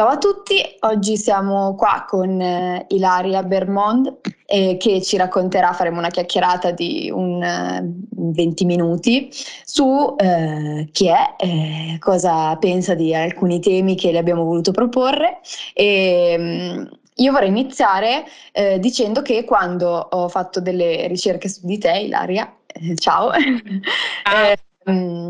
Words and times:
Ciao 0.00 0.08
a 0.08 0.16
tutti, 0.16 0.58
oggi 0.80 1.18
siamo 1.18 1.74
qua 1.74 2.06
con 2.08 2.40
eh, 2.40 2.86
Ilaria 2.88 3.42
Bermond 3.42 4.20
eh, 4.46 4.78
che 4.78 5.02
ci 5.02 5.18
racconterà, 5.18 5.74
faremo 5.74 5.98
una 5.98 6.08
chiacchierata 6.08 6.70
di 6.70 7.10
un 7.12 7.42
eh, 7.42 7.82
20 8.08 8.64
minuti 8.64 9.28
su 9.62 10.14
eh, 10.16 10.88
chi 10.90 11.08
è, 11.08 11.34
eh, 11.36 11.98
cosa 11.98 12.56
pensa 12.56 12.94
di 12.94 13.14
alcuni 13.14 13.60
temi 13.60 13.94
che 13.94 14.10
le 14.10 14.16
abbiamo 14.16 14.44
voluto 14.44 14.70
proporre 14.70 15.40
e 15.74 16.34
mm, 16.38 16.84
io 17.16 17.32
vorrei 17.32 17.48
iniziare 17.48 18.24
eh, 18.52 18.78
dicendo 18.78 19.20
che 19.20 19.44
quando 19.44 19.86
ho 19.90 20.30
fatto 20.30 20.62
delle 20.62 21.08
ricerche 21.08 21.50
su 21.50 21.66
di 21.66 21.76
te, 21.76 21.98
Ilaria, 21.98 22.50
ciao, 22.94 23.28
ah. 23.28 23.36
mm, 24.90 25.28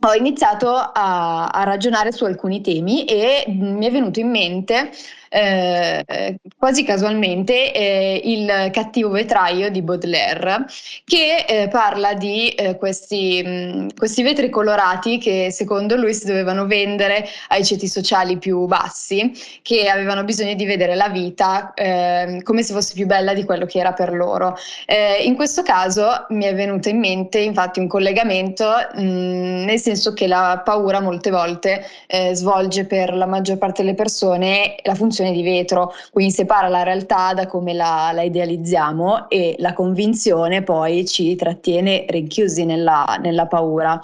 ho 0.00 0.14
iniziato 0.14 0.74
a, 0.74 1.48
a, 1.48 1.64
ragionare 1.64 2.12
su 2.12 2.24
alcuni 2.24 2.60
temi 2.60 3.04
e 3.04 3.44
mi 3.48 3.84
è 3.84 3.90
venuto 3.90 4.20
in 4.20 4.30
mente 4.30 4.92
eh, 5.28 6.38
quasi 6.56 6.84
casualmente 6.84 7.72
eh, 7.72 8.20
il 8.24 8.70
cattivo 8.72 9.10
vetraio 9.10 9.70
di 9.70 9.82
Baudelaire 9.82 10.64
che 11.04 11.44
eh, 11.46 11.68
parla 11.68 12.14
di 12.14 12.48
eh, 12.50 12.76
questi, 12.76 13.42
mh, 13.44 13.96
questi, 13.96 14.22
vetri 14.22 14.50
colorati 14.50 15.18
che 15.18 15.50
secondo 15.50 15.96
lui 15.96 16.14
si 16.14 16.26
dovevano 16.26 16.66
vendere 16.66 17.26
ai 17.48 17.64
ceti 17.64 17.86
sociali 17.86 18.38
più 18.38 18.66
bassi 18.66 19.32
che 19.62 19.88
avevano 19.88 20.24
bisogno 20.24 20.54
di 20.54 20.64
vedere 20.64 20.94
la 20.94 21.08
vita 21.08 21.72
ehm, 21.74 22.42
come 22.42 22.62
se 22.62 22.72
fosse 22.72 22.94
più 22.94 23.06
bella 23.06 23.34
di 23.34 23.44
quello 23.44 23.66
che 23.66 23.78
era 23.78 23.92
per 23.92 24.12
loro. 24.12 24.56
Eh, 24.86 25.22
in 25.24 25.34
questo 25.34 25.62
caso 25.62 26.26
mi 26.30 26.44
è 26.44 26.54
venuto 26.54 26.88
in 26.88 26.98
mente 26.98 27.38
infatti 27.38 27.80
un 27.80 27.88
collegamento 27.88 28.66
mh, 28.94 29.02
nel 29.02 29.78
senso 29.78 30.12
che 30.12 30.26
la 30.26 30.62
paura 30.64 31.00
molte 31.00 31.30
volte 31.30 31.84
eh, 32.06 32.34
svolge 32.34 32.84
per 32.84 33.14
la 33.14 33.26
maggior 33.26 33.58
parte 33.58 33.82
delle 33.82 33.94
persone 33.94 34.76
la 34.82 34.94
funzione 34.94 35.17
funzione 35.18 35.32
di 35.32 35.42
vetro, 35.42 35.92
quindi 36.12 36.32
separa 36.32 36.68
la 36.68 36.82
realtà 36.82 37.34
da 37.34 37.46
come 37.46 37.72
la, 37.72 38.10
la 38.12 38.22
idealizziamo 38.22 39.28
e 39.28 39.56
la 39.58 39.72
convinzione 39.72 40.62
poi 40.62 41.06
ci 41.06 41.34
trattiene 41.34 42.06
rinchiusi 42.08 42.64
nella, 42.64 43.18
nella 43.20 43.46
paura. 43.46 44.00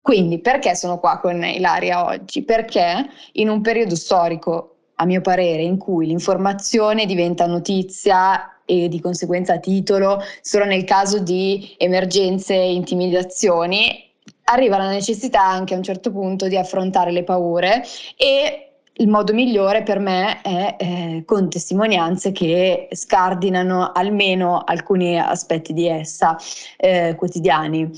Quindi 0.00 0.38
perché 0.38 0.74
sono 0.74 0.98
qua 0.98 1.18
con 1.18 1.44
Ilaria 1.44 2.04
oggi? 2.04 2.42
Perché 2.42 3.08
in 3.32 3.48
un 3.48 3.60
periodo 3.60 3.96
storico, 3.96 4.76
a 4.94 5.04
mio 5.04 5.20
parere, 5.20 5.62
in 5.62 5.76
cui 5.78 6.06
l'informazione 6.06 7.06
diventa 7.06 7.46
notizia 7.46 8.60
e 8.64 8.88
di 8.88 9.00
conseguenza 9.00 9.58
titolo 9.58 10.20
solo 10.40 10.64
nel 10.64 10.84
caso 10.84 11.18
di 11.18 11.74
emergenze 11.76 12.54
e 12.54 12.72
intimidazioni, 12.72 14.04
arriva 14.44 14.76
la 14.76 14.88
necessità 14.88 15.44
anche 15.44 15.74
a 15.74 15.76
un 15.76 15.82
certo 15.82 16.12
punto 16.12 16.46
di 16.46 16.56
affrontare 16.56 17.10
le 17.10 17.24
paure 17.24 17.82
e 18.16 18.65
il 18.98 19.08
modo 19.08 19.32
migliore 19.32 19.82
per 19.82 19.98
me 19.98 20.40
è 20.40 20.76
eh, 20.78 21.22
con 21.26 21.50
testimonianze 21.50 22.32
che 22.32 22.88
scardinano 22.92 23.92
almeno 23.92 24.62
alcuni 24.64 25.18
aspetti 25.18 25.72
di 25.72 25.86
essa 25.86 26.36
eh, 26.76 27.14
quotidiani. 27.16 27.90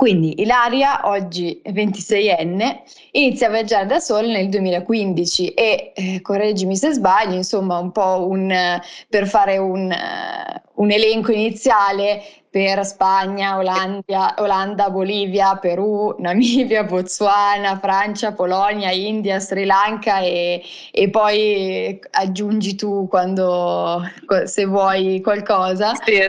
Quindi 0.00 0.40
Ilaria, 0.40 1.06
oggi 1.08 1.60
26enne, 1.62 2.78
inizia 3.12 3.48
a 3.48 3.50
viaggiare 3.50 3.84
da 3.84 3.98
sola 3.98 4.28
nel 4.28 4.48
2015 4.48 5.48
e, 5.48 5.92
eh, 5.94 6.20
correggimi 6.22 6.74
se 6.74 6.92
sbaglio, 6.92 7.34
insomma 7.34 7.76
un 7.76 7.92
po' 7.92 8.26
un, 8.26 8.80
per 9.10 9.28
fare 9.28 9.58
un, 9.58 9.90
uh, 9.90 10.82
un 10.82 10.90
elenco 10.90 11.32
iniziale 11.32 12.22
per 12.50 12.84
Spagna, 12.84 13.58
Olanda, 13.58 14.34
Olanda, 14.38 14.90
Bolivia, 14.90 15.56
Perù, 15.56 16.16
Namibia, 16.18 16.82
Botswana, 16.82 17.78
Francia, 17.78 18.32
Polonia, 18.32 18.90
India, 18.90 19.38
Sri 19.38 19.64
Lanka 19.64 20.20
e, 20.20 20.60
e 20.90 21.10
poi 21.10 21.98
aggiungi 22.10 22.74
tu 22.74 23.06
quando, 23.08 24.02
se 24.44 24.64
vuoi 24.64 25.20
qualcosa. 25.20 25.92
Sì. 26.04 26.28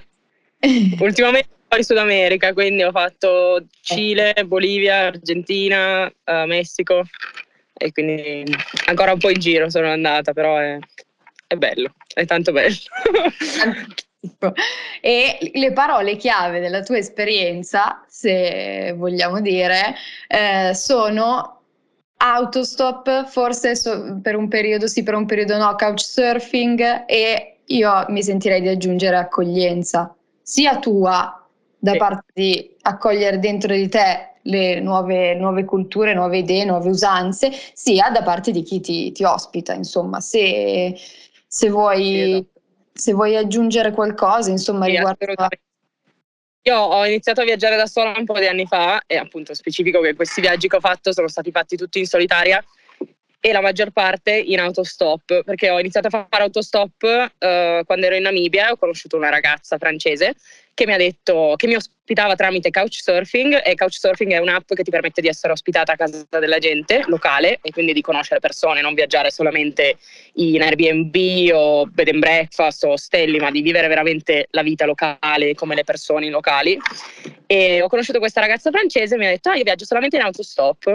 Ultimamente 0.99 1.49
fuori 1.67 1.83
Sud 1.83 1.97
America, 1.97 2.53
quindi 2.53 2.83
ho 2.83 2.91
fatto 2.91 3.65
Cile, 3.81 4.35
Bolivia, 4.45 5.07
Argentina, 5.07 6.05
uh, 6.05 6.45
Messico 6.45 7.01
e 7.73 7.91
quindi 7.91 8.43
ancora 8.85 9.13
un 9.13 9.17
po' 9.17 9.31
in 9.31 9.39
giro 9.39 9.71
sono 9.71 9.89
andata, 9.89 10.33
però 10.33 10.57
è, 10.57 10.77
è 11.47 11.55
bello, 11.55 11.95
è 12.13 12.25
tanto 12.25 12.51
bello. 12.51 12.77
E 15.01 15.51
le 15.53 15.73
parole 15.73 16.15
chiave 16.15 16.59
della 16.59 16.81
tua 16.81 16.97
esperienza, 16.97 18.03
se 18.07 18.93
vogliamo 18.95 19.41
dire, 19.41 19.95
eh, 20.27 20.73
sono 20.75 21.61
autostop, 22.17 23.25
forse 23.25 23.75
so, 23.75 24.19
per 24.21 24.35
un 24.35 24.47
periodo 24.47 24.87
sì, 24.87 25.01
per 25.01 25.15
un 25.15 25.25
periodo 25.25 25.57
no, 25.57 25.75
couchsurfing 25.75 27.05
e 27.07 27.61
io 27.65 28.05
mi 28.09 28.21
sentirei 28.21 28.61
di 28.61 28.67
aggiungere 28.67 29.17
accoglienza, 29.17 30.15
sia 30.41 30.77
tua 30.77 31.35
da 31.79 31.95
parte 31.95 32.25
di 32.33 32.75
accogliere 32.81 33.39
dentro 33.39 33.73
di 33.73 33.89
te 33.89 34.35
le 34.43 34.79
nuove, 34.79 35.33
nuove, 35.35 35.65
culture, 35.65 36.13
nuove 36.13 36.39
idee, 36.39 36.65
nuove 36.65 36.89
usanze, 36.89 37.51
sia 37.73 38.09
da 38.11 38.21
parte 38.23 38.51
di 38.51 38.61
chi 38.63 38.79
ti, 38.79 39.11
ti 39.11 39.23
ospita. 39.23 39.73
Insomma, 39.73 40.19
se, 40.19 40.95
se, 41.47 41.69
vuoi, 41.69 42.19
esatto. 42.21 42.50
Se, 42.93 43.13
vuoi, 43.13 43.35
aggiungere 43.35 43.91
qualcosa, 43.91 44.49
insomma, 44.49 44.85
sì, 44.85 44.91
riguardo 44.91 45.25
a... 45.35 45.49
Io 46.63 46.77
ho 46.77 47.05
iniziato 47.07 47.41
a 47.41 47.43
viaggiare 47.43 47.75
da 47.75 47.87
sola 47.87 48.13
un 48.15 48.25
po' 48.25 48.37
di 48.37 48.45
anni 48.45 48.67
fa 48.67 49.01
e 49.07 49.17
appunto 49.17 49.55
specifico 49.55 49.99
che 49.99 50.13
questi 50.13 50.41
viaggi 50.41 50.67
che 50.67 50.75
ho 50.75 50.79
fatto 50.79 51.11
sono 51.11 51.27
stati 51.27 51.49
fatti 51.49 51.75
tutti 51.75 51.97
in 51.97 52.05
solitaria 52.05 52.63
e 53.43 53.51
la 53.51 53.61
maggior 53.61 53.89
parte 53.89 54.37
in 54.37 54.59
autostop, 54.59 55.43
perché 55.43 55.71
ho 55.71 55.79
iniziato 55.79 56.07
a 56.07 56.27
fare 56.29 56.43
autostop 56.43 57.01
uh, 57.01 57.83
quando 57.83 58.05
ero 58.05 58.15
in 58.15 58.21
Namibia 58.21 58.67
e 58.67 58.71
ho 58.73 58.77
conosciuto 58.77 59.17
una 59.17 59.29
ragazza 59.29 59.79
francese 59.79 60.35
che 60.75 60.85
mi 60.85 60.93
ha 60.93 60.97
detto 60.97 61.55
che 61.55 61.65
mi 61.65 61.75
ospitava 62.11 62.35
tramite 62.35 62.71
Couchsurfing 62.71 63.61
e 63.63 63.73
Couchsurfing 63.75 64.33
è 64.33 64.37
un'app 64.37 64.73
che 64.73 64.83
ti 64.83 64.91
permette 64.91 65.21
di 65.21 65.29
essere 65.29 65.53
ospitata 65.53 65.93
a 65.93 65.95
casa 65.95 66.25
della 66.39 66.57
gente 66.57 67.03
locale 67.07 67.59
e 67.61 67.71
quindi 67.71 67.93
di 67.93 68.01
conoscere 68.01 68.41
persone, 68.41 68.81
non 68.81 68.93
viaggiare 68.93 69.31
solamente 69.31 69.97
in 70.33 70.61
Airbnb 70.61 71.15
o 71.53 71.85
bed 71.85 72.09
and 72.09 72.19
breakfast 72.19 72.83
o 72.83 72.89
ostelli, 72.91 73.39
ma 73.39 73.49
di 73.49 73.61
vivere 73.61 73.87
veramente 73.87 74.47
la 74.51 74.61
vita 74.61 74.85
locale 74.85 75.53
come 75.55 75.73
le 75.73 75.85
persone 75.85 76.29
locali. 76.29 76.77
E 77.47 77.81
ho 77.81 77.87
conosciuto 77.87 78.19
questa 78.19 78.41
ragazza 78.41 78.71
francese 78.71 79.15
e 79.15 79.17
mi 79.17 79.27
ha 79.27 79.29
detto: 79.29 79.49
Ah, 79.49 79.55
io 79.55 79.63
viaggio 79.63 79.85
solamente 79.85 80.17
in 80.17 80.23
autostop. 80.23 80.93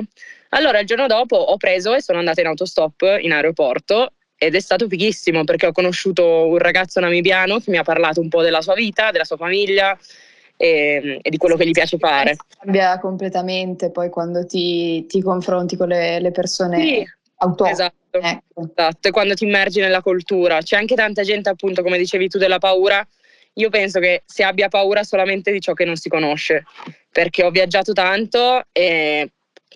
Allora 0.51 0.81
il 0.81 0.87
giorno 0.87 1.07
dopo 1.07 1.37
ho 1.37 1.57
preso 1.57 1.95
e 1.95 2.03
sono 2.03 2.19
andata 2.19 2.43
in 2.43 2.49
autostop 2.49 3.19
in 3.21 3.33
aeroporto 3.33 4.13
ed 4.39 4.55
è 4.55 4.61
stato 4.61 4.87
fighissimo 4.87 5.45
perché 5.45 5.67
ho 5.67 5.73
conosciuto 5.73 6.47
un 6.47 6.59
ragazzo 6.59 7.01
namibiano 7.01 7.59
che 7.59 7.71
mi 7.71 7.79
ha 7.79 7.83
parlato 7.83 8.21
un 8.21 8.29
po' 8.29 8.43
della 8.43 8.61
sua 8.61 8.75
vita, 8.75 9.11
della 9.11 9.25
sua 9.25 9.39
famiglia 9.39 9.99
e, 10.57 11.19
e 11.23 11.31
di 11.31 11.37
quello 11.37 11.57
che 11.57 11.67
gli 11.67 11.73
piace 11.73 11.99
fare. 11.99 12.37
Cambia 12.59 12.99
completamente 12.99 13.91
poi 13.91 14.09
quando 14.09 14.47
ti, 14.47 15.07
ti 15.07 15.23
confronti 15.23 15.77
con 15.77 15.89
le, 15.89 16.21
le 16.21 16.31
persone 16.31 16.79
sì, 16.79 17.07
autonome. 17.39 17.75
Esatto, 17.75 18.19
ecco. 18.19 18.69
esatto, 18.77 19.09
e 19.09 19.11
quando 19.11 19.35
ti 19.35 19.45
immergi 19.45 19.81
nella 19.81 20.03
cultura. 20.03 20.61
C'è 20.61 20.77
anche 20.77 20.95
tanta 20.95 21.23
gente, 21.23 21.49
appunto, 21.49 21.83
come 21.83 21.99
dicevi 21.99 22.29
tu, 22.29 22.39
della 22.39 22.59
paura. 22.59 23.07
Io 23.55 23.71
penso 23.71 24.01
che 24.01 24.23
si 24.27 24.43
abbia 24.43 24.69
paura 24.69 25.03
solamente 25.03 25.51
di 25.51 25.61
ciò 25.61 25.73
che 25.73 25.87
non 25.87 25.97
si 25.97 26.11
conosce, 26.11 26.65
perché 27.11 27.43
ho 27.43 27.51
viaggiato 27.51 27.93
tanto 27.95 28.65
e 28.71 29.31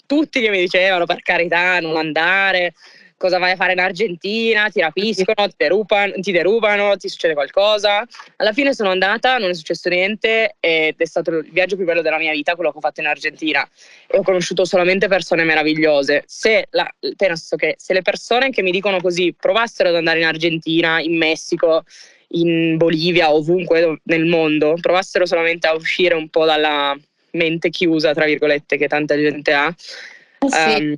tutti 0.04 0.40
che 0.40 0.50
mi 0.50 0.58
dicevano 0.58 1.06
per 1.06 1.22
carità 1.22 1.80
non 1.80 1.96
andare, 1.96 2.74
cosa 3.20 3.36
vai 3.36 3.50
a 3.50 3.56
fare 3.56 3.72
in 3.72 3.80
Argentina, 3.80 4.70
ti 4.70 4.80
rapiscono, 4.80 5.46
ti 5.46 5.54
derubano, 5.58 6.12
ti, 6.20 6.32
derubano, 6.32 6.96
ti 6.96 7.10
succede 7.10 7.34
qualcosa. 7.34 8.02
Alla 8.36 8.54
fine 8.54 8.72
sono 8.72 8.88
andata, 8.88 9.36
non 9.36 9.50
è 9.50 9.52
successo 9.52 9.90
niente 9.90 10.56
ed 10.58 10.94
è 10.96 11.04
stato 11.04 11.30
il 11.32 11.50
viaggio 11.52 11.76
più 11.76 11.84
bello 11.84 12.00
della 12.00 12.16
mia 12.16 12.32
vita, 12.32 12.54
quello 12.54 12.72
che 12.72 12.78
ho 12.78 12.80
fatto 12.80 13.00
in 13.00 13.06
Argentina 13.06 13.68
e 14.06 14.16
ho 14.16 14.22
conosciuto 14.22 14.64
solamente 14.64 15.06
persone 15.06 15.44
meravigliose. 15.44 16.22
Se, 16.24 16.68
la, 16.70 16.90
penso 17.14 17.56
che 17.56 17.74
se 17.76 17.92
le 17.92 18.00
persone 18.00 18.48
che 18.48 18.62
mi 18.62 18.70
dicono 18.70 19.02
così 19.02 19.34
provassero 19.38 19.90
ad 19.90 19.96
andare 19.96 20.20
in 20.20 20.24
Argentina, 20.24 20.98
in 20.98 21.18
Messico, 21.18 21.84
in 22.28 22.78
Bolivia, 22.78 23.34
ovunque 23.34 24.00
nel 24.04 24.24
mondo, 24.24 24.78
provassero 24.80 25.26
solamente 25.26 25.66
a 25.66 25.74
uscire 25.74 26.14
un 26.14 26.30
po' 26.30 26.46
dalla 26.46 26.98
mente 27.32 27.68
chiusa, 27.68 28.14
tra 28.14 28.24
virgolette, 28.24 28.78
che 28.78 28.88
tanta 28.88 29.14
gente 29.14 29.52
ha, 29.52 29.68
eh 29.68 30.48
sì. 30.48 30.82
um, 30.82 30.96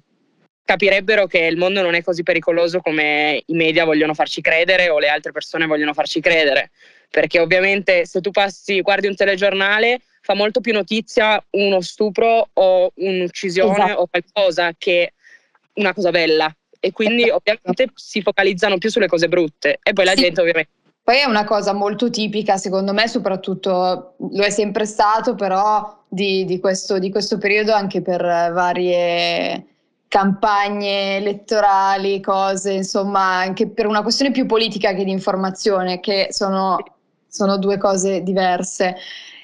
capirebbero 0.73 1.27
che 1.27 1.41
il 1.41 1.59
mondo 1.59 1.83
non 1.83 1.95
è 1.95 2.03
così 2.03 2.23
pericoloso 2.23 2.81
come 2.81 3.43
i 3.45 3.55
media 3.55 3.85
vogliono 3.85 4.15
farci 4.15 4.41
credere 4.41 4.89
o 4.89 4.99
le 4.99 5.09
altre 5.09 5.33
persone 5.33 5.67
vogliono 5.67 5.93
farci 5.93 6.21
credere. 6.21 6.71
Perché 7.11 7.41
ovviamente 7.41 8.07
se 8.07 8.23
tu 8.23 8.31
passi, 8.31 8.81
guardi 8.81 9.07
un 9.07 9.15
telegiornale, 9.15 10.01
fa 10.23 10.35
molto 10.35 10.61
più 10.61 10.73
notizia 10.73 11.43
uno 11.51 11.83
stupro 11.83 12.49
o 12.55 12.91
un'uccisione 12.95 13.85
esatto. 13.85 14.01
o 14.01 14.07
qualcosa 14.07 14.73
che 14.79 15.13
una 15.75 15.93
cosa 15.93 16.11
bella. 16.11 16.55
E 16.81 16.91
quindi 16.91 17.25
esatto. 17.25 17.37
ovviamente 17.37 17.93
si 17.95 18.23
focalizzano 18.23 18.79
più 18.79 18.89
sulle 18.89 19.09
cose 19.09 19.29
brutte. 19.29 19.79
E 19.83 19.93
poi 19.93 20.05
la 20.07 20.15
sì. 20.15 20.23
gente 20.23 20.41
ovviamente 20.41 20.71
poi 21.05 21.19
è 21.19 21.25
una 21.25 21.43
cosa 21.43 21.73
molto 21.73 22.11
tipica, 22.11 22.57
secondo 22.57 22.93
me, 22.93 23.09
soprattutto 23.09 24.15
lo 24.19 24.43
è 24.45 24.51
sempre 24.51 24.87
stato, 24.87 25.35
però 25.35 26.05
di, 26.09 26.45
di, 26.45 26.61
questo, 26.61 27.01
di 27.01 27.11
questo, 27.11 27.39
periodo 27.39 27.73
anche 27.73 28.03
per 28.03 28.23
varie, 28.23 29.72
campagne 30.13 31.17
elettorali, 31.17 32.21
cose, 32.21 32.73
insomma, 32.73 33.39
anche 33.39 33.67
per 33.67 33.87
una 33.87 34.03
questione 34.03 34.31
più 34.31 34.45
politica 34.45 34.93
che 34.93 35.05
di 35.05 35.11
informazione, 35.11 36.01
che 36.01 36.27
sono, 36.29 36.77
sono 37.27 37.57
due 37.57 37.79
cose 37.79 38.23
diverse. 38.23 38.95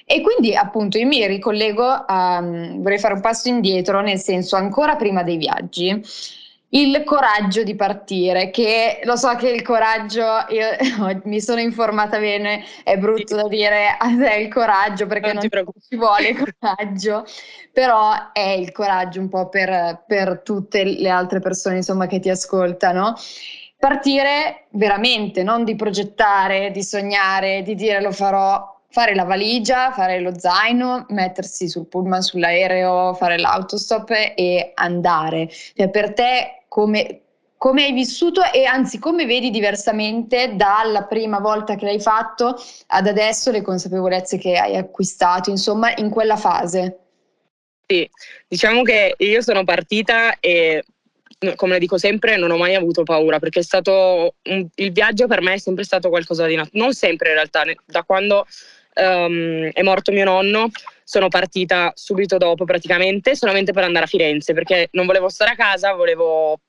E 0.04 0.20
quindi 0.20 0.54
appunto 0.54 0.98
io 0.98 1.06
mi 1.06 1.26
ricollego 1.26 1.86
a, 1.86 2.42
vorrei 2.42 2.98
fare 2.98 3.14
un 3.14 3.22
passo 3.22 3.48
indietro, 3.48 4.02
nel 4.02 4.18
senso 4.18 4.56
ancora 4.56 4.96
prima 4.96 5.22
dei 5.22 5.38
viaggi 5.38 6.02
il 6.70 7.02
coraggio 7.04 7.62
di 7.62 7.74
partire, 7.74 8.50
che 8.50 9.00
lo 9.04 9.16
so 9.16 9.34
che 9.36 9.48
il 9.48 9.62
coraggio, 9.62 10.24
io 10.50 10.66
mi 11.24 11.40
sono 11.40 11.60
informata 11.60 12.18
bene, 12.18 12.62
è 12.84 12.96
brutto 12.98 13.36
da 13.36 13.48
dire 13.48 13.88
a 13.98 14.06
te 14.08 14.34
il 14.34 14.52
coraggio 14.52 15.06
perché 15.06 15.32
non, 15.32 15.48
non 15.50 15.64
ci 15.88 15.96
vuole 15.96 16.34
coraggio, 16.34 17.24
però 17.72 18.32
è 18.32 18.48
il 18.50 18.72
coraggio 18.72 19.20
un 19.20 19.28
po' 19.28 19.48
per, 19.48 20.04
per 20.06 20.42
tutte 20.44 20.84
le 20.84 21.08
altre 21.08 21.40
persone 21.40 21.76
insomma, 21.76 22.06
che 22.06 22.20
ti 22.20 22.28
ascoltano. 22.28 23.14
Partire 23.78 24.66
veramente, 24.70 25.44
non 25.44 25.64
di 25.64 25.76
progettare, 25.76 26.72
di 26.72 26.82
sognare, 26.82 27.62
di 27.62 27.76
dire 27.76 28.02
lo 28.02 28.10
farò 28.10 28.76
fare 28.90 29.14
la 29.14 29.24
valigia, 29.24 29.92
fare 29.92 30.18
lo 30.18 30.36
zaino, 30.36 31.06
mettersi 31.10 31.68
sul 31.68 31.86
pullman, 31.86 32.20
sull'aereo, 32.20 33.14
fare 33.14 33.38
l'autostop 33.38 34.10
e 34.34 34.72
andare. 34.74 35.48
Cioè, 35.48 35.90
per 35.90 36.12
te 36.12 36.57
come, 36.68 37.22
come 37.56 37.84
hai 37.84 37.92
vissuto 37.92 38.42
e 38.52 38.64
anzi 38.64 38.98
come 38.98 39.26
vedi 39.26 39.50
diversamente 39.50 40.54
dalla 40.54 41.04
prima 41.04 41.40
volta 41.40 41.74
che 41.74 41.86
l'hai 41.86 42.00
fatto 42.00 42.56
ad 42.88 43.06
adesso 43.06 43.50
le 43.50 43.62
consapevolezze 43.62 44.38
che 44.38 44.56
hai 44.56 44.76
acquistato, 44.76 45.50
insomma, 45.50 45.94
in 45.96 46.10
quella 46.10 46.36
fase? 46.36 46.98
Sì, 47.86 48.08
diciamo 48.46 48.82
che 48.82 49.14
io 49.16 49.40
sono 49.40 49.64
partita 49.64 50.38
e 50.40 50.84
come 51.54 51.74
le 51.74 51.78
dico 51.78 51.98
sempre, 51.98 52.36
non 52.36 52.50
ho 52.50 52.56
mai 52.56 52.74
avuto 52.74 53.04
paura 53.04 53.38
perché 53.38 53.60
è 53.60 53.62
stato 53.62 54.34
un, 54.42 54.66
il 54.74 54.92
viaggio 54.92 55.26
per 55.26 55.40
me 55.40 55.54
è 55.54 55.58
sempre 55.58 55.84
stato 55.84 56.08
qualcosa 56.08 56.46
di 56.46 56.56
nato, 56.56 56.70
non 56.72 56.92
sempre 56.92 57.28
in 57.28 57.34
realtà, 57.34 57.62
da 57.86 58.02
quando 58.02 58.46
um, 58.94 59.70
è 59.70 59.82
morto 59.82 60.12
mio 60.12 60.24
nonno 60.24 60.68
sono 61.08 61.28
partita 61.28 61.90
subito 61.94 62.36
dopo 62.36 62.66
praticamente 62.66 63.34
solamente 63.34 63.72
per 63.72 63.82
andare 63.82 64.04
a 64.04 64.08
Firenze 64.08 64.52
perché 64.52 64.90
non 64.92 65.06
volevo 65.06 65.30
stare 65.30 65.52
a 65.52 65.54
casa, 65.54 65.94
volevo 65.94 66.60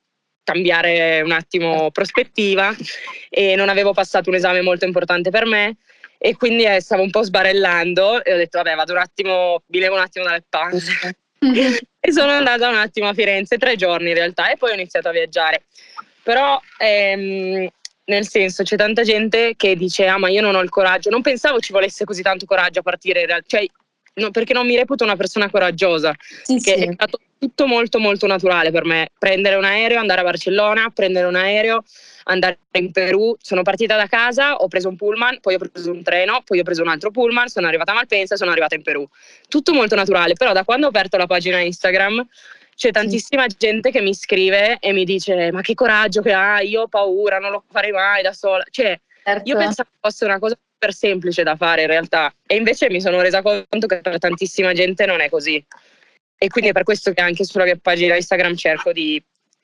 cambiare 0.41 1.19
un 1.19 1.31
attimo 1.31 1.91
prospettiva 1.91 2.73
e 3.29 3.57
non 3.57 3.67
avevo 3.67 3.91
passato 3.91 4.29
un 4.29 4.37
esame 4.37 4.61
molto 4.61 4.85
importante 4.85 5.29
per 5.29 5.45
me 5.45 5.75
e 6.17 6.37
quindi 6.37 6.63
eh, 6.63 6.79
stavo 6.79 7.01
un 7.01 7.09
po' 7.09 7.21
sbarellando 7.21 8.23
e 8.23 8.33
ho 8.33 8.37
detto 8.37 8.59
vabbè 8.59 8.75
vado 8.75 8.93
un 8.93 8.99
attimo, 8.99 9.63
mi 9.65 9.79
levo 9.79 9.95
un 9.95 10.01
attimo 10.01 10.23
dalle 10.23 10.45
panze 10.47 11.17
e 11.99 12.11
sono 12.13 12.31
andata 12.31 12.69
un 12.69 12.77
attimo 12.77 13.09
a 13.09 13.13
Firenze, 13.13 13.57
tre 13.57 13.75
giorni 13.75 14.07
in 14.07 14.15
realtà 14.15 14.49
e 14.49 14.55
poi 14.55 14.71
ho 14.71 14.75
iniziato 14.75 15.09
a 15.09 15.11
viaggiare. 15.11 15.65
Però 16.23 16.57
ehm, 16.77 17.67
nel 18.05 18.27
senso 18.27 18.63
c'è 18.63 18.77
tanta 18.77 19.03
gente 19.03 19.55
che 19.57 19.75
dice 19.75 20.07
ah 20.07 20.17
ma 20.17 20.29
io 20.29 20.41
non 20.41 20.55
ho 20.55 20.61
il 20.61 20.69
coraggio, 20.69 21.09
non 21.09 21.21
pensavo 21.21 21.59
ci 21.59 21.73
volesse 21.73 22.05
così 22.05 22.21
tanto 22.21 22.45
coraggio 22.45 22.79
a 22.79 22.83
partire 22.83 23.19
in 23.19 23.27
realtà, 23.27 23.57
cioè, 23.57 23.67
no, 24.19 24.31
perché 24.31 24.53
non 24.53 24.65
mi 24.65 24.75
reputo 24.75 25.03
una 25.03 25.15
persona 25.15 25.49
coraggiosa, 25.49 26.13
sì, 26.43 26.59
che 26.59 26.75
sì. 26.77 26.83
è 26.83 26.91
stato 26.93 27.19
tutto 27.39 27.65
molto 27.67 27.99
molto 27.99 28.27
naturale 28.27 28.69
per 28.69 28.85
me, 28.85 29.09
prendere 29.17 29.55
un 29.55 29.63
aereo, 29.63 29.99
andare 29.99 30.21
a 30.21 30.23
Barcellona, 30.23 30.91
prendere 30.93 31.25
un 31.25 31.35
aereo, 31.35 31.83
andare 32.25 32.59
in 32.73 32.91
Perù, 32.91 33.35
sono 33.39 33.61
partita 33.61 33.95
da 33.95 34.07
casa, 34.07 34.55
ho 34.57 34.67
preso 34.67 34.89
un 34.89 34.97
pullman, 34.97 35.39
poi 35.39 35.55
ho 35.55 35.57
preso 35.57 35.91
un 35.91 36.03
treno, 36.03 36.41
poi 36.43 36.59
ho 36.59 36.63
preso 36.63 36.81
un 36.81 36.89
altro 36.89 37.11
pullman, 37.11 37.47
sono 37.47 37.67
arrivata 37.67 37.91
a 37.91 37.95
Malpensa 37.95 38.33
e 38.33 38.37
sono 38.37 38.51
arrivata 38.51 38.75
in 38.75 38.83
Perù. 38.83 39.07
Tutto 39.47 39.73
molto 39.73 39.95
naturale, 39.95 40.33
però 40.33 40.51
da 40.51 40.65
quando 40.65 40.85
ho 40.85 40.89
aperto 40.89 41.17
la 41.17 41.27
pagina 41.27 41.59
Instagram 41.59 42.27
c'è 42.75 42.91
tantissima 42.91 43.43
sì. 43.49 43.55
gente 43.57 43.91
che 43.91 44.01
mi 44.01 44.13
scrive 44.13 44.77
e 44.79 44.93
mi 44.93 45.03
dice 45.03 45.51
ma 45.51 45.61
che 45.61 45.73
coraggio 45.73 46.21
che 46.21 46.31
hai, 46.31 46.69
io 46.69 46.83
ho 46.83 46.87
paura, 46.87 47.37
non 47.37 47.51
lo 47.51 47.63
farei 47.69 47.91
mai 47.91 48.21
da 48.21 48.31
sola. 48.31 48.63
Cioè, 48.69 48.99
certo. 49.23 49.49
io 49.49 49.57
pensavo 49.57 49.89
fosse 49.99 50.25
una 50.25 50.39
cosa 50.39 50.57
super 50.79 50.93
semplice 50.93 51.43
da 51.43 51.57
fare 51.57 51.81
in 51.81 51.87
realtà. 51.87 52.33
E 52.47 52.55
invece 52.55 52.89
mi 52.89 53.01
sono 53.01 53.21
resa 53.21 53.41
conto 53.41 53.85
che 53.85 53.99
per 53.99 54.17
tantissima 54.17 54.71
gente 54.73 55.05
non 55.05 55.19
è 55.19 55.29
così. 55.29 55.63
E 56.41 56.47
quindi 56.47 56.69
è 56.69 56.73
per 56.73 56.83
questo 56.83 57.11
che 57.11 57.21
anche 57.21 57.43
sulla 57.43 57.65
mia 57.65 57.77
pagina 57.79 58.15
Instagram 58.15 58.55
cerco 58.55 58.93
di 58.93 59.21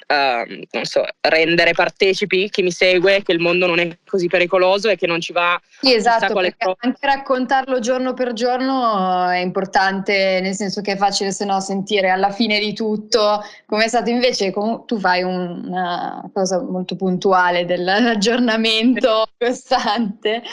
Uh, 0.08 0.62
non 0.72 0.86
so, 0.86 1.04
rendere 1.22 1.72
partecipi 1.72 2.48
chi 2.52 2.62
mi 2.62 2.70
segue 2.70 3.24
che 3.24 3.32
il 3.32 3.40
mondo 3.40 3.66
non 3.66 3.80
è 3.80 3.98
così 4.06 4.28
pericoloso 4.28 4.88
e 4.88 4.98
che 4.98 5.08
non 5.08 5.20
ci 5.20 5.32
va 5.32 5.60
sì, 5.82 5.96
esatto, 5.96 6.38
anche 6.38 6.98
raccontarlo 7.00 7.80
giorno 7.80 8.14
per 8.14 8.34
giorno 8.34 9.28
è 9.30 9.40
importante 9.40 10.42
nel 10.42 10.54
senso 10.54 10.82
che 10.82 10.92
è 10.92 10.98
facile 10.98 11.32
se 11.32 11.46
no 11.46 11.60
sentire 11.60 12.10
alla 12.10 12.30
fine 12.30 12.60
di 12.60 12.74
tutto. 12.74 13.44
Come 13.66 13.86
è 13.86 13.88
stato 13.88 14.12
invece 14.12 14.52
tu 14.86 15.00
fai 15.00 15.24
un, 15.24 15.64
una 15.66 16.30
cosa 16.32 16.62
molto 16.62 16.96
puntuale 16.96 17.66
dell'aggiornamento 17.66 19.26
costante 19.36 20.44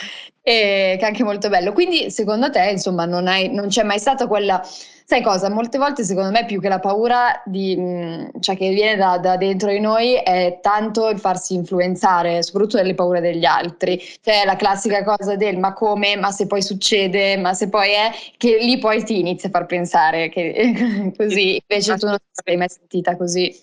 e 0.42 0.96
che 0.98 1.04
è 1.04 1.04
anche 1.04 1.22
molto 1.24 1.48
bello 1.48 1.72
quindi 1.72 2.10
secondo 2.10 2.50
te 2.50 2.70
insomma 2.70 3.04
non, 3.04 3.28
hai, 3.28 3.52
non 3.52 3.68
c'è 3.68 3.84
mai 3.84 3.98
stata 3.98 4.26
quella 4.26 4.60
Sai 5.04 5.20
cosa? 5.20 5.50
Molte 5.50 5.76
volte 5.76 6.04
secondo 6.04 6.30
me 6.30 6.46
più 6.46 6.58
che 6.58 6.68
la 6.68 6.78
paura 6.78 7.42
di, 7.44 7.76
cioè 8.40 8.56
che 8.56 8.70
viene 8.70 8.96
da, 8.96 9.18
da, 9.18 9.36
dentro 9.36 9.70
di 9.70 9.78
noi 9.78 10.14
è 10.14 10.60
tanto 10.62 11.08
il 11.10 11.18
farsi 11.18 11.52
influenzare, 11.52 12.42
soprattutto 12.42 12.76
dalle 12.78 12.94
paure 12.94 13.20
degli 13.20 13.44
altri. 13.44 14.00
Cioè 14.22 14.44
la 14.46 14.56
classica 14.56 15.04
cosa 15.04 15.36
del 15.36 15.58
ma 15.58 15.72
come, 15.74 16.16
ma 16.16 16.30
se 16.30 16.46
poi 16.46 16.62
succede, 16.62 17.36
ma 17.36 17.52
se 17.52 17.68
poi 17.68 17.90
è, 17.90 18.10
che 18.38 18.56
lì 18.60 18.78
poi 18.78 19.04
ti 19.04 19.18
inizia 19.18 19.48
a 19.48 19.52
far 19.52 19.66
pensare 19.66 20.28
che 20.30 21.12
così, 21.16 21.62
invece 21.68 21.96
tu 21.98 22.06
non 22.06 22.16
ti 22.16 22.42
sei 22.44 22.56
mai 22.56 22.68
sentita 22.70 23.16
così. 23.16 23.54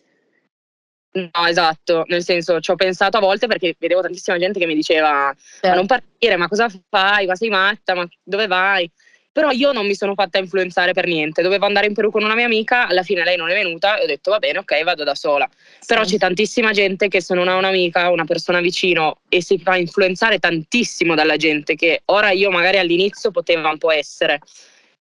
No, 1.11 1.47
esatto, 1.47 2.03
nel 2.07 2.23
senso 2.23 2.59
ci 2.59 2.69
ho 2.69 2.75
pensato 2.75 3.17
a 3.17 3.19
volte 3.19 3.47
perché 3.47 3.75
vedevo 3.79 4.01
tantissima 4.01 4.37
gente 4.37 4.59
che 4.59 4.67
mi 4.67 4.75
diceva 4.75 5.33
certo. 5.35 5.67
ma 5.67 5.73
non 5.73 5.87
partire, 5.87 6.35
ma 6.35 6.47
cosa 6.47 6.69
fai, 6.89 7.25
ma 7.25 7.35
sei 7.35 7.49
matta, 7.49 7.95
ma 7.95 8.07
dove 8.23 8.45
vai? 8.45 8.89
Però 9.31 9.49
io 9.51 9.71
non 9.71 9.85
mi 9.85 9.95
sono 9.95 10.15
fatta 10.15 10.37
influenzare 10.37 10.91
per 10.91 11.05
niente. 11.05 11.41
Dovevo 11.41 11.65
andare 11.65 11.85
in 11.87 11.93
Perù 11.93 12.11
con 12.11 12.23
una 12.23 12.35
mia 12.35 12.45
amica, 12.45 12.87
alla 12.87 13.03
fine 13.03 13.23
lei 13.23 13.37
non 13.37 13.49
è 13.49 13.53
venuta 13.53 13.97
e 13.97 14.03
ho 14.03 14.07
detto 14.07 14.31
va 14.31 14.39
bene, 14.39 14.59
ok, 14.59 14.83
vado 14.83 15.03
da 15.03 15.15
sola. 15.15 15.47
Sì. 15.51 15.85
Però 15.87 16.03
c'è 16.03 16.17
tantissima 16.17 16.71
gente 16.71 17.07
che 17.07 17.21
se 17.21 17.33
non 17.33 17.47
ha 17.47 17.55
un'amica, 17.55 18.09
una 18.09 18.25
persona 18.25 18.59
vicino 18.59 19.19
e 19.29 19.41
si 19.41 19.57
fa 19.59 19.77
influenzare 19.77 20.39
tantissimo 20.39 21.15
dalla 21.15 21.37
gente 21.37 21.75
che 21.75 22.01
ora 22.05 22.31
io 22.31 22.51
magari 22.51 22.79
all'inizio 22.79 23.31
poteva 23.31 23.69
un 23.69 23.77
po' 23.77 23.91
essere 23.91 24.39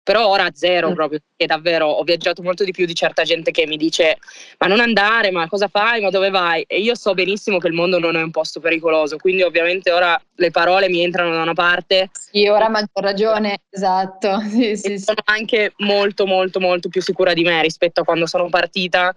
però 0.02 0.26
ora 0.28 0.50
zero 0.52 0.90
mm. 0.90 0.94
proprio, 0.94 1.20
perché 1.20 1.46
davvero 1.46 1.86
ho 1.86 2.02
viaggiato 2.02 2.42
molto 2.42 2.64
di 2.64 2.72
più 2.72 2.86
di 2.86 2.94
certa 2.94 3.22
gente 3.22 3.50
che 3.50 3.66
mi 3.66 3.76
dice 3.76 4.18
ma 4.58 4.66
non 4.66 4.80
andare, 4.80 5.30
ma 5.30 5.48
cosa 5.48 5.68
fai, 5.68 6.00
ma 6.00 6.10
dove 6.10 6.30
vai? 6.30 6.64
E 6.66 6.80
io 6.80 6.94
so 6.94 7.14
benissimo 7.14 7.58
che 7.58 7.68
il 7.68 7.74
mondo 7.74 7.98
non 7.98 8.16
è 8.16 8.22
un 8.22 8.30
posto 8.30 8.60
pericoloso, 8.60 9.16
quindi 9.16 9.42
ovviamente 9.42 9.92
ora 9.92 10.20
le 10.36 10.50
parole 10.50 10.88
mi 10.88 11.02
entrano 11.02 11.32
da 11.32 11.42
una 11.42 11.54
parte. 11.54 12.10
Sì, 12.12 12.46
ora 12.48 12.68
maggior 12.68 13.02
ragione, 13.02 13.62
esatto. 13.70 14.40
Sì, 14.52 14.76
sì, 14.76 14.98
sono 14.98 15.22
anche 15.24 15.72
molto 15.78 16.26
molto 16.26 16.60
molto 16.60 16.88
più 16.88 17.00
sicura 17.00 17.32
di 17.32 17.42
me 17.42 17.62
rispetto 17.62 18.00
a 18.00 18.04
quando 18.04 18.26
sono 18.26 18.48
partita 18.48 19.14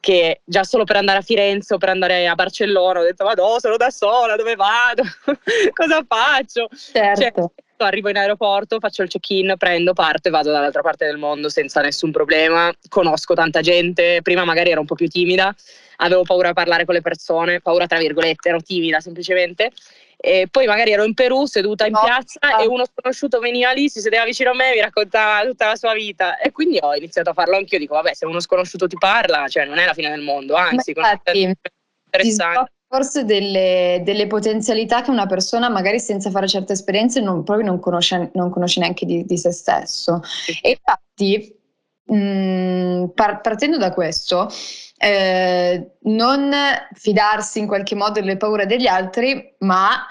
che 0.00 0.40
già 0.44 0.64
solo 0.64 0.82
per 0.82 0.96
andare 0.96 1.18
a 1.18 1.22
Firenze 1.22 1.74
o 1.74 1.78
per 1.78 1.90
andare 1.90 2.26
a 2.26 2.34
Barcellona 2.34 2.98
ho 2.98 3.04
detto 3.04 3.24
vado, 3.24 3.60
sono 3.60 3.76
da 3.76 3.90
sola, 3.90 4.34
dove 4.34 4.56
vado? 4.56 5.04
cosa 5.72 6.04
faccio? 6.06 6.68
Certo. 6.74 7.22
Cioè, 7.22 7.61
arrivo 7.84 8.08
in 8.08 8.16
aeroporto, 8.16 8.78
faccio 8.78 9.02
il 9.02 9.08
check-in, 9.08 9.54
prendo, 9.58 9.92
parto 9.92 10.28
e 10.28 10.30
vado 10.30 10.50
dall'altra 10.50 10.82
parte 10.82 11.06
del 11.06 11.18
mondo 11.18 11.48
senza 11.48 11.80
nessun 11.80 12.10
problema. 12.10 12.72
Conosco 12.88 13.34
tanta 13.34 13.60
gente, 13.60 14.20
prima 14.22 14.44
magari 14.44 14.70
ero 14.70 14.80
un 14.80 14.86
po' 14.86 14.94
più 14.94 15.08
timida, 15.08 15.54
avevo 15.96 16.22
paura 16.22 16.48
di 16.48 16.54
parlare 16.54 16.84
con 16.84 16.94
le 16.94 17.00
persone, 17.00 17.60
paura 17.60 17.86
tra 17.86 17.98
virgolette, 17.98 18.48
ero 18.48 18.60
timida 18.60 19.00
semplicemente. 19.00 19.70
E 20.24 20.46
poi 20.48 20.66
magari 20.66 20.92
ero 20.92 21.02
in 21.02 21.14
Perù 21.14 21.46
seduta 21.46 21.84
in 21.84 21.92
no, 21.92 22.00
piazza 22.00 22.38
no. 22.48 22.60
e 22.60 22.66
uno 22.66 22.84
sconosciuto 22.86 23.40
veniva 23.40 23.72
lì, 23.72 23.88
si 23.88 24.00
sedeva 24.00 24.24
vicino 24.24 24.50
a 24.50 24.54
me 24.54 24.70
e 24.70 24.74
mi 24.74 24.80
raccontava 24.80 25.44
tutta 25.44 25.66
la 25.66 25.74
sua 25.74 25.94
vita. 25.94 26.38
E 26.38 26.52
quindi 26.52 26.78
ho 26.80 26.94
iniziato 26.94 27.30
a 27.30 27.32
farlo 27.32 27.56
anch'io. 27.56 27.78
Dico, 27.78 27.94
vabbè, 27.94 28.14
se 28.14 28.24
uno 28.26 28.38
sconosciuto 28.38 28.86
ti 28.86 28.96
parla, 28.96 29.48
cioè 29.48 29.64
non 29.64 29.78
è 29.78 29.84
la 29.84 29.94
fine 29.94 30.10
del 30.10 30.20
mondo, 30.20 30.54
anzi, 30.54 30.92
infatti, 30.94 31.54
interessante 32.04 32.70
forse 32.92 33.24
delle, 33.24 34.02
delle, 34.04 34.26
potenzialità 34.26 35.00
che 35.00 35.08
una 35.08 35.24
persona 35.24 35.70
magari 35.70 35.98
senza 35.98 36.28
fare 36.28 36.46
certe 36.46 36.74
esperienze 36.74 37.22
non, 37.22 37.42
proprio 37.42 37.66
non 37.66 37.80
conosce, 37.80 38.30
non 38.34 38.50
conosce 38.50 38.80
neanche 38.80 39.06
di, 39.06 39.24
di, 39.24 39.38
se 39.38 39.50
stesso. 39.50 40.20
E 40.60 40.72
infatti, 40.72 41.56
mh, 42.04 42.14
mm, 42.14 43.04
par- 43.14 43.40
partendo 43.40 43.78
da 43.78 43.94
questo, 43.94 44.50
eh, 44.98 45.92
non 46.00 46.52
fidarsi 46.92 47.60
in 47.60 47.66
qualche 47.66 47.94
modo 47.94 48.20
delle 48.20 48.36
paure 48.36 48.66
degli 48.66 48.86
altri, 48.86 49.54
ma 49.60 50.06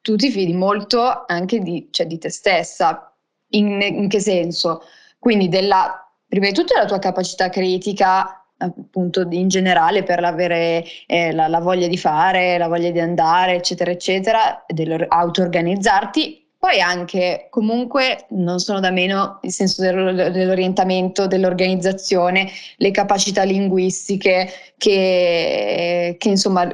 tu 0.00 0.16
ti 0.16 0.28
fidi 0.28 0.54
molto 0.54 1.26
anche 1.28 1.60
di, 1.60 1.86
cioè, 1.92 2.06
di 2.06 2.18
te 2.18 2.30
stessa. 2.30 3.14
In, 3.50 3.80
in 3.80 4.08
che 4.08 4.18
senso? 4.18 4.82
Quindi 5.20 5.48
della, 5.48 6.04
prima 6.26 6.48
di 6.48 6.52
tutto 6.52 6.74
della 6.74 6.86
tua 6.86 6.98
capacità 6.98 7.48
critica 7.48 8.43
appunto 8.58 9.26
in 9.30 9.48
generale 9.48 10.02
per 10.02 10.22
avere 10.22 10.84
eh, 11.06 11.32
la, 11.32 11.48
la, 11.48 11.60
voglia 11.60 11.88
di 11.88 11.98
fare, 11.98 12.58
la 12.58 12.68
voglia 12.68 12.90
di 12.90 13.00
andare, 13.00 13.54
eccetera, 13.54 13.90
eccetera, 13.90 14.64
auto-organizzarti 15.08 16.43
poi 16.64 16.80
anche 16.80 17.48
comunque 17.50 18.24
non 18.30 18.58
sono 18.58 18.80
da 18.80 18.90
meno 18.90 19.38
il 19.42 19.52
senso 19.52 19.82
dell'orientamento, 19.82 21.26
dell'organizzazione, 21.26 22.50
le 22.78 22.90
capacità 22.90 23.42
linguistiche 23.42 24.50
che, 24.78 26.16
che 26.18 26.28
insomma 26.30 26.66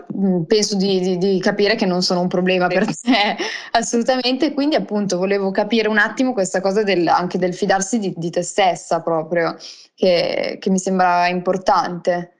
penso 0.46 0.76
di, 0.76 1.00
di, 1.00 1.18
di, 1.18 1.40
capire 1.40 1.74
che 1.74 1.86
non 1.86 2.02
sono 2.02 2.20
un 2.20 2.28
problema 2.28 2.68
per 2.68 2.86
te 2.86 3.36
assolutamente. 3.72 4.54
Quindi 4.54 4.76
appunto 4.76 5.18
volevo 5.18 5.50
capire 5.50 5.88
un 5.88 5.98
attimo 5.98 6.34
questa 6.34 6.60
cosa 6.60 6.84
del, 6.84 7.08
anche 7.08 7.36
del 7.36 7.52
fidarsi 7.52 7.98
di, 7.98 8.14
di 8.16 8.30
te 8.30 8.42
stessa 8.42 9.00
proprio, 9.00 9.56
che, 9.96 10.58
che 10.60 10.70
mi 10.70 10.78
sembra 10.78 11.26
importante. 11.26 12.34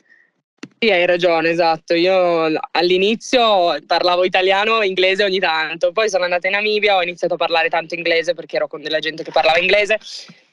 Sì, 0.83 0.91
hai 0.91 1.05
ragione, 1.05 1.51
esatto. 1.51 1.93
Io 1.93 2.59
all'inizio 2.71 3.77
parlavo 3.87 4.25
italiano 4.25 4.81
e 4.81 4.87
inglese 4.87 5.23
ogni 5.25 5.39
tanto, 5.39 5.93
poi 5.93 6.09
sono 6.09 6.25
andata 6.25 6.47
in 6.47 6.55
Namibia, 6.55 6.97
ho 6.97 7.03
iniziato 7.03 7.35
a 7.35 7.37
parlare 7.37 7.69
tanto 7.69 7.95
inglese 7.95 8.33
perché 8.33 8.57
ero 8.57 8.67
con 8.67 8.81
della 8.81 8.99
gente 8.99 9.23
che 9.23 9.31
parlava 9.31 9.59
inglese. 9.59 9.99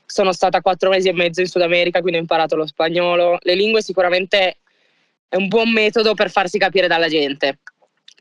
Sono 0.06 0.34
stata 0.34 0.60
quattro 0.60 0.90
mesi 0.90 1.08
e 1.08 1.14
mezzo 1.14 1.40
in 1.40 1.48
Sud 1.48 1.62
America, 1.62 2.02
quindi 2.02 2.18
ho 2.18 2.22
imparato 2.22 2.58
lo 2.58 2.66
spagnolo. 2.66 3.38
Le 3.42 3.56
lingue 3.56 3.82
sicuramente 3.82 4.58
è 5.30 5.38
un 5.38 5.48
buon 5.48 5.72
metodo 5.72 6.14
per 6.14 6.30
farsi 6.30 6.58
capire 6.58 6.88
dalla 6.88 7.08
gente 7.08 7.60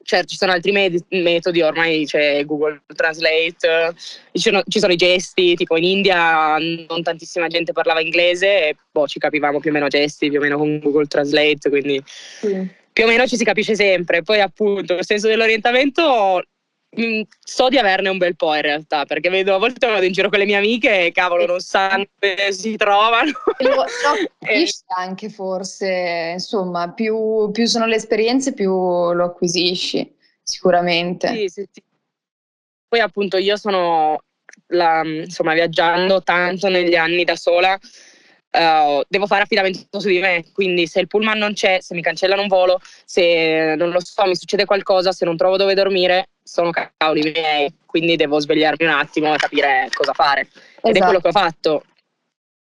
certo 0.07 0.29
ci 0.29 0.37
sono 0.37 0.53
altri 0.53 0.71
med- 0.71 1.05
metodi, 1.09 1.61
ormai 1.61 2.07
c'è 2.07 2.45
Google 2.45 2.81
Translate, 2.95 3.95
ci 4.33 4.41
sono, 4.41 4.63
ci 4.67 4.79
sono, 4.79 4.93
i 4.93 4.97
gesti, 4.97 5.57
tipo 5.57 5.77
in 5.77 5.85
India 5.85 6.57
non 6.57 7.03
tantissima 7.03 7.49
gente 7.49 7.73
parlava 7.73 8.01
inglese 8.01 8.69
e 8.69 8.77
boh, 8.91 9.07
ci 9.09 9.19
capivamo 9.19 9.59
più 9.59 9.71
o 9.71 9.73
meno 9.73 9.89
gesti, 9.89 10.31
più 10.31 10.39
o 10.39 10.43
meno 10.43 10.57
con 10.57 10.79
Google 10.79 11.07
Translate, 11.07 11.69
quindi 11.69 12.01
sì. 12.07 12.67
più 12.93 13.05
o 13.05 13.09
meno 13.09 13.27
ci 13.27 13.37
si 13.37 13.45
capisce 13.45 13.75
sempre. 13.75 14.23
Poi 14.23 14.41
appunto 14.41 14.95
il 14.95 15.05
senso 15.05 15.27
dell'orientamento 15.27 16.43
Mm, 16.99 17.23
so 17.41 17.69
di 17.69 17.77
averne 17.77 18.09
un 18.09 18.17
bel 18.17 18.37
po' 18.37 18.55
in 18.55 18.63
realtà, 18.63 19.05
perché 19.05 19.29
vedo 19.29 19.55
a 19.55 19.59
volte 19.59 19.87
vado 19.87 20.05
in 20.05 20.13
giro 20.13 20.31
con 20.31 20.39
le 20.39 20.47
mie 20.47 20.57
amiche 20.57 21.07
e 21.07 21.13
cavolo 21.13 21.45
non 21.45 21.61
sanno 21.61 22.07
dove 22.19 22.53
si 22.53 22.77
trovano. 22.77 23.33
Lo, 23.59 23.85
capisci 24.41 24.83
anche 24.97 25.29
forse, 25.29 26.31
insomma, 26.33 26.93
più, 26.93 27.51
più, 27.51 27.67
sono 27.67 27.87
le 27.87 27.97
esperienze 27.97 28.55
più 28.55 28.71
lo 28.71 29.25
acquisisci, 29.25 30.15
sicuramente. 30.43 31.29
Sì, 31.29 31.49
sì, 31.49 31.69
sì. 31.71 31.83
Poi 32.89 33.01
appunto 33.01 33.37
io 33.37 33.57
sono 33.57 34.23
la, 34.69 35.03
insomma 35.05 35.53
viaggiando 35.53 36.23
tanto 36.23 36.69
negli 36.69 36.95
anni 36.95 37.25
da 37.25 37.37
sola, 37.37 37.79
Uh, 38.57 39.03
devo 39.07 39.27
fare 39.27 39.43
affidamento 39.43 40.01
su 40.01 40.09
di 40.09 40.19
me, 40.19 40.47
quindi 40.55 40.87
se 40.87 41.01
il 41.01 41.09
pullman 41.09 41.37
non 41.37 41.53
c'è, 41.53 41.79
se 41.83 41.95
mi 41.95 42.01
cancellano 42.01 42.41
un 42.41 42.49
volo, 42.49 42.81
se 43.05 43.75
non 43.77 43.91
lo 43.91 44.01
so, 44.03 44.25
mi 44.25 44.35
succede 44.35 44.65
qualcosa, 44.65 45.13
se 45.13 45.27
non 45.27 45.37
trovo 45.37 45.59
dove 45.59 45.75
dormire, 45.75 46.31
sono 46.43 46.71
cavoli 46.71 47.33
miei, 47.33 47.71
quindi 47.85 48.17
devo 48.17 48.41
svegliarmi 48.41 48.87
un 48.87 48.93
attimo 48.93 49.35
e 49.35 49.37
capire 49.37 49.91
cosa 49.93 50.15
fare. 50.15 50.49
Esatto. 50.49 50.89
Ed 50.89 50.97
è 50.97 51.01
quello 51.01 51.21
che 51.21 51.29
ho 51.29 51.33
fatto. 51.33 51.85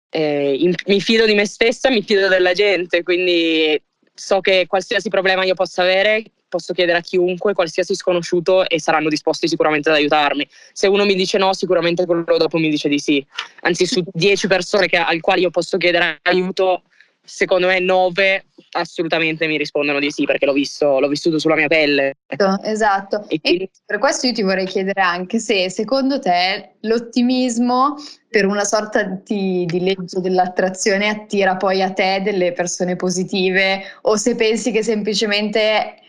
Eh, 0.08 0.56
in, 0.58 0.74
mi 0.86 1.00
fido 1.00 1.24
di 1.24 1.34
me 1.34 1.46
stessa, 1.46 1.88
mi 1.88 2.02
fido 2.02 2.26
della 2.26 2.52
gente, 2.52 3.04
quindi 3.04 3.80
so 4.12 4.40
che 4.40 4.66
qualsiasi 4.66 5.08
problema 5.08 5.44
io 5.44 5.54
possa 5.54 5.82
avere, 5.82 6.24
posso 6.48 6.72
chiedere 6.72 6.98
a 6.98 7.00
chiunque, 7.02 7.54
qualsiasi 7.54 7.94
sconosciuto, 7.94 8.68
e 8.68 8.80
saranno 8.80 9.08
disposti 9.08 9.48
sicuramente 9.48 9.88
ad 9.88 9.96
aiutarmi. 9.96 10.46
Se 10.72 10.86
uno 10.86 11.04
mi 11.04 11.14
dice 11.14 11.38
no, 11.38 11.52
sicuramente 11.52 12.06
quello 12.06 12.36
dopo 12.36 12.58
mi 12.58 12.70
dice 12.70 12.88
di 12.88 12.98
sì. 12.98 13.24
Anzi, 13.60 13.86
su 13.86 14.02
dieci 14.12 14.46
persone 14.46 14.86
che, 14.86 14.96
al 14.96 15.20
quali 15.20 15.42
io 15.42 15.50
posso 15.50 15.76
chiedere 15.76 16.18
aiuto, 16.22 16.82
secondo 17.26 17.66
me 17.66 17.80
nove 17.80 18.44
assolutamente 18.70 19.46
mi 19.46 19.58
rispondono 19.58 19.98
di 19.98 20.10
sì 20.10 20.24
perché 20.24 20.46
l'ho 20.46 20.52
visto, 20.52 21.00
l'ho 21.00 21.08
vissuto 21.08 21.38
sulla 21.38 21.56
mia 21.56 21.66
pelle. 21.66 22.14
Esatto, 22.62 23.24
e, 23.28 23.40
quindi... 23.40 23.64
e, 23.64 23.70
per 23.84 23.98
questo 23.98 24.26
io 24.26 24.32
ti 24.32 24.42
vorrei 24.42 24.66
chiedere 24.66 25.00
anche 25.00 25.38
se 25.38 25.68
secondo 25.70 26.18
te 26.20 26.76
l'ottimismo 26.80 27.96
per 28.28 28.46
una 28.46 28.64
sorta 28.64 29.02
di, 29.02 29.64
di 29.66 29.80
legge 29.80 30.20
dell'attrazione 30.20 31.08
attira 31.08 31.56
poi 31.56 31.82
a 31.82 31.92
te 31.92 32.20
delle 32.22 32.52
persone 32.52 32.96
positive 32.96 33.82
o 34.02 34.16
se 34.16 34.36
pensi 34.36 34.70
che 34.70 34.82
semplicemente 34.82 36.00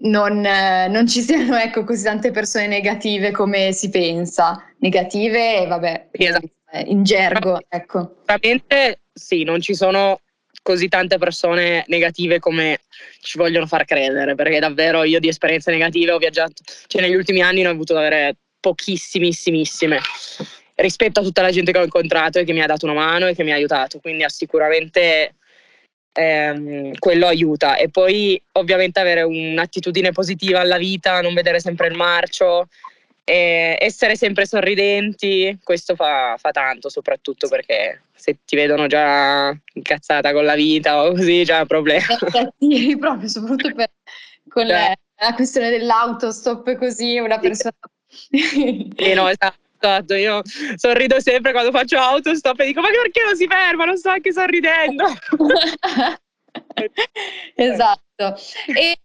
non, 0.00 0.44
eh, 0.44 0.88
non, 0.88 1.06
ci 1.06 1.20
siano 1.20 1.56
ecco, 1.56 1.84
così 1.84 2.04
tante 2.04 2.30
persone 2.30 2.66
negative 2.66 3.30
come 3.30 3.72
si 3.72 3.90
pensa, 3.90 4.64
negative 4.78 5.66
vabbè, 5.66 6.08
esatto. 6.10 6.48
in 6.86 7.02
gergo. 7.04 7.60
Ecco. 7.68 8.16
Sicuramente 8.26 9.00
sì, 9.12 9.44
non 9.44 9.60
ci 9.60 9.74
sono 9.74 10.20
così 10.62 10.88
tante 10.88 11.18
persone 11.18 11.84
negative 11.86 12.40
come 12.40 12.80
ci 13.20 13.38
vogliono 13.38 13.66
far 13.66 13.84
credere, 13.84 14.34
perché 14.34 14.58
davvero 14.58 15.02
io 15.04 15.20
di 15.20 15.28
esperienze 15.28 15.70
negative 15.70 16.12
ho 16.12 16.18
viaggiato, 16.18 16.62
cioè 16.86 17.00
negli 17.00 17.14
ultimi 17.14 17.40
anni 17.40 17.62
ne 17.62 17.68
ho 17.68 17.72
avuto 17.72 17.96
avere 17.96 18.36
pochissimissimissime 18.60 19.98
rispetto 20.74 21.20
a 21.20 21.22
tutta 21.22 21.42
la 21.42 21.50
gente 21.50 21.72
che 21.72 21.78
ho 21.78 21.84
incontrato 21.84 22.38
e 22.38 22.44
che 22.44 22.52
mi 22.52 22.60
ha 22.60 22.66
dato 22.66 22.84
una 22.84 22.94
mano 22.94 23.26
e 23.26 23.34
che 23.34 23.44
mi 23.44 23.52
ha 23.52 23.54
aiutato, 23.54 23.98
quindi 24.00 24.24
sicuramente 24.28 25.36
ehm, 26.12 26.92
quello 26.98 27.26
aiuta. 27.26 27.76
E 27.76 27.88
poi 27.90 28.40
ovviamente 28.52 29.00
avere 29.00 29.22
un'attitudine 29.22 30.12
positiva 30.12 30.60
alla 30.60 30.78
vita, 30.78 31.20
non 31.20 31.34
vedere 31.34 31.60
sempre 31.60 31.88
il 31.88 31.94
marcio, 31.94 32.68
essere 33.30 34.16
sempre 34.16 34.46
sorridenti, 34.46 35.58
questo 35.62 35.94
fa, 35.94 36.36
fa, 36.38 36.50
tanto, 36.50 36.88
soprattutto 36.88 37.46
perché 37.46 38.04
se 38.14 38.38
ti 38.44 38.56
vedono 38.56 38.86
già 38.86 39.54
incazzata 39.74 40.32
con 40.32 40.44
la 40.44 40.54
vita 40.54 41.02
o 41.02 41.10
così, 41.10 41.44
già 41.44 41.58
è 41.58 41.60
un 41.60 41.66
problema. 41.66 42.06
Sì, 42.58 42.96
proprio, 42.98 43.28
soprattutto 43.28 43.74
per, 43.74 43.90
con 44.48 44.66
la, 44.66 44.94
la 45.18 45.34
questione 45.34 45.68
dell'autostop 45.68 46.74
così, 46.76 47.18
una 47.18 47.38
persona... 47.38 47.74
Sì, 48.08 49.12
no, 49.14 49.28
esatto. 49.28 49.67
Esatto, 49.80 50.14
io 50.14 50.42
sorrido 50.76 51.20
sempre 51.20 51.52
quando 51.52 51.70
faccio 51.70 51.98
autostop 51.98 52.58
e 52.60 52.66
dico 52.66 52.80
ma 52.80 52.88
perché 52.88 53.22
non 53.24 53.36
si 53.36 53.46
ferma? 53.46 53.84
Non 53.84 53.96
sto 53.96 54.10
anche 54.10 54.32
sorridendo. 54.32 55.04
esatto. 57.54 58.36
E 58.66 58.98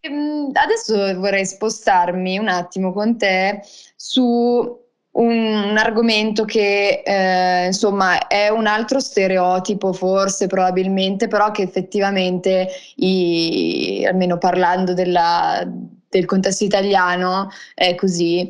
adesso 0.54 1.20
vorrei 1.20 1.46
spostarmi 1.46 2.40
un 2.40 2.48
attimo 2.48 2.92
con 2.92 3.18
te 3.18 3.62
su 3.96 4.82
un 5.14 5.76
argomento 5.78 6.44
che 6.44 7.04
eh, 7.06 7.66
insomma 7.68 8.28
è 8.28 8.50
un 8.50 8.66
altro 8.66 9.00
stereotipo 9.00 9.94
forse 9.94 10.48
probabilmente 10.48 11.28
però 11.28 11.52
che 11.52 11.62
effettivamente 11.62 12.68
i, 12.96 14.04
almeno 14.08 14.40
parlando 14.40 14.96
della, 14.96 15.64
del 16.10 16.26
contesto 16.26 16.64
italiano 16.64 17.52
è 17.76 17.94
così 17.94 18.50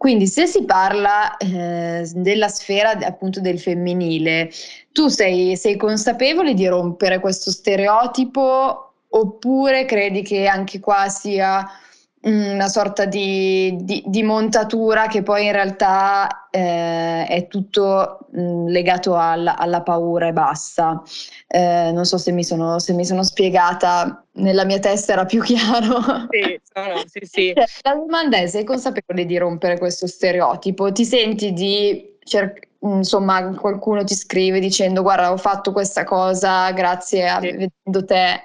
quindi 0.00 0.26
se 0.28 0.46
si 0.46 0.64
parla 0.64 1.36
eh, 1.36 2.10
della 2.14 2.48
sfera 2.48 2.92
appunto 2.92 3.38
del 3.38 3.60
femminile, 3.60 4.50
tu 4.92 5.08
sei, 5.08 5.58
sei 5.58 5.76
consapevole 5.76 6.54
di 6.54 6.66
rompere 6.66 7.20
questo 7.20 7.50
stereotipo 7.50 8.94
oppure 9.06 9.84
credi 9.84 10.22
che 10.22 10.46
anche 10.46 10.80
qua 10.80 11.10
sia 11.10 11.68
una 12.22 12.68
sorta 12.68 13.06
di, 13.06 13.78
di, 13.80 14.02
di, 14.04 14.22
montatura 14.22 15.06
che 15.06 15.22
poi 15.22 15.46
in 15.46 15.52
realtà 15.52 16.48
eh, 16.50 17.26
è 17.26 17.46
tutto 17.48 18.26
mh, 18.32 18.66
legato 18.66 19.16
alla, 19.16 19.56
alla, 19.56 19.80
paura 19.80 20.28
e 20.28 20.32
basta. 20.32 21.02
Eh, 21.46 21.90
non 21.92 22.04
so 22.04 22.18
se 22.18 22.30
mi, 22.32 22.44
sono, 22.44 22.78
se 22.78 22.92
mi, 22.92 23.06
sono, 23.06 23.22
spiegata, 23.22 24.22
nella 24.32 24.66
mia 24.66 24.78
testa 24.78 25.12
era 25.12 25.24
più 25.24 25.40
chiaro. 25.42 26.26
Sì, 26.28 26.60
no, 26.74 27.02
sì, 27.06 27.20
sì. 27.22 27.52
La 27.82 27.94
domanda 27.94 28.36
è: 28.36 28.46
sei 28.46 28.64
consapevole 28.64 29.24
di 29.24 29.38
rompere 29.38 29.78
questo 29.78 30.06
stereotipo? 30.06 30.92
Ti 30.92 31.04
senti 31.04 31.52
di 31.54 32.18
cercare 32.22 32.68
insomma 32.82 33.54
qualcuno 33.56 34.04
ti 34.04 34.14
scrive 34.14 34.58
dicendo 34.58 35.02
guarda 35.02 35.32
ho 35.32 35.36
fatto 35.36 35.70
questa 35.70 36.02
cosa 36.04 36.70
grazie 36.72 37.28
a 37.28 37.38
sì. 37.38 37.50
vedendo 37.50 38.04
te 38.06 38.40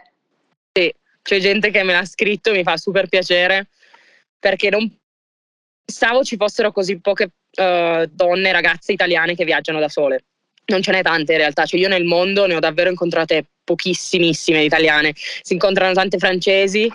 c'è 1.25 1.39
gente 1.39 1.72
che 1.72 1.82
me 1.82 1.91
l'ha 1.91 2.05
scritto, 2.05 2.51
mi 2.51 2.62
fa 2.62 2.77
super 2.77 3.08
piacere 3.08 3.70
perché 4.38 4.70
non 4.70 4.88
pensavo 5.84 6.24
ci 6.24 6.36
fossero 6.38 6.72
così 6.72 7.00
poche 7.01 7.32
uh, 7.58 8.05
donne, 8.05 8.51
ragazze 8.51 8.91
italiane 8.91 9.34
che 9.34 9.44
viaggiano 9.44 9.79
da 9.79 9.89
sole. 9.89 10.25
Non 10.65 10.84
ce 10.84 10.91
n'è 10.91 11.01
tante 11.01 11.32
in 11.32 11.39
realtà, 11.39 11.65
cioè 11.65 11.79
io 11.79 11.88
nel 11.88 12.05
mondo 12.05 12.46
ne 12.46 12.55
ho 12.55 12.60
davvero 12.60 12.91
incontrate 12.91 13.44
pochissimissime 13.63 14.63
italiane. 14.63 15.13
Si 15.15 15.53
incontrano 15.53 15.94
tante 15.94 16.20
francesi, 16.20 16.91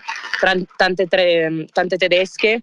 tante, 0.77 1.07
tre, 1.09 1.67
tante 1.73 1.97
tedesche, 1.97 2.63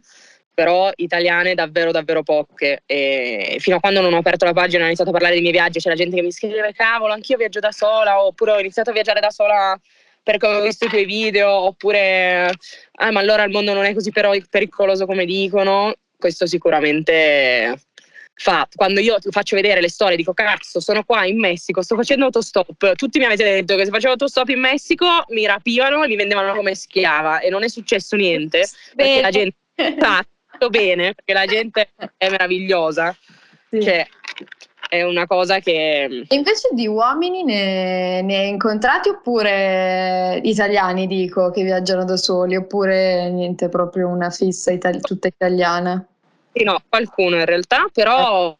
però 0.53 0.89
italiane 0.95 1.53
davvero 1.53 1.91
davvero 1.91 2.23
poche 2.23 2.83
e 2.85 3.57
fino 3.59 3.75
a 3.75 3.79
quando 3.81 3.99
non 3.99 4.13
ho 4.13 4.19
aperto 4.19 4.45
la 4.45 4.53
pagina 4.53 4.79
e 4.79 4.83
ho 4.83 4.87
iniziato 4.87 5.09
a 5.09 5.13
parlare 5.13 5.33
dei 5.33 5.43
miei 5.43 5.53
viaggi 5.53 5.79
c'è 5.79 5.89
la 5.89 5.95
gente 5.95 6.15
che 6.15 6.23
mi 6.23 6.31
scrive 6.31 6.73
cavolo 6.73 7.13
anch'io 7.13 7.37
viaggio 7.37 7.59
da 7.59 7.71
sola 7.71 8.23
oppure 8.23 8.53
ho 8.53 8.59
iniziato 8.59 8.89
a 8.89 8.93
viaggiare 8.93 9.19
da 9.19 9.29
sola 9.29 9.79
perché 10.27 10.45
ho 10.45 10.61
visto 10.61 10.83
i 10.83 10.89
tuoi 10.89 11.05
video, 11.05 11.49
oppure 11.49 12.51
ah, 12.91 13.11
ma 13.11 13.19
allora 13.21 13.43
il 13.43 13.51
mondo 13.51 13.71
non 13.73 13.85
è 13.85 13.93
così 13.93 14.11
pericoloso 14.11 15.05
come 15.05 15.23
dicono, 15.23 15.93
questo 16.17 16.45
sicuramente 16.45 17.79
fa. 18.33 18.67
Quando 18.75 18.99
io 18.99 19.19
faccio 19.29 19.55
vedere 19.55 19.79
le 19.79 19.89
storie, 19.89 20.17
dico 20.17 20.33
cazzo, 20.33 20.81
sono 20.81 21.05
qua 21.05 21.23
in 21.23 21.39
Messico, 21.39 21.81
sto 21.81 21.95
facendo 21.95 22.25
autostop, 22.25 22.95
tutti 22.95 23.19
mi 23.19 23.25
avete 23.25 23.45
detto 23.45 23.77
che 23.77 23.85
se 23.85 23.89
facevo 23.89 24.11
autostop 24.11 24.49
in 24.49 24.59
Messico 24.59 25.23
mi 25.29 25.45
rapivano 25.45 26.03
e 26.03 26.09
mi 26.09 26.17
vendevano 26.17 26.53
come 26.55 26.75
schiava 26.75 27.39
e 27.39 27.49
non 27.49 27.63
è 27.63 27.69
successo 27.69 28.17
niente, 28.17 28.67
perché 28.95 29.21
la 29.21 29.29
gente 29.29 29.55
bene, 30.69 31.13
perché 31.13 31.33
la 31.33 31.45
gente 31.45 31.93
è 32.17 32.29
meravigliosa. 32.29 33.15
Sì. 33.69 33.81
Cioè, 33.81 34.05
è 34.87 35.03
una 35.03 35.27
cosa 35.27 35.59
che... 35.59 36.25
E 36.27 36.35
invece 36.35 36.69
di 36.71 36.87
uomini 36.87 37.43
ne, 37.43 38.21
ne 38.21 38.37
hai 38.37 38.49
incontrati 38.49 39.09
oppure 39.09 40.39
italiani, 40.43 41.07
dico, 41.07 41.51
che 41.51 41.63
viaggiano 41.63 42.05
da 42.05 42.17
soli, 42.17 42.55
oppure 42.55 43.29
niente, 43.29 43.69
proprio 43.69 44.07
una 44.07 44.29
fissa 44.29 44.71
itali- 44.71 45.01
tutta 45.01 45.27
italiana? 45.27 46.05
Sì, 46.53 46.63
no, 46.63 46.81
qualcuno 46.87 47.37
in 47.37 47.45
realtà, 47.45 47.87
però 47.93 48.55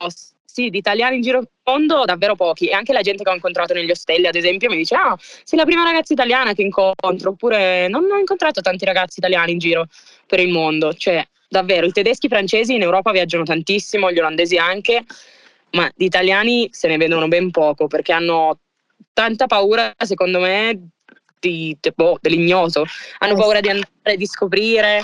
sì, 0.57 0.69
di 0.69 0.77
italiani 0.77 1.17
in 1.17 1.21
giro 1.21 1.39
per 1.39 1.49
il 1.51 1.61
mondo 1.63 2.05
davvero 2.05 2.35
pochi. 2.35 2.67
E 2.67 2.73
anche 2.73 2.93
la 2.93 3.01
gente 3.01 3.23
che 3.23 3.29
ho 3.29 3.33
incontrato 3.33 3.73
negli 3.73 3.89
ostelli, 3.91 4.27
ad 4.27 4.35
esempio, 4.35 4.69
mi 4.69 4.77
dice: 4.77 4.95
Ah, 4.95 5.15
sei 5.19 5.57
la 5.57 5.65
prima 5.65 5.83
ragazza 5.83 6.13
italiana 6.13 6.53
che 6.53 6.61
incontro. 6.61 7.29
Oppure 7.29 7.87
non 7.87 8.09
ho 8.11 8.17
incontrato 8.17 8.61
tanti 8.61 8.85
ragazzi 8.85 9.19
italiani 9.19 9.51
in 9.51 9.59
giro 9.59 9.85
per 10.25 10.39
il 10.39 10.49
mondo. 10.49 10.93
Cioè, 10.93 11.27
davvero, 11.47 11.85
i 11.85 11.91
tedeschi 11.91 12.25
e 12.25 12.29
i 12.29 12.31
francesi 12.31 12.75
in 12.75 12.81
Europa 12.81 13.11
viaggiano 13.11 13.43
tantissimo, 13.43 14.11
gli 14.11 14.19
olandesi 14.19 14.57
anche 14.57 15.03
ma 15.71 15.91
di 15.95 16.05
italiani 16.05 16.69
se 16.71 16.87
ne 16.87 16.97
vedono 16.97 17.27
ben 17.27 17.51
poco 17.51 17.87
perché 17.87 18.13
hanno 18.13 18.59
tanta 19.13 19.47
paura, 19.47 19.93
secondo 19.97 20.39
me, 20.39 20.89
di, 21.39 21.75
boh, 21.95 22.17
dell'ignoto. 22.21 22.85
Hanno 23.19 23.33
eh 23.33 23.37
paura 23.37 23.59
di 23.59 23.69
andare, 23.69 24.15
di 24.15 24.27
scoprire, 24.27 25.03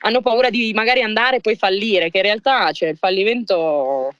hanno 0.00 0.20
paura 0.20 0.50
di 0.50 0.72
magari 0.74 1.02
andare 1.02 1.36
e 1.36 1.40
poi 1.40 1.56
fallire, 1.56 2.10
che 2.10 2.18
in 2.18 2.24
realtà 2.24 2.70
cioè, 2.72 2.90
il 2.90 2.98
fallimento 2.98 4.12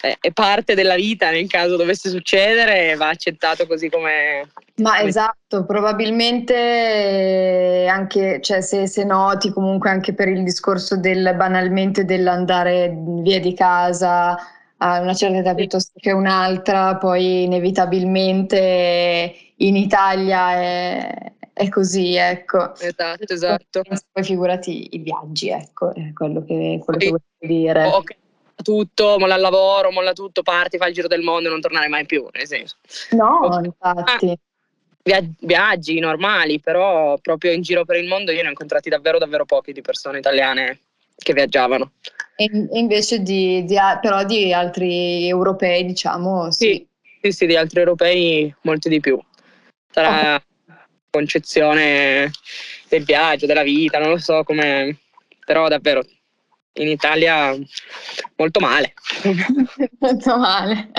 è, 0.00 0.16
è, 0.20 0.32
parte 0.32 0.74
della 0.74 0.94
vita 0.94 1.30
nel 1.30 1.48
caso 1.48 1.76
dovesse 1.76 2.08
succedere, 2.08 2.94
va 2.96 3.08
accettato 3.08 3.66
così 3.66 3.88
come... 3.88 4.50
Ma 4.76 4.96
come... 4.96 5.08
esatto, 5.08 5.66
probabilmente 5.66 7.86
anche, 7.90 8.40
cioè, 8.40 8.60
se, 8.60 8.86
se 8.86 9.04
noti 9.04 9.52
comunque 9.52 9.90
anche 9.90 10.14
per 10.14 10.28
il 10.28 10.42
discorso 10.42 10.96
del 10.96 11.34
banalmente 11.36 12.04
dell'andare 12.04 12.94
via 12.96 13.40
di 13.40 13.54
casa, 13.54 14.38
a 14.82 15.00
una 15.00 15.14
certa 15.14 15.38
età 15.38 15.54
piuttosto 15.54 15.92
che 16.00 16.12
un'altra, 16.12 16.96
poi 16.96 17.44
inevitabilmente 17.44 19.34
in 19.56 19.76
Italia 19.76 20.52
è, 20.52 21.32
è 21.52 21.68
così, 21.68 22.14
ecco. 22.14 22.74
Esatto, 22.78 23.32
esatto. 23.32 23.82
Poi 24.10 24.24
figurati 24.24 24.88
i 24.92 24.98
viaggi, 24.98 25.50
ecco, 25.50 25.94
è 25.94 26.12
quello 26.14 26.42
che, 26.44 26.80
quello 26.82 26.98
che 26.98 27.10
voglio 27.10 27.22
dire. 27.38 27.86
Okay. 27.86 28.16
Tutto, 28.62 29.16
molla 29.18 29.34
il 29.34 29.40
lavoro, 29.40 29.90
molla 29.90 30.12
tutto, 30.12 30.42
parti, 30.42 30.78
fai 30.78 30.88
il 30.88 30.94
giro 30.94 31.08
del 31.08 31.22
mondo 31.22 31.48
e 31.48 31.50
non 31.50 31.60
tornare 31.60 31.88
mai 31.88 32.06
più, 32.06 32.26
nel 32.32 32.46
senso. 32.46 32.76
No, 33.10 33.46
okay. 33.46 33.64
infatti. 33.64 34.38
Ah, 35.12 35.24
viaggi 35.40 35.98
normali, 35.98 36.60
però 36.60 37.16
proprio 37.18 37.52
in 37.52 37.62
giro 37.62 37.84
per 37.84 37.96
il 37.96 38.06
mondo 38.06 38.32
io 38.32 38.42
ne 38.42 38.48
ho 38.48 38.50
incontrati 38.50 38.90
davvero 38.90 39.18
davvero 39.18 39.46
pochi 39.46 39.72
di 39.72 39.80
persone 39.80 40.18
italiane 40.18 40.80
che 41.16 41.32
viaggiavano. 41.32 41.92
E 42.40 42.68
invece 42.70 43.20
di, 43.20 43.66
di, 43.66 43.76
però 44.00 44.24
di 44.24 44.50
altri 44.50 45.28
europei, 45.28 45.84
diciamo, 45.84 46.50
sì. 46.50 46.88
Sì, 47.20 47.32
sì, 47.32 47.44
di 47.44 47.54
altri 47.54 47.80
europei 47.80 48.54
molti 48.62 48.88
di 48.88 48.98
più. 48.98 49.20
Sarà 49.92 50.36
oh. 50.36 50.42
concezione 51.10 52.30
del 52.88 53.04
viaggio, 53.04 53.44
della 53.44 53.62
vita, 53.62 53.98
non 53.98 54.08
lo 54.08 54.16
so 54.16 54.42
come... 54.42 55.00
Però 55.44 55.68
davvero 55.68 56.02
in 56.74 56.88
Italia 56.88 57.54
molto 58.36 58.58
male. 58.58 58.94
molto 60.00 60.38
male. 60.38 60.92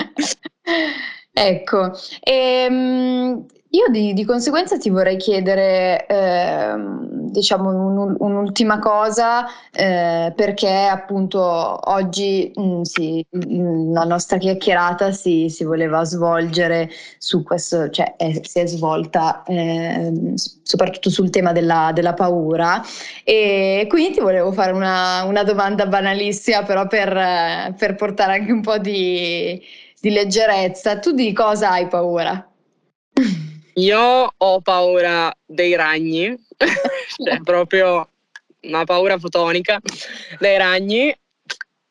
ecco, 1.32 1.90
ehm, 2.20 3.46
io 3.74 3.88
di, 3.88 4.12
di, 4.12 4.26
conseguenza 4.26 4.76
ti 4.76 4.90
vorrei 4.90 5.16
chiedere, 5.16 6.04
eh, 6.06 6.74
diciamo, 7.30 7.70
un, 7.70 8.16
un'ultima 8.18 8.78
cosa, 8.78 9.46
eh, 9.70 10.30
perché 10.36 10.68
appunto 10.68 11.40
oggi 11.90 12.52
mh, 12.54 12.62
mm, 12.62 12.82
sì, 12.82 13.24
la 13.30 14.04
nostra 14.04 14.36
chiacchierata 14.36 15.12
si, 15.12 15.48
si, 15.48 15.64
voleva 15.64 16.04
svolgere 16.04 16.90
su 17.16 17.42
questo, 17.42 17.88
cioè 17.88 18.16
è, 18.16 18.40
si 18.42 18.58
è 18.58 18.66
svolta 18.66 19.42
eh, 19.44 20.34
soprattutto 20.62 21.08
sul 21.08 21.30
tema 21.30 21.52
della, 21.52 21.92
della, 21.94 22.12
paura 22.12 22.82
e 23.24 23.86
quindi 23.88 24.12
ti 24.12 24.20
volevo 24.20 24.52
fare 24.52 24.72
una, 24.72 25.22
una 25.24 25.44
domanda 25.44 25.86
banalissima, 25.86 26.62
però 26.62 26.86
per, 26.86 27.74
per, 27.78 27.94
portare 27.94 28.34
anche 28.34 28.52
un 28.52 28.60
po' 28.60 28.76
di, 28.76 29.58
di 29.98 30.10
leggerezza. 30.10 30.98
Tu 30.98 31.12
di 31.12 31.32
cosa 31.32 31.70
hai 31.70 31.86
paura? 31.88 32.46
Io 33.74 34.32
ho 34.36 34.60
paura 34.60 35.34
dei 35.44 35.74
ragni, 35.74 36.34
cioè 37.16 37.40
proprio 37.42 38.08
una 38.62 38.84
paura 38.84 39.18
fotonica 39.18 39.80
dei 40.38 40.56
ragni 40.58 41.14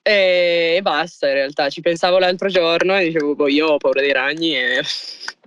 e, 0.04 0.80
basta 0.82 1.28
in 1.28 1.34
realtà. 1.34 1.70
Ci 1.70 1.82
pensavo 1.82 2.18
l'altro 2.20 2.50
giorno 2.50 2.98
e 2.98 3.06
dicevo, 3.06 3.36
boh, 3.36 3.48
io 3.48 3.68
ho 3.68 3.78
paura 3.78 4.02
dei 4.02 4.14
ragni 4.14 4.56
e, 4.56 4.82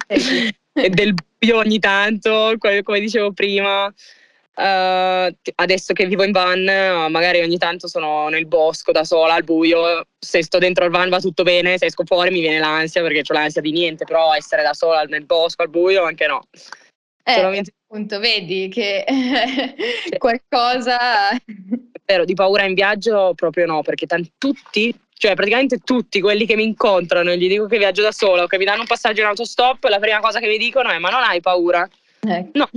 e 0.73 0.91
del 0.91 1.15
buio 1.39 1.59
ogni 1.59 1.79
tanto, 1.79 2.55
come 2.59 3.01
dicevo 3.01 3.33
prima. 3.33 3.93
Uh, 4.57 5.35
adesso 5.57 5.93
che 5.93 6.07
vivo 6.07 6.23
in 6.23 6.31
van, 6.31 6.63
magari 7.11 7.41
ogni 7.41 7.59
tanto 7.59 7.89
sono 7.89 8.29
nel 8.29 8.47
bosco 8.47 8.93
da 8.93 9.05
sola 9.05 9.35
al 9.35 9.45
buio. 9.45 10.07
Se 10.19 10.43
sto 10.45 10.59
dentro 10.59 10.85
il 10.85 10.91
van 10.91 11.09
va 11.09 11.19
tutto 11.19 11.43
bene, 11.43 11.77
se 11.77 11.87
esco 11.87 12.05
fuori 12.05 12.31
mi 12.31 12.41
viene 12.41 12.61
l'ansia 12.61 13.03
perché 13.03 13.23
ho 13.27 13.33
l'ansia 13.33 13.61
di 13.61 13.73
niente, 13.73 14.05
però 14.05 14.33
essere 14.33 14.63
da 14.63 14.73
sola 14.73 15.03
nel 15.03 15.25
bosco 15.25 15.63
al 15.63 15.71
buio 15.71 16.05
anche 16.05 16.27
no. 16.27 16.43
Eh, 17.25 17.33
Solamente... 17.33 17.73
appunto, 17.89 18.19
vedi 18.21 18.69
che 18.69 19.05
qualcosa. 20.19 21.31
Però 22.05 22.25
di 22.25 22.35
paura 22.35 22.65
in 22.65 22.75
viaggio 22.75 23.33
proprio 23.35 23.67
no, 23.67 23.83
perché 23.83 24.07
tanti, 24.07 24.31
tutti, 24.37 24.95
cioè 25.15 25.35
praticamente 25.35 25.79
tutti 25.79 26.21
quelli 26.21 26.45
che 26.45 26.55
mi 26.55 26.65
incontrano 26.65 27.31
e 27.31 27.39
gli 27.39 27.49
dico 27.49 27.67
che 27.67 27.79
viaggio 27.79 28.03
da 28.03 28.13
sola 28.13 28.43
o 28.43 28.47
che 28.47 28.59
mi 28.59 28.67
danno 28.67 28.83
un 28.83 28.87
passaggio 28.87 29.23
in 29.23 29.27
autostop, 29.27 29.83
la 29.85 29.99
prima 29.99 30.21
cosa 30.21 30.39
che 30.39 30.47
mi 30.47 30.59
dicono 30.59 30.91
è: 30.91 30.99
Ma 30.99 31.09
non 31.09 31.23
hai 31.23 31.41
paura? 31.41 31.89
Eh. 32.29 32.51
No, 32.53 32.69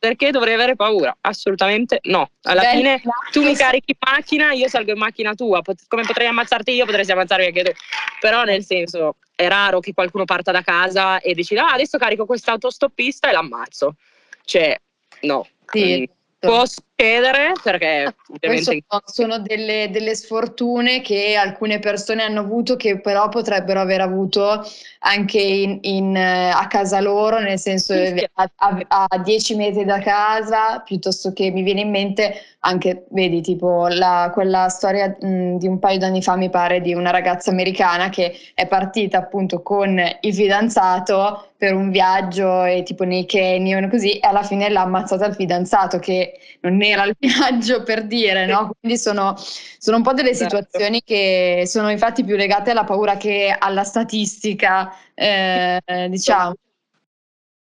perché 0.00 0.30
dovrei 0.30 0.54
avere 0.54 0.76
paura? 0.76 1.14
Assolutamente 1.20 2.00
no. 2.04 2.30
Alla 2.44 2.62
Beh, 2.62 2.70
fine 2.70 3.02
tu 3.30 3.42
mi 3.42 3.54
carichi 3.54 3.92
in 3.92 4.10
macchina, 4.10 4.52
io 4.52 4.66
salgo 4.66 4.92
in 4.92 4.98
macchina 4.98 5.34
tua. 5.34 5.60
Come 5.86 6.02
potrei 6.04 6.26
ammazzarti 6.26 6.72
io, 6.72 6.86
potresti 6.86 7.12
ammazzarmi 7.12 7.46
anche 7.46 7.62
tu. 7.62 7.70
Però 8.18 8.42
nel 8.44 8.64
senso, 8.64 9.16
è 9.34 9.46
raro 9.46 9.78
che 9.80 9.92
qualcuno 9.92 10.24
parta 10.24 10.52
da 10.52 10.62
casa 10.62 11.20
e 11.20 11.34
decida, 11.34 11.68
ah, 11.68 11.74
adesso 11.74 11.98
carico 11.98 12.24
quest'autostoppista 12.24 13.28
e 13.28 13.32
l'ammazzo. 13.32 13.96
Cioè, 14.44 14.80
no. 15.20 15.46
Sì. 15.70 16.00
Mm 16.00 16.18
Può 16.40 16.64
succedere 17.00 17.52
perché 17.62 18.02
ah, 18.06 18.14
ovviamente... 18.28 18.84
sono, 18.86 19.02
sono 19.06 19.38
delle, 19.38 19.88
delle, 19.90 20.14
sfortune 20.14 21.00
che 21.00 21.34
alcune 21.34 21.78
persone 21.78 22.22
hanno 22.22 22.40
avuto 22.40 22.76
che 22.76 23.00
però 23.00 23.28
potrebbero 23.28 23.80
aver 23.80 24.02
avuto 24.02 24.62
anche 25.00 25.40
in, 25.40 25.78
in, 25.82 26.14
eh, 26.14 26.50
a 26.50 26.66
casa 26.66 27.00
loro, 27.00 27.38
nel 27.38 27.58
senso 27.58 27.94
a, 27.94 28.50
a, 28.56 29.06
a 29.08 29.18
10 29.18 29.56
metri 29.56 29.84
da 29.84 29.98
casa, 29.98 30.80
piuttosto 30.80 31.32
che 31.32 31.50
mi 31.50 31.62
viene 31.62 31.80
in 31.80 31.90
mente 31.90 32.34
anche, 32.60 33.06
vedi, 33.10 33.40
tipo 33.40 33.86
la, 33.88 34.30
quella 34.32 34.68
storia 34.68 35.16
mh, 35.18 35.56
di 35.56 35.66
un 35.66 35.78
paio 35.78 35.98
d'anni 35.98 36.22
fa, 36.22 36.36
mi 36.36 36.50
pare, 36.50 36.82
di 36.82 36.92
una 36.92 37.10
ragazza 37.10 37.50
americana 37.50 38.10
che 38.10 38.34
è 38.54 38.66
partita 38.66 39.18
appunto 39.18 39.62
con 39.62 39.98
il 40.20 40.34
fidanzato 40.34 41.50
per 41.56 41.74
un 41.74 41.90
viaggio 41.90 42.64
e 42.64 42.82
tipo 42.82 43.04
nei 43.04 43.26
canyon 43.26 43.88
così 43.88 44.18
e 44.18 44.26
alla 44.26 44.42
fine 44.42 44.68
l'ha 44.70 44.82
ammazzata 44.82 45.26
il 45.26 45.34
fidanzato 45.34 45.98
che 45.98 46.38
non 46.60 46.74
era 46.90 47.04
il 47.04 47.16
viaggio 47.18 47.82
per 47.82 48.06
dire, 48.06 48.46
no? 48.46 48.72
Quindi 48.78 48.98
sono, 48.98 49.34
sono 49.36 49.96
un 49.96 50.02
po' 50.02 50.12
delle 50.12 50.30
esatto. 50.30 50.56
situazioni 50.56 51.02
che 51.02 51.64
sono 51.66 51.90
infatti 51.90 52.24
più 52.24 52.36
legate 52.36 52.70
alla 52.70 52.84
paura 52.84 53.16
che 53.16 53.54
alla 53.56 53.84
statistica, 53.84 54.94
eh, 55.14 55.80
diciamo. 56.08 56.54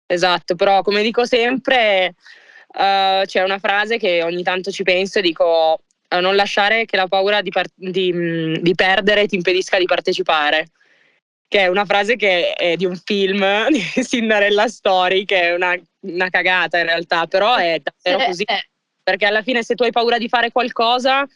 Esatto, 0.07 0.55
però 0.55 0.81
come 0.81 1.01
dico 1.01 1.25
sempre, 1.25 2.13
uh, 2.67 3.25
c'è 3.25 3.43
una 3.43 3.59
frase 3.59 3.97
che 3.97 4.21
ogni 4.23 4.43
tanto 4.43 4.71
ci 4.71 4.83
penso 4.83 5.19
e 5.19 5.21
dico 5.23 5.79
uh, 6.09 6.19
non 6.19 6.35
lasciare 6.35 6.85
che 6.85 6.95
la 6.95 7.07
paura 7.07 7.41
di, 7.41 7.49
par- 7.49 7.71
di, 7.73 8.59
di 8.61 8.75
perdere 8.75 9.25
ti 9.25 9.35
impedisca 9.35 9.79
di 9.79 9.85
partecipare 9.85 10.69
che 11.47 11.61
è 11.61 11.67
una 11.67 11.85
frase 11.85 12.15
che 12.15 12.53
è 12.53 12.75
di 12.75 12.85
un 12.85 12.95
film 12.97 13.69
di 13.69 13.81
Cinderella 14.03 14.67
Story, 14.67 15.25
che 15.25 15.41
è 15.41 15.53
una, 15.53 15.75
una 16.01 16.29
cagata 16.29 16.79
in 16.79 16.85
realtà, 16.85 17.27
però 17.27 17.55
è 17.55 17.81
davvero 17.81 18.23
eh, 18.23 18.25
così. 18.27 18.43
Eh. 18.43 18.69
Perché 19.05 19.27
alla 19.27 19.43
fine 19.43 19.61
se 19.61 19.75
tu 19.75 19.83
hai 19.83 19.91
paura 19.91 20.17
di 20.17 20.27
fare 20.27 20.51
qualcosa, 20.51 21.27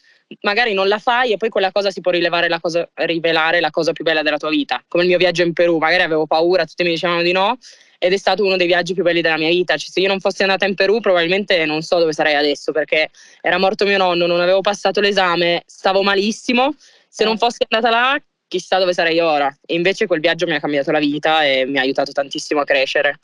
magari 0.41 0.73
non 0.73 0.88
la 0.88 0.97
fai 0.97 1.34
e 1.34 1.38
poi 1.38 1.49
quella 1.49 1.71
cosa 1.71 1.91
si 1.91 2.01
può 2.01 2.12
la 2.12 2.60
cosa, 2.60 2.89
rivelare 2.95 3.60
la 3.60 3.69
cosa 3.69 3.91
più 3.91 4.03
bella 4.03 4.23
della 4.23 4.38
tua 4.38 4.49
vita. 4.49 4.84
Come 4.88 5.03
il 5.03 5.10
mio 5.10 5.19
viaggio 5.19 5.43
in 5.43 5.53
Perù, 5.53 5.77
magari 5.77 6.01
avevo 6.01 6.25
paura, 6.25 6.65
tutti 6.65 6.82
mi 6.82 6.89
dicevano 6.89 7.21
di 7.21 7.32
no, 7.32 7.60
ed 7.99 8.12
è 8.12 8.17
stato 8.17 8.43
uno 8.43 8.55
dei 8.55 8.65
viaggi 8.65 8.95
più 8.95 9.03
belli 9.03 9.21
della 9.21 9.38
mia 9.38 9.49
vita. 9.49 9.77
Cioè, 9.77 9.88
se 9.88 9.99
io 9.99 10.08
non 10.08 10.19
fossi 10.19 10.41
andata 10.41 10.65
in 10.65 10.73
Perù, 10.73 10.99
probabilmente 10.99 11.63
non 11.65 11.84
so 11.84 11.99
dove 11.99 12.12
sarei 12.12 12.34
adesso, 12.34 12.71
perché 12.71 13.12
era 13.39 13.60
morto 13.60 13.86
mio 13.86 13.97
nonno, 13.97 14.25
non 14.25 14.41
avevo 14.41 14.62
passato 14.62 14.99
l'esame, 14.99 15.62
stavo 15.67 16.01
malissimo. 16.01 16.73
Se 17.08 17.23
non 17.23 17.38
fossi 17.38 17.63
andata 17.69 17.95
là, 17.95 18.19
chissà 18.47 18.79
dove 18.79 18.93
sarei 18.93 19.19
ora. 19.19 19.55
E 19.63 19.75
invece 19.75 20.08
quel 20.08 20.21
viaggio 20.21 20.47
mi 20.47 20.55
ha 20.55 20.60
cambiato 20.60 20.89
la 20.89 20.99
vita 20.99 21.45
e 21.45 21.65
mi 21.65 21.77
ha 21.77 21.82
aiutato 21.82 22.12
tantissimo 22.12 22.62
a 22.62 22.63
crescere. 22.63 23.19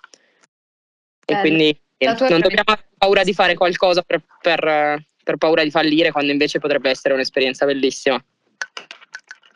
E 1.26 1.40
quindi 1.40 1.76
non 1.98 2.42
dobbiamo 2.42 2.64
avere 2.66 2.88
paura 2.98 3.24
di 3.24 3.34
fare 3.34 3.56
qualcosa 3.56 4.02
per, 4.02 4.22
per, 4.42 5.06
per 5.24 5.38
paura 5.38 5.64
di 5.64 5.72
fallire, 5.72 6.12
quando 6.12 6.32
invece 6.32 6.60
potrebbe 6.60 6.90
essere 6.90 7.14
un'esperienza 7.14 7.66
bellissima. 7.66 8.24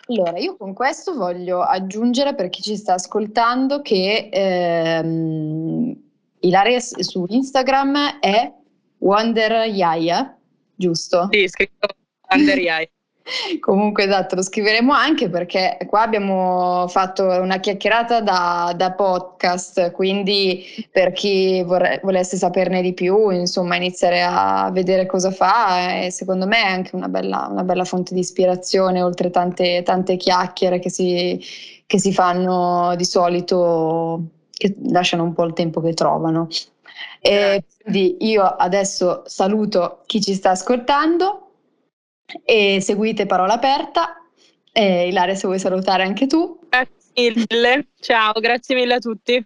Allora, 0.07 0.39
io 0.39 0.57
con 0.57 0.73
questo 0.73 1.13
voglio 1.13 1.61
aggiungere 1.61 2.33
per 2.33 2.49
chi 2.49 2.61
ci 2.63 2.75
sta 2.75 2.93
ascoltando 2.93 3.81
che 3.81 4.29
ehm, 4.31 5.95
Ilaria 6.39 6.79
su 6.79 7.25
Instagram 7.27 8.19
è 8.19 8.51
Wonder 8.99 9.67
Yaya, 9.67 10.35
giusto? 10.73 11.27
Sì, 11.31 11.47
scritto 11.47 11.87
Wonder 12.27 12.57
Yaya. 12.57 12.89
Comunque 13.59 14.05
esatto, 14.05 14.35
lo 14.35 14.41
scriveremo 14.41 14.91
anche 14.91 15.29
perché 15.29 15.77
qua 15.87 16.01
abbiamo 16.01 16.87
fatto 16.87 17.25
una 17.25 17.59
chiacchierata 17.59 18.21
da, 18.21 18.73
da 18.75 18.91
podcast, 18.93 19.91
quindi 19.91 20.65
per 20.91 21.11
chi 21.11 21.61
vorre, 21.61 21.99
volesse 22.03 22.37
saperne 22.37 22.81
di 22.81 22.93
più, 22.93 23.29
insomma, 23.29 23.75
iniziare 23.75 24.23
a 24.23 24.69
vedere 24.71 25.05
cosa 25.05 25.29
fa, 25.31 26.01
e 26.01 26.11
secondo 26.11 26.47
me 26.47 26.63
è 26.63 26.71
anche 26.71 26.95
una 26.95 27.07
bella, 27.07 27.47
una 27.49 27.63
bella 27.63 27.85
fonte 27.85 28.15
di 28.15 28.21
ispirazione, 28.21 29.03
oltre 29.03 29.29
tante, 29.29 29.83
tante 29.83 30.17
chiacchiere 30.17 30.79
che 30.79 30.89
si, 30.89 31.39
che 31.85 31.99
si 31.99 32.11
fanno 32.11 32.95
di 32.95 33.05
solito, 33.05 34.23
che 34.51 34.75
lasciano 34.85 35.23
un 35.23 35.33
po' 35.33 35.43
il 35.43 35.53
tempo 35.53 35.81
che 35.81 35.93
trovano. 35.93 36.47
E 37.21 37.63
quindi 37.81 38.17
io 38.21 38.43
adesso 38.43 39.21
saluto 39.25 40.01
chi 40.05 40.19
ci 40.19 40.33
sta 40.33 40.51
ascoltando 40.51 41.48
e 42.43 42.79
seguite 42.81 43.25
Parola 43.25 43.53
Aperta. 43.53 44.15
E 44.71 45.07
Ilaria, 45.07 45.35
se 45.35 45.47
vuoi 45.47 45.59
salutare 45.59 46.03
anche 46.03 46.27
tu. 46.27 46.59
Grazie 46.69 47.33
mille, 47.49 47.87
ciao, 47.99 48.33
grazie 48.39 48.75
mille 48.75 48.93
a 48.93 48.99
tutti. 48.99 49.45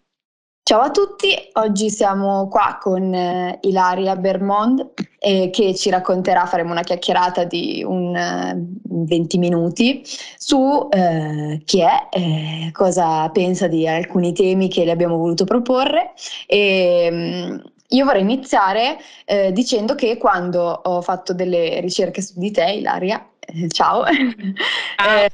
Ciao 0.66 0.80
a 0.80 0.92
tutti, 0.92 1.36
oggi 1.54 1.90
siamo 1.90 2.48
qua 2.48 2.78
con 2.80 3.14
eh, 3.14 3.60
Ilaria 3.64 4.16
Bermond 4.16 4.94
eh, 5.20 5.50
che 5.50 5.76
ci 5.76 5.90
racconterà, 5.90 6.46
faremo 6.46 6.72
una 6.72 6.84
chiacchierata 6.84 7.44
di 7.44 7.84
un 7.86 8.16
eh, 8.16 8.66
20 8.84 9.38
minuti 9.40 10.02
su 10.38 10.88
eh, 10.90 11.62
chi 11.66 11.82
è, 11.82 12.08
eh, 12.10 12.70
cosa 12.72 13.30
pensa 13.32 13.68
di 13.68 13.86
alcuni 13.86 14.32
temi 14.32 14.70
che 14.70 14.86
le 14.86 14.92
abbiamo 14.92 15.18
voluto 15.18 15.44
proporre 15.44 16.14
e 16.48 17.10
mm, 17.12 17.60
io 17.94 18.06
vorrei 18.06 18.22
iniziare 18.22 18.98
eh, 19.26 19.52
dicendo 19.52 19.96
che 19.96 20.18
quando 20.18 20.62
ho 20.62 21.02
fatto 21.02 21.34
delle 21.34 21.80
ricerche 21.80 22.22
su 22.22 22.40
di 22.40 22.52
te, 22.52 22.72
Ilaria, 22.72 23.26
eh, 23.40 23.68
ciao, 23.70 24.04
ah. 24.98 25.20
eh, 25.20 25.32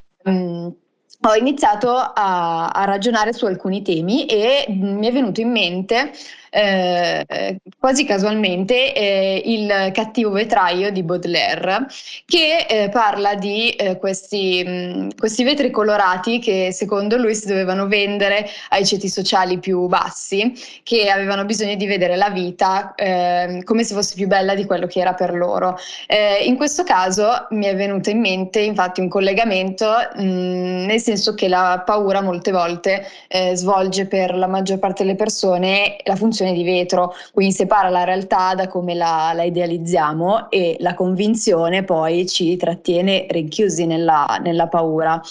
ho 1.22 1.36
iniziato 1.36 1.96
a, 1.96 2.70
a, 2.70 2.86
ragionare 2.86 3.34
su 3.34 3.46
alcuni 3.46 3.82
temi 3.82 4.26
e 4.26 4.66
mi 4.70 5.06
è 5.08 5.12
venuto 5.12 5.42
in 5.42 5.52
mente 5.52 6.12
eh, 6.50 7.60
quasi 7.80 8.06
casualmente 8.06 8.94
eh, 8.94 9.42
il 9.46 9.92
cattivo 9.94 10.32
vetraio 10.32 10.92
di 10.92 11.04
Baudelaire 11.04 11.86
che 12.26 12.66
eh, 12.68 12.90
parla 12.90 13.36
di 13.36 13.70
eh, 13.72 13.98
questi, 13.98 14.64
mh, 14.66 15.18
questi, 15.18 15.44
vetri 15.44 15.72
colorati 15.72 16.40
che 16.40 16.72
secondo 16.72 17.18
lui 17.18 17.36
si 17.36 17.48
dovevano 17.48 17.88
vendere 17.88 18.48
ai 18.70 18.86
ceti 18.86 19.08
sociali 19.08 19.60
più 19.60 19.88
bassi 19.88 20.54
che 20.84 21.10
avevano 21.10 21.46
bisogno 21.46 21.76
di 21.76 21.86
vedere 21.86 22.16
la 22.16 22.30
vita 22.30 22.94
ehm, 22.96 23.64
come 23.64 23.84
se 23.84 23.94
fosse 23.94 24.16
più 24.16 24.28
bella 24.28 24.56
di 24.56 24.66
quello 24.66 24.88
che 24.88 25.00
era 25.00 25.14
per 25.14 25.34
loro. 25.34 25.78
Eh, 26.08 26.44
in 26.46 26.56
questo 26.56 26.84
caso 26.84 27.48
mi 27.52 27.66
è 27.66 27.76
venuto 27.76 28.10
in 28.10 28.20
mente 28.20 28.60
infatti 28.60 29.02
un 29.02 29.10
collegamento 29.10 29.88
mh, 30.16 30.24
nel 30.24 31.00
senso 31.00 31.34
che 31.34 31.48
la 31.48 31.84
paura 31.86 32.22
molte 32.22 32.52
volte 32.52 33.06
eh, 33.28 33.56
svolge 33.56 34.06
per 34.06 34.36
la 34.36 34.48
maggior 34.48 34.80
parte 34.80 35.04
delle 35.04 35.16
persone 35.16 35.98
la 36.04 36.16
funzione 36.16 36.39
funzione 36.40 36.54
di 36.54 36.64
vetro, 36.64 37.14
quindi 37.34 37.54
separa 37.54 37.90
la 37.90 38.04
realtà 38.04 38.56
da 38.56 38.68
come 38.68 38.94
la, 38.94 39.32
la 39.34 39.44
idealizziamo 39.44 40.50
e 40.50 40.78
la 40.80 40.94
convinzione 40.94 41.84
poi 41.84 42.28
ci 42.28 42.56
trattiene 42.56 43.28
rinchiusi 43.30 43.86
nella, 43.86 44.40
nella 44.42 44.68
paura. 44.68 45.22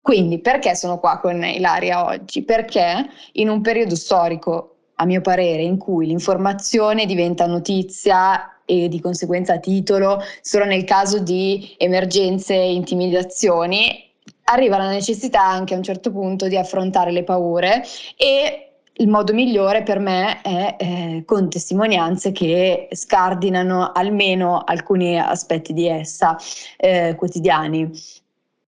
Quindi 0.00 0.38
perché 0.38 0.74
sono 0.74 0.98
qua 0.98 1.18
con 1.18 1.44
Ilaria 1.44 2.04
oggi? 2.04 2.42
Perché 2.42 3.08
in 3.32 3.48
un 3.48 3.60
periodo 3.60 3.96
storico, 3.96 4.76
a 4.94 5.04
mio 5.04 5.20
parere, 5.20 5.62
in 5.62 5.76
cui 5.78 6.06
l'informazione 6.06 7.06
diventa 7.06 7.46
notizia 7.46 8.60
e 8.64 8.88
di 8.88 9.00
conseguenza 9.00 9.58
titolo 9.58 10.20
solo 10.40 10.64
nel 10.64 10.84
caso 10.84 11.18
di 11.18 11.74
emergenze 11.76 12.54
e 12.54 12.72
intimidazioni, 12.72 14.04
arriva 14.44 14.76
la 14.76 14.88
necessità 14.88 15.44
anche 15.44 15.74
a 15.74 15.76
un 15.76 15.82
certo 15.82 16.12
punto 16.12 16.46
di 16.46 16.56
affrontare 16.56 17.10
le 17.10 17.24
paure 17.24 17.82
e 18.16 18.65
il 18.98 19.08
modo 19.08 19.32
migliore 19.32 19.82
per 19.82 19.98
me 19.98 20.40
è 20.40 20.76
eh, 20.78 21.22
con 21.26 21.50
testimonianze 21.50 22.32
che 22.32 22.88
scardinano 22.92 23.92
almeno 23.92 24.62
alcuni 24.64 25.18
aspetti 25.18 25.72
di 25.72 25.86
essa 25.86 26.36
eh, 26.76 27.14
quotidiani. 27.16 27.90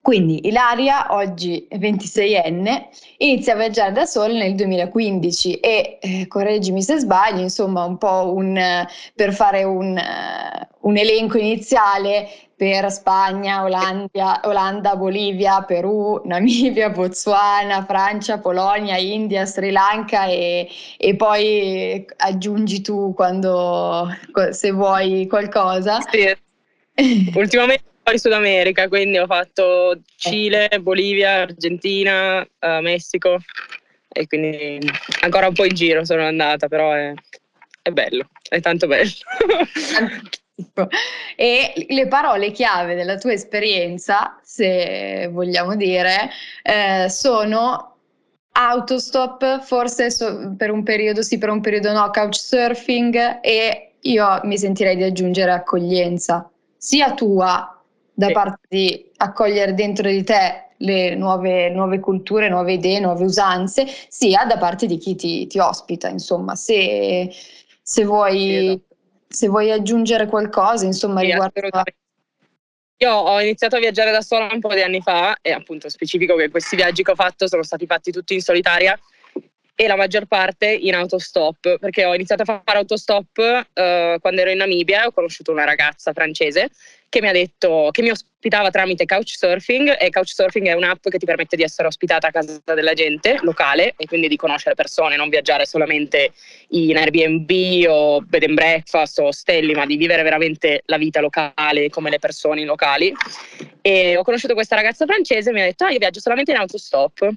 Quindi 0.01 0.47
Ilaria, 0.47 1.13
oggi 1.15 1.67
26enne, 1.69 2.85
inizia 3.19 3.55
a 3.55 3.57
viaggiare 3.57 3.91
da 3.91 4.05
sola 4.05 4.35
nel 4.35 4.55
2015 4.55 5.55
e, 5.55 5.99
eh, 6.01 6.27
correggimi 6.29 6.81
se 6.81 6.99
sbaglio, 6.99 7.41
insomma 7.41 7.83
un 7.83 7.99
po' 7.99 8.33
un, 8.33 8.87
per 9.17 9.35
fare 9.35 9.65
un, 9.65 9.97
uh, 9.97 10.89
un 10.89 10.97
elenco 10.97 11.39
iniziale 11.39 12.29
per 12.57 12.91
Spagna, 12.91 13.65
Olanda, 13.65 14.41
Olanda, 14.45 14.97
Bolivia, 14.97 15.63
Perù, 15.63 16.23
Namibia, 16.25 16.89
Botswana, 16.89 17.85
Francia, 17.85 18.39
Polonia, 18.39 18.97
India, 18.97 19.45
Sri 19.45 19.71
Lanka 19.71 20.27
e, 20.27 20.67
e 20.97 21.17
poi 21.17 22.05
aggiungi 22.17 22.81
tu 22.81 23.13
quando, 23.15 24.09
se 24.51 24.71
vuoi 24.71 25.27
qualcosa. 25.27 25.99
Sì. 26.11 26.35
Ultimamente 27.35 27.85
fuori 28.03 28.19
Sud 28.19 28.33
America, 28.33 28.89
quindi 28.89 29.19
ho 29.19 29.27
fatto 29.27 30.01
Cile, 30.17 30.71
Bolivia, 30.81 31.43
Argentina, 31.43 32.41
uh, 32.41 32.81
Messico 32.81 33.37
e 34.09 34.27
quindi 34.27 34.79
ancora 35.21 35.49
un 35.49 35.53
po' 35.53 35.67
in 35.67 35.75
giro 35.75 36.07
sono 36.07 36.25
andata, 36.25 36.69
però 36.69 36.93
è, 36.93 37.13
è 37.83 37.91
bello, 37.91 38.31
è 38.49 38.61
tanto 38.61 38.87
bello. 38.87 39.13
E 41.37 41.87
le 41.89 42.09
parole 42.09 42.51
chiave 42.51 42.95
della 42.95 43.17
tua 43.17 43.33
esperienza, 43.33 44.39
se 44.43 45.29
vogliamo 45.31 45.77
dire, 45.77 46.31
eh, 46.63 47.09
sono 47.09 47.97
autostop, 48.53 49.61
forse 49.63 50.11
so, 50.11 50.55
per 50.57 50.71
un 50.71 50.83
periodo 50.83 51.23
sì, 51.23 51.37
per 51.39 51.51
un 51.51 51.61
periodo 51.61 51.93
no, 51.93 52.11
couchsurfing 52.11 53.41
e 53.43 53.97
io 54.01 54.41
mi 54.45 54.57
sentirei 54.57 54.97
di 54.97 55.03
aggiungere 55.03 55.53
accoglienza, 55.53 56.51
sia 56.77 57.13
tua 57.15 57.71
da 58.15 58.31
parte 58.31 58.61
di 58.69 59.11
accogliere 59.17 59.75
dentro 59.75 60.09
di 60.09 60.25
te 60.25 60.67
le 60.79 61.15
nuove, 61.15 61.71
nuove, 61.71 62.01
culture, 62.01 62.49
nuove 62.49 62.75
idee, 62.75 63.01
nuove 63.01 63.25
usanze, 63.25 63.87
sia 64.09 64.45
da 64.45 64.59
parte 64.59 64.87
di 64.87 64.99
chi 64.99 65.15
ti, 65.15 65.47
ti 65.47 65.59
ospita. 65.59 66.09
Insomma, 66.09 66.55
se, 66.55 67.31
se, 67.83 68.05
vuoi, 68.05 68.55
esatto. 68.55 68.86
Se, 69.37 69.49
vuoi, 69.49 69.71
aggiungere 69.71 70.27
qualcosa, 70.27 70.87
insomma, 70.87 71.21
sì, 71.21 71.27
riguardo 71.27 71.61
a... 71.71 71.85
Io 72.99 73.13
ho 73.13 73.41
iniziato 73.43 73.77
a 73.77 73.79
viaggiare 73.79 74.11
da 74.11 74.23
sola 74.23 74.49
un 74.51 74.61
po' 74.61 74.73
di 74.73 74.81
anni 74.81 75.03
fa 75.03 75.37
e 75.43 75.53
appunto 75.53 75.91
specifico 75.91 76.35
che 76.35 76.49
questi 76.49 76.77
viaggi 76.77 77.03
che 77.03 77.11
ho 77.11 77.15
fatto 77.15 77.47
sono 77.47 77.63
stati 77.63 77.85
fatti 77.85 78.11
tutti 78.11 78.33
in 78.33 78.41
solitaria 78.41 78.99
e 79.75 79.87
la 79.87 79.97
maggior 79.97 80.25
parte 80.25 80.73
in 80.73 80.95
autostop, 80.95 81.77
perché 81.79 82.07
ho 82.07 82.15
iniziato 82.15 82.51
a 82.51 82.63
fare 82.65 82.79
autostop 82.79 83.37
uh, 83.37 84.19
quando 84.19 84.41
ero 84.41 84.49
in 84.49 84.57
Namibia 84.57 85.03
e 85.03 85.07
ho 85.09 85.13
conosciuto 85.13 85.53
una 85.53 85.65
ragazza 85.65 86.15
francese 86.15 86.71
che 87.09 87.21
mi 87.21 87.29
ha 87.29 87.33
detto 87.33 87.89
che 87.93 88.03
mi 88.03 88.11
ospitava 88.11 88.71
tramite 88.71 89.07
Couchsurfing 89.07 89.97
e 89.99 90.11
Couchsurfing 90.11 90.67
è 90.67 90.73
un'app 90.73 91.09
che 91.09 91.19
ti 91.19 91.25
permette 91.25 91.57
di 91.57 91.63
essere 91.63 91.89
ospitata 91.89 92.29
a 92.29 92.31
casa 92.31 92.61
della 92.75 92.93
gente 92.95 93.39
locale 93.43 93.95
e 93.97 94.07
quindi 94.07 94.29
di 94.29 94.37
conoscere 94.37 94.75
persone, 94.75 95.17
non 95.17 95.29
viaggiare 95.29 95.67
solamente 95.67 96.33
in 96.71 96.97
Airbnb 96.97 97.51
o 97.89 98.21
bed 98.21 98.43
and 98.43 98.55
breakfast 98.55 99.19
o 99.19 99.27
ostelli, 99.27 99.73
ma 99.73 99.87
di 99.87 99.97
vivere 99.97 100.23
veramente 100.23 100.83
la 100.87 100.99
vita 100.99 101.21
locale 101.21 101.89
come 101.89 102.11
le 102.11 102.19
persone 102.19 102.65
locali. 102.65 103.13
E 103.81 104.17
ho 104.17 104.23
conosciuto 104.23 104.55
questa 104.55 104.75
ragazza 104.75 105.07
francese 105.07 105.51
e 105.51 105.53
mi 105.53 105.61
ha 105.61 105.65
detto: 105.65 105.85
Ah, 105.85 105.91
io 105.91 105.99
viaggio 105.99 106.21
solamente 106.21 106.51
in 106.51 106.57
autostop. 106.59 107.29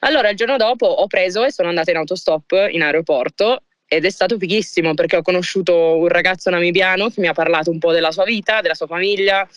Allora 0.00 0.28
il 0.28 0.36
giorno 0.36 0.56
dopo 0.56 0.86
ho 0.86 1.06
preso 1.08 1.44
e 1.44 1.50
sono 1.50 1.68
andata 1.68 1.90
in 1.90 1.96
autostop 1.96 2.68
in 2.70 2.82
aeroporto 2.82 3.62
ed 3.88 4.04
è 4.04 4.10
stato 4.10 4.36
fighissimo 4.36 4.94
perché 4.94 5.16
ho 5.16 5.22
conosciuto 5.22 5.96
un 5.96 6.08
ragazzo 6.08 6.50
namibiano 6.50 7.08
che 7.08 7.20
mi 7.20 7.28
ha 7.28 7.32
parlato 7.32 7.70
un 7.70 7.78
po' 7.78 7.92
della 7.92 8.10
sua 8.10 8.24
vita, 8.24 8.60
della 8.60 8.74
sua 8.74 8.86
famiglia 8.86 9.48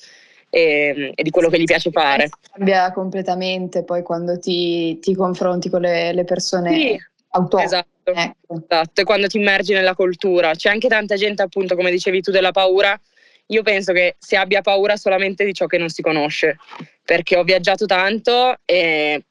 e, 0.49 1.11
e 1.15 1.23
di 1.23 1.29
quello 1.29 1.49
sì, 1.49 1.55
che 1.55 1.61
gli 1.61 1.65
piace 1.65 1.91
fare. 1.91 2.29
Cambia 2.51 2.91
completamente 2.91 3.83
poi 3.83 4.03
quando 4.03 4.39
ti, 4.39 4.99
ti 4.99 5.15
confronti 5.15 5.69
con 5.69 5.81
le, 5.81 6.13
le 6.13 6.23
persone 6.23 6.71
sì, 6.71 6.97
autonome. 7.31 7.67
Esatto, 7.67 8.11
ecco. 8.13 8.63
esatto, 8.67 9.01
e 9.01 9.03
quando 9.03 9.27
ti 9.27 9.37
immergi 9.37 9.73
nella 9.73 9.95
cultura. 9.95 10.53
C'è 10.53 10.69
anche 10.69 10.87
tanta 10.87 11.15
gente, 11.15 11.41
appunto, 11.41 11.75
come 11.75 11.91
dicevi 11.91 12.21
tu, 12.21 12.31
della 12.31 12.51
paura. 12.51 12.99
Io 13.47 13.63
penso 13.63 13.93
che 13.93 14.15
si 14.19 14.35
abbia 14.35 14.61
paura 14.61 14.95
solamente 14.95 15.43
di 15.43 15.53
ciò 15.53 15.65
che 15.65 15.79
non 15.79 15.89
si 15.89 16.03
conosce, 16.03 16.57
perché 17.03 17.35
ho 17.35 17.43
viaggiato 17.43 17.87
tanto 17.87 18.57
e 18.63 19.23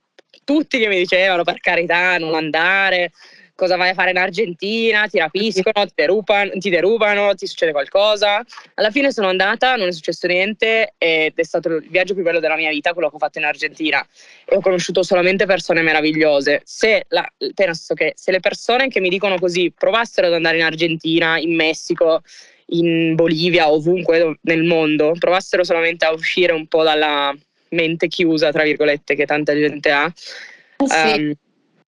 tutti 0.43 0.79
che 0.79 0.89
mi 0.89 0.97
dicevano 0.97 1.45
per 1.45 1.61
carità 1.61 2.19
non 2.19 2.35
andare, 2.35 3.13
cosa 3.59 3.75
vai 3.75 3.89
a 3.89 3.95
fare 3.95 4.11
in 4.11 4.19
Argentina, 4.19 5.09
ti 5.09 5.19
rapiscono, 5.19 5.85
ti 5.85 5.93
derubano, 5.97 6.51
ti, 6.59 6.71
derubano, 6.71 7.35
ti 7.35 7.49
succede 7.49 7.73
qualcosa. 7.73 8.41
Alla 8.75 8.93
fine 8.93 9.11
sono 9.11 9.27
andata, 9.27 9.75
non 9.75 9.89
è 9.89 9.91
successo 9.91 10.29
niente 10.29 10.95
ed 10.97 11.33
è 11.35 11.43
stato 11.43 11.69
il 11.71 11.89
viaggio 11.91 12.15
più 12.15 12.23
bello 12.23 12.39
della 12.39 12.55
mia 12.55 12.71
vita, 12.71 12.93
quello 12.93 13.11
che 13.11 13.17
ho 13.17 13.19
fatto 13.19 13.39
in 13.39 13.45
Argentina 13.45 14.07
e 14.45 14.55
ho 14.55 14.61
conosciuto 14.61 15.03
solamente 15.03 15.45
persone 15.45 15.83
meravigliose. 15.83 16.61
Se, 16.63 17.07
la, 17.09 17.29
penso 17.53 17.95
che 17.95 18.13
se 18.15 18.31
le 18.31 18.39
persone 18.39 18.87
che 18.87 19.01
mi 19.01 19.09
dicono 19.09 19.41
così 19.41 19.73
provassero 19.77 20.29
ad 20.29 20.35
andare 20.35 20.59
in 20.59 20.63
Argentina, 20.63 21.37
in 21.37 21.57
Messico, 21.57 22.23
in 22.67 23.17
Bolivia, 23.17 23.73
ovunque 23.73 24.39
nel 24.43 24.63
mondo, 24.63 25.17
provassero 25.19 25.65
solamente 25.65 26.05
a 26.05 26.13
uscire 26.13 26.53
un 26.53 26.69
po' 26.69 26.85
dalla 26.85 27.37
mente 27.71 28.07
chiusa, 28.07 28.53
tra 28.53 28.63
virgolette, 28.63 29.17
che 29.17 29.27
tanta 29.27 29.53
gente 29.53 29.91
ha, 29.91 30.13
sì. 30.15 31.23
um, 31.23 31.35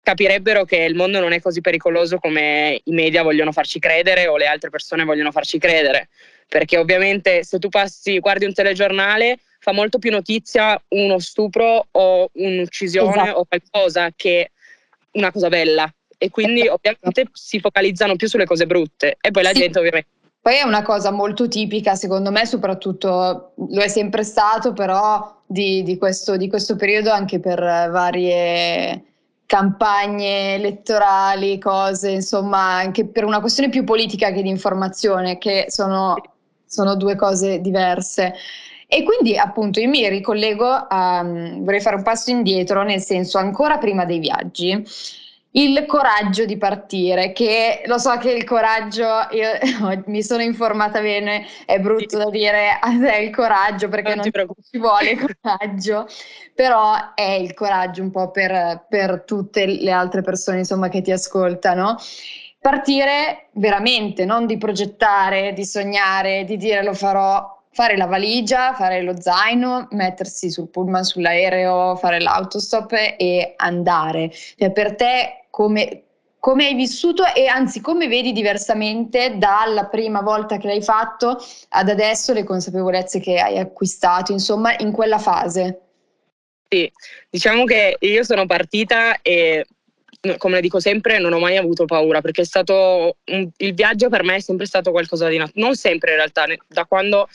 capirebbero 0.02 0.64
che 0.64 0.76
il 0.76 0.94
mondo 0.94 1.20
non 1.20 1.32
è 1.32 1.40
così 1.40 1.60
pericoloso 1.60 2.18
come 2.18 2.80
i 2.84 2.92
media 2.92 3.22
vogliono 3.22 3.52
farci 3.52 3.78
credere 3.78 4.26
o 4.26 4.36
le 4.36 4.46
altre 4.46 4.70
persone 4.70 5.04
vogliono 5.04 5.30
farci 5.30 5.58
credere. 5.58 6.08
Perché 6.48 6.78
ovviamente 6.78 7.44
se 7.44 7.58
tu 7.58 7.68
passi, 7.68 8.18
guardi 8.18 8.44
un 8.44 8.54
telegiornale, 8.54 9.38
fa 9.60 9.72
molto 9.72 9.98
più 9.98 10.10
notizia 10.10 10.80
uno 10.88 11.18
stupro 11.18 11.86
o 11.90 12.30
un'uccisione 12.32 13.22
esatto. 13.22 13.38
o 13.38 13.44
qualcosa 13.44 14.10
che 14.16 14.50
una 15.12 15.30
cosa 15.30 15.48
bella. 15.48 15.92
E 16.18 16.28
quindi 16.30 16.62
esatto. 16.62 16.74
ovviamente 16.74 17.30
si 17.32 17.60
focalizzano 17.60 18.16
più 18.16 18.28
sulle 18.28 18.46
cose 18.46 18.66
brutte. 18.66 19.16
E 19.20 19.30
poi 19.30 19.42
la 19.42 19.52
sì. 19.52 19.60
gente 19.60 19.78
ovviamente 19.78 20.08
poi 20.42 20.56
è 20.56 20.62
una 20.62 20.80
cosa 20.80 21.10
molto 21.10 21.48
tipica, 21.48 21.94
secondo 21.94 22.30
me, 22.30 22.46
soprattutto 22.46 23.52
lo 23.56 23.80
è 23.82 23.88
sempre 23.88 24.24
stato, 24.24 24.72
però 24.72 25.42
di, 25.46 25.82
di, 25.82 25.98
questo, 25.98 26.38
di 26.38 26.48
questo, 26.48 26.76
periodo 26.76 27.10
anche 27.10 27.40
per 27.40 27.60
varie 27.60 29.09
campagne 29.50 30.54
elettorali, 30.54 31.58
cose, 31.58 32.10
insomma, 32.10 32.76
anche 32.76 33.04
per 33.04 33.24
una 33.24 33.40
questione 33.40 33.68
più 33.68 33.82
politica 33.82 34.30
che 34.30 34.42
di 34.42 34.48
informazione, 34.48 35.38
che 35.38 35.64
sono, 35.66 36.14
sono 36.64 36.94
due 36.94 37.16
cose 37.16 37.60
diverse. 37.60 38.32
E 38.86 39.02
quindi 39.02 39.36
appunto 39.36 39.80
io 39.80 39.88
mi 39.88 40.08
ricollego 40.08 40.68
a, 40.68 41.24
vorrei 41.24 41.80
fare 41.80 41.96
un 41.96 42.04
passo 42.04 42.30
indietro, 42.30 42.84
nel 42.84 43.00
senso 43.00 43.38
ancora 43.38 43.78
prima 43.78 44.04
dei 44.04 44.20
viaggi 44.20 44.84
il 45.52 45.84
coraggio 45.86 46.44
di 46.44 46.56
partire, 46.56 47.32
che 47.32 47.82
lo 47.86 47.98
so 47.98 48.16
che 48.18 48.30
il 48.30 48.44
coraggio, 48.44 49.06
io 49.32 49.48
mi 50.06 50.22
sono 50.22 50.42
informata 50.42 51.00
bene, 51.00 51.46
è 51.66 51.78
brutto 51.80 52.18
da 52.18 52.30
dire 52.30 52.70
a 52.80 52.88
te 52.90 53.16
il 53.18 53.34
coraggio 53.34 53.88
perché 53.88 54.14
non, 54.14 54.30
non 54.32 54.46
ci 54.70 54.78
vuole 54.78 55.16
coraggio, 55.16 56.06
però 56.54 57.14
è 57.14 57.32
il 57.32 57.54
coraggio 57.54 58.02
un 58.02 58.10
po' 58.10 58.30
per, 58.30 58.86
per 58.88 59.24
tutte 59.26 59.66
le 59.66 59.90
altre 59.90 60.22
persone 60.22 60.58
insomma, 60.58 60.88
che 60.88 61.02
ti 61.02 61.10
ascoltano. 61.10 61.96
Partire 62.60 63.48
veramente, 63.52 64.26
non 64.26 64.46
di 64.46 64.58
progettare, 64.58 65.54
di 65.54 65.64
sognare, 65.64 66.44
di 66.44 66.58
dire 66.58 66.82
lo 66.84 66.92
farò 66.92 67.59
fare 67.72 67.96
la 67.96 68.06
valigia, 68.06 68.74
fare 68.74 69.02
lo 69.02 69.20
zaino, 69.20 69.88
mettersi 69.92 70.50
sul 70.50 70.68
pullman, 70.68 71.04
sull'aereo, 71.04 71.96
fare 71.96 72.20
l'autostop 72.20 72.92
e 73.16 73.54
andare. 73.56 74.30
Cioè, 74.30 74.72
per 74.72 74.96
te 74.96 75.46
come, 75.50 76.02
come 76.38 76.66
hai 76.66 76.74
vissuto 76.74 77.24
e 77.32 77.46
anzi 77.46 77.80
come 77.80 78.08
vedi 78.08 78.32
diversamente 78.32 79.36
dalla 79.38 79.86
prima 79.86 80.20
volta 80.20 80.56
che 80.56 80.66
l'hai 80.66 80.82
fatto 80.82 81.38
ad 81.70 81.88
adesso 81.88 82.32
le 82.32 82.44
consapevolezze 82.44 83.20
che 83.20 83.38
hai 83.38 83.58
acquistato, 83.58 84.32
insomma, 84.32 84.76
in 84.78 84.90
quella 84.90 85.18
fase? 85.18 85.80
Sì, 86.68 86.90
diciamo 87.28 87.64
che 87.64 87.96
io 88.00 88.22
sono 88.22 88.46
partita 88.46 89.20
e 89.22 89.66
come 90.36 90.56
le 90.56 90.60
dico 90.60 90.80
sempre, 90.80 91.18
non 91.18 91.32
ho 91.32 91.38
mai 91.38 91.56
avuto 91.56 91.86
paura 91.86 92.20
perché 92.20 92.42
è 92.42 92.44
stato 92.44 93.16
un, 93.24 93.48
il 93.56 93.74
viaggio 93.74 94.08
per 94.08 94.22
me 94.22 94.36
è 94.36 94.40
sempre 94.40 94.66
stato 94.66 94.90
qualcosa 94.90 95.28
di 95.28 95.38
nato, 95.38 95.52
non 95.54 95.74
sempre 95.74 96.10
in 96.10 96.16
realtà, 96.16 96.44
da 96.68 96.84
quando 96.84 97.26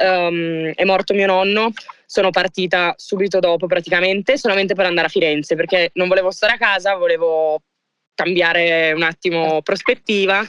um, 0.00 0.72
è 0.74 0.84
morto 0.84 1.14
mio 1.14 1.26
nonno 1.26 1.72
sono 2.06 2.30
partita 2.30 2.92
subito 2.96 3.38
dopo 3.38 3.68
praticamente 3.68 4.36
solamente 4.36 4.74
per 4.74 4.86
andare 4.86 5.06
a 5.06 5.10
Firenze 5.10 5.54
perché 5.54 5.90
non 5.94 6.08
volevo 6.08 6.32
stare 6.32 6.54
a 6.54 6.58
casa, 6.58 6.96
volevo 6.96 7.62
cambiare 8.14 8.92
un 8.92 9.02
attimo 9.02 9.62
prospettiva 9.62 10.44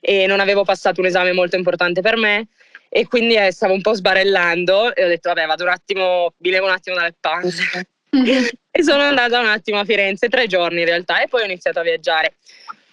e 0.00 0.26
non 0.26 0.38
avevo 0.38 0.64
passato 0.64 1.00
un 1.00 1.06
esame 1.06 1.32
molto 1.32 1.56
importante 1.56 2.00
per 2.00 2.16
me 2.16 2.48
e 2.88 3.06
quindi 3.06 3.34
eh, 3.34 3.52
stavo 3.52 3.74
un 3.74 3.80
po' 3.80 3.94
sbarellando 3.94 4.94
e 4.94 5.04
ho 5.04 5.08
detto 5.08 5.28
vabbè 5.28 5.46
vado 5.46 5.64
un 5.64 5.70
attimo, 5.70 6.34
mi 6.38 6.50
levo 6.50 6.66
un 6.66 6.72
attimo 6.72 6.96
dalle 6.96 7.14
panze 7.18 7.88
e 8.70 8.82
sono 8.82 9.02
andata 9.02 9.40
un 9.40 9.46
attimo 9.46 9.78
a 9.78 9.84
Firenze, 9.84 10.28
tre 10.28 10.46
giorni 10.46 10.80
in 10.80 10.86
realtà 10.86 11.22
e 11.22 11.28
poi 11.28 11.42
ho 11.42 11.46
iniziato 11.46 11.80
a 11.80 11.82
viaggiare. 11.82 12.36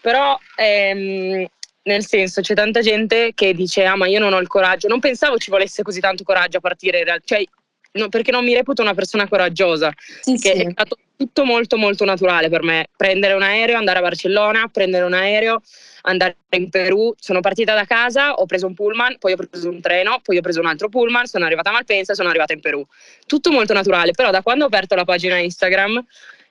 Però 0.02 0.38
ehm, 0.56 1.46
nel 1.88 2.06
senso 2.06 2.42
c'è 2.42 2.54
tanta 2.54 2.82
gente 2.82 3.32
che 3.34 3.54
dice 3.54 3.86
ah 3.86 3.96
ma 3.96 4.08
io 4.08 4.20
non 4.20 4.34
ho 4.34 4.40
il 4.40 4.48
coraggio, 4.48 4.88
non 4.88 5.00
pensavo 5.00 5.38
ci 5.38 5.50
volesse 5.50 5.82
così 5.82 6.00
tanto 6.00 6.24
coraggio 6.24 6.58
a 6.58 6.62
partire 6.62 7.00
in 7.00 7.06
realtà, 7.06 7.36
cioè, 7.36 7.44
no, 7.94 8.10
perché 8.10 8.32
non 8.32 8.44
mi 8.44 8.54
reputo 8.54 8.82
una 8.82 8.94
persona 8.94 9.28
coraggiosa, 9.28 9.92
sì, 10.22 10.38
che 10.38 10.54
sì. 10.56 10.62
è 10.62 10.70
stato 10.72 10.98
tutto 11.18 11.46
molto 11.46 11.78
molto 11.78 12.06
naturale 12.06 12.50
per 12.50 12.62
me, 12.62 12.88
prendere 12.96 13.34
un 13.34 13.42
aereo, 13.42 13.78
andare 13.78 14.00
a 14.00 14.02
Barcellona, 14.02 14.70
prendere 14.72 15.06
un 15.06 15.14
aereo, 15.14 15.62
andare 16.04 16.38
in 16.52 16.70
Perù, 16.70 17.14
sono 17.18 17.40
partita 17.40 17.74
da 17.74 17.86
casa, 17.86 18.34
ho 18.34 18.46
preso 18.46 18.68
un 18.68 18.76
pullman, 18.76 19.18
poi 19.18 19.34
ho 19.34 19.36
preso 19.36 19.70
un 19.70 19.82
treno, 19.82 20.20
poi 20.22 20.38
ho 20.38 20.42
preso 20.42 20.60
un 20.60 20.68
altro 20.68 20.90
pullman, 20.90 21.26
sono 21.26 21.46
arrivata 21.46 21.70
a 21.70 21.74
Malpensa 21.74 22.14
sono 22.14 22.30
arrivata 22.30 22.54
in 22.54 22.60
Perù. 22.60 22.86
Tutto 23.26 23.52
molto 23.52 23.74
naturale, 23.74 24.12
però 24.12 24.30
da 24.30 24.44
quando 24.44 24.66
ho 24.66 24.68
aperto 24.68 24.94
la 24.94 25.06
pagina 25.06 25.38
Instagram 25.38 26.06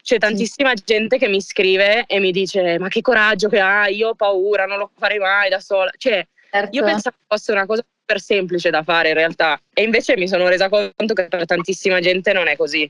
c'è 0.07 0.19
tantissima 0.19 0.71
sì. 0.77 0.85
gente 0.87 1.19
che 1.19 1.27
mi 1.27 1.41
scrive 1.41 2.05
e 2.07 2.21
mi 2.21 2.31
dice 2.31 2.79
ma 2.79 2.87
che 2.87 3.01
coraggio 3.01 3.49
che 3.49 3.59
hai, 3.59 3.97
io 3.97 4.11
ho 4.11 4.15
paura, 4.15 4.65
non 4.65 4.79
lo 4.79 4.93
farei 4.97 5.19
mai 5.19 5.51
da 5.51 5.59
sola. 5.59 5.91
Cioè, 5.97 6.25
certo. 6.49 6.77
io 6.77 6.85
pensavo 6.85 7.17
fosse 7.27 7.51
una 7.51 7.67
cosa 7.67 7.85
super 8.01 8.21
semplice 8.21 8.71
da 8.71 8.85
fare 8.85 9.09
in 9.09 9.15
realtà 9.15 9.61
e 9.75 9.83
invece 9.83 10.17
mi 10.17 10.29
sono 10.29 10.47
resa 10.47 10.69
conto 10.69 11.13
che 11.13 11.27
per 11.27 11.45
tantissima 11.45 11.99
gente 11.99 12.33
non 12.33 12.47
è 12.47 12.55
così. 12.55 12.89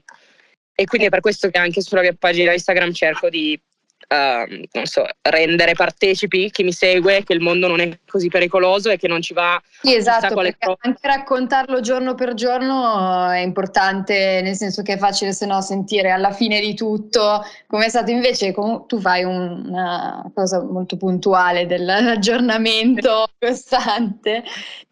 E 0.74 0.84
quindi 0.84 1.06
è 1.06 1.10
per 1.10 1.20
questo 1.20 1.48
che 1.48 1.56
anche 1.56 1.80
sulla 1.80 2.02
mia 2.02 2.12
pagina 2.12 2.52
Instagram 2.52 2.92
cerco 2.92 3.30
di 3.30 3.58
uh, 4.08 4.66
non 4.72 4.86
so, 4.86 5.06
rendere 5.22 5.74
partecipi 5.74 6.50
chi 6.50 6.62
mi 6.62 6.72
segue 6.72 7.24
che 7.24 7.32
il 7.32 7.40
mondo 7.40 7.68
non 7.68 7.80
è 7.80 7.98
così 8.06 8.28
pericoloso 8.28 8.90
e 8.90 8.96
che 8.96 9.08
non 9.08 9.20
ci 9.20 9.34
va 9.34 9.60
sì, 9.82 9.94
esatto, 9.94 10.34
perché 10.34 10.76
anche 10.80 11.06
raccontarlo 11.06 11.80
giorno 11.80 12.14
per 12.14 12.34
giorno 12.34 13.30
è 13.30 13.40
importante, 13.40 14.40
nel 14.42 14.54
senso 14.54 14.82
che 14.82 14.94
è 14.94 14.98
facile 14.98 15.32
se 15.32 15.46
no 15.46 15.60
sentire 15.60 16.10
alla 16.10 16.32
fine 16.32 16.60
di 16.60 16.74
tutto 16.74 17.44
come 17.66 17.86
è 17.86 17.88
stato 17.88 18.10
invece 18.10 18.52
tu 18.86 19.00
fai 19.00 19.24
una 19.24 20.30
cosa 20.34 20.62
molto 20.62 20.96
puntuale 20.96 21.66
dell'aggiornamento 21.66 23.28
costante 23.38 24.44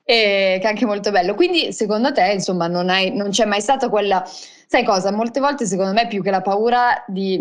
e 0.07 0.59
che 0.61 0.67
è 0.67 0.67
anche 0.67 0.85
molto 0.85 1.11
bello. 1.11 1.35
Quindi 1.35 1.73
secondo 1.73 2.13
te, 2.13 2.33
insomma, 2.33 2.67
non, 2.67 2.91
hai, 2.91 3.15
non 3.15 3.31
c'è 3.31 3.47
mai 3.47 3.61
stata 3.61 3.89
quella 3.89 4.23
Sai 4.67 4.85
cosa? 4.85 5.13
Molte 5.13 5.41
volte 5.41 5.67
secondo 5.67 5.93
me 5.93 6.07
più 6.09 6.23
che 6.23 6.31
la 6.31 6.41
paura 6.41 7.05
di, 7.07 7.39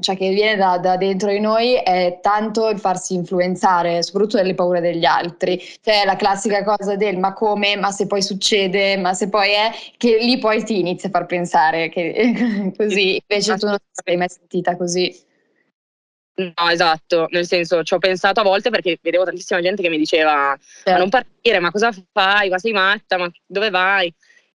cioè 0.00 0.16
che 0.16 0.30
viene 0.30 0.56
da, 0.56 0.78
da, 0.78 0.96
dentro 0.96 1.30
di 1.30 1.40
noi 1.40 1.74
è 1.74 2.18
tanto 2.22 2.68
il 2.68 2.78
farsi 2.78 3.14
influenzare, 3.14 4.02
soprattutto 4.02 4.36
dalle 4.36 4.54
paure 4.54 4.80
degli 4.80 5.04
altri. 5.04 5.60
Cioè 5.80 6.04
la 6.04 6.16
classica 6.16 6.64
cosa 6.64 6.96
del 6.96 7.18
ma 7.18 7.32
come, 7.32 7.76
ma 7.76 7.90
se 7.90 8.06
poi 8.06 8.22
succede, 8.22 8.96
ma 8.96 9.12
se 9.14 9.28
poi 9.28 9.50
è, 9.50 9.70
che 9.96 10.18
lì 10.20 10.38
poi 10.38 10.64
ti 10.64 10.78
inizia 10.78 11.08
a 11.08 11.12
far 11.12 11.26
pensare 11.26 11.88
che 11.88 12.72
così, 12.76 13.22
invece 13.26 13.56
tu 13.56 13.66
non 13.66 13.78
ti 13.78 14.02
sei 14.04 14.16
mai 14.16 14.28
sentita 14.28 14.76
così. 14.76 15.30
No, 16.34 16.70
esatto, 16.70 17.26
nel 17.30 17.46
senso 17.46 17.82
ci 17.82 17.92
ho 17.92 17.98
pensato 17.98 18.40
a 18.40 18.42
volte 18.42 18.70
perché 18.70 18.98
vedevo 19.02 19.24
tantissima 19.24 19.60
gente 19.60 19.82
che 19.82 19.90
mi 19.90 19.98
diceva 19.98 20.56
certo. 20.58 20.90
ma 20.92 20.96
non 20.96 21.10
partire, 21.10 21.58
ma 21.58 21.70
cosa 21.70 21.92
fai, 22.10 22.48
ma 22.48 22.58
sei 22.58 22.72
matta, 22.72 23.18
ma 23.18 23.30
dove 23.46 23.68
vai? 23.68 24.12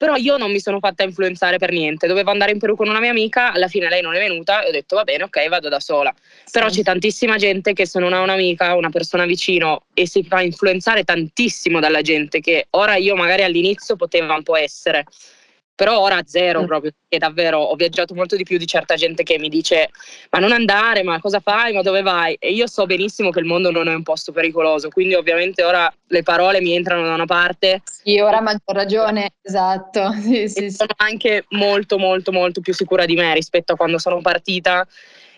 Però 0.04 0.16
io 0.16 0.36
non 0.36 0.50
mi 0.50 0.60
sono 0.60 0.80
fatta 0.80 1.02
influenzare 1.02 1.56
per 1.56 1.72
niente. 1.72 2.06
Dovevo 2.06 2.30
andare 2.30 2.50
in 2.50 2.58
Perù 2.58 2.76
con 2.76 2.90
una 2.90 3.00
mia 3.00 3.08
amica, 3.08 3.52
alla 3.52 3.68
fine 3.68 3.88
lei 3.88 4.02
non 4.02 4.14
è 4.14 4.18
venuta 4.18 4.62
e 4.62 4.68
ho 4.68 4.70
detto 4.70 4.96
va 4.96 5.04
bene, 5.04 5.22
ok, 5.22 5.48
vado 5.48 5.70
da 5.70 5.80
sola. 5.80 6.14
Sì. 6.14 6.50
Però 6.52 6.68
c'è 6.68 6.82
tantissima 6.82 7.38
gente 7.38 7.72
che 7.72 7.86
se 7.86 7.98
non 8.00 8.12
ha 8.12 8.20
un'amica, 8.20 8.74
una 8.74 8.90
persona 8.90 9.24
vicino 9.24 9.84
e 9.94 10.06
si 10.06 10.22
fa 10.22 10.42
influenzare 10.42 11.04
tantissimo 11.04 11.80
dalla 11.80 12.02
gente 12.02 12.40
che 12.40 12.66
ora 12.72 12.96
io 12.96 13.16
magari 13.16 13.44
all'inizio 13.44 13.96
poteva 13.96 14.34
un 14.34 14.42
po' 14.42 14.56
essere 14.56 15.06
però 15.74 15.98
ora 16.00 16.22
zero 16.24 16.62
mm. 16.62 16.66
proprio, 16.66 16.92
perché 16.92 17.18
davvero 17.18 17.58
ho 17.58 17.74
viaggiato 17.74 18.14
molto 18.14 18.36
di 18.36 18.44
più 18.44 18.58
di 18.58 18.66
certa 18.66 18.94
gente 18.94 19.22
che 19.22 19.38
mi 19.38 19.48
dice 19.48 19.90
ma 20.30 20.38
non 20.38 20.52
andare, 20.52 21.02
ma 21.02 21.20
cosa 21.20 21.40
fai, 21.40 21.72
ma 21.72 21.82
dove 21.82 22.02
vai? 22.02 22.36
E 22.38 22.52
io 22.52 22.66
so 22.66 22.86
benissimo 22.86 23.30
che 23.30 23.40
il 23.40 23.46
mondo 23.46 23.70
non 23.70 23.88
è 23.88 23.94
un 23.94 24.02
posto 24.02 24.32
pericoloso, 24.32 24.88
quindi 24.88 25.14
ovviamente 25.14 25.64
ora 25.64 25.92
le 26.08 26.22
parole 26.22 26.60
mi 26.60 26.74
entrano 26.74 27.04
da 27.04 27.14
una 27.14 27.26
parte. 27.26 27.82
Sì, 27.84 28.18
ora 28.20 28.40
maggior 28.40 28.74
ragione, 28.74 29.34
esatto. 29.42 30.12
Sì, 30.24 30.48
sì, 30.48 30.70
sono 30.70 30.94
anche 30.96 31.44
molto 31.50 31.98
molto 31.98 32.32
molto 32.32 32.60
più 32.60 32.72
sicura 32.72 33.04
di 33.04 33.14
me 33.14 33.34
rispetto 33.34 33.72
a 33.72 33.76
quando 33.76 33.98
sono 33.98 34.20
partita 34.20 34.86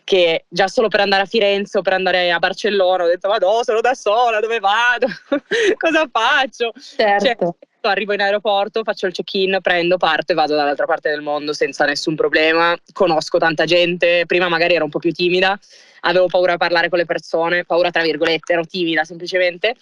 che 0.04 0.44
già 0.48 0.68
solo 0.68 0.86
per 0.86 1.00
andare 1.00 1.22
a 1.22 1.26
Firenze 1.26 1.78
o 1.78 1.82
per 1.82 1.94
andare 1.94 2.30
a 2.30 2.38
Barcellona 2.38 3.04
ho 3.04 3.08
detto 3.08 3.28
vado 3.28 3.62
sono 3.64 3.80
da 3.80 3.94
sola, 3.94 4.38
dove 4.38 4.60
vado? 4.60 5.08
cosa 5.76 6.08
faccio? 6.10 6.72
Certo. 6.78 7.26
Cioè, 7.26 7.68
arrivo 7.88 8.12
in 8.12 8.20
aeroporto, 8.20 8.82
faccio 8.82 9.06
il 9.06 9.12
check-in, 9.12 9.58
prendo, 9.62 9.96
parto 9.96 10.32
e 10.32 10.34
vado 10.34 10.54
dall'altra 10.54 10.86
parte 10.86 11.10
del 11.10 11.22
mondo 11.22 11.52
senza 11.52 11.84
nessun 11.84 12.14
problema. 12.14 12.76
Conosco 12.92 13.38
tanta 13.38 13.64
gente, 13.64 14.24
prima 14.26 14.48
magari 14.48 14.74
ero 14.74 14.84
un 14.84 14.90
po' 14.90 14.98
più 14.98 15.12
timida, 15.12 15.58
avevo 16.00 16.26
paura 16.26 16.54
a 16.54 16.56
parlare 16.56 16.88
con 16.88 16.98
le 16.98 17.04
persone, 17.04 17.64
paura 17.64 17.90
tra 17.90 18.02
virgolette, 18.02 18.52
ero 18.52 18.64
timida 18.64 19.04
semplicemente. 19.04 19.74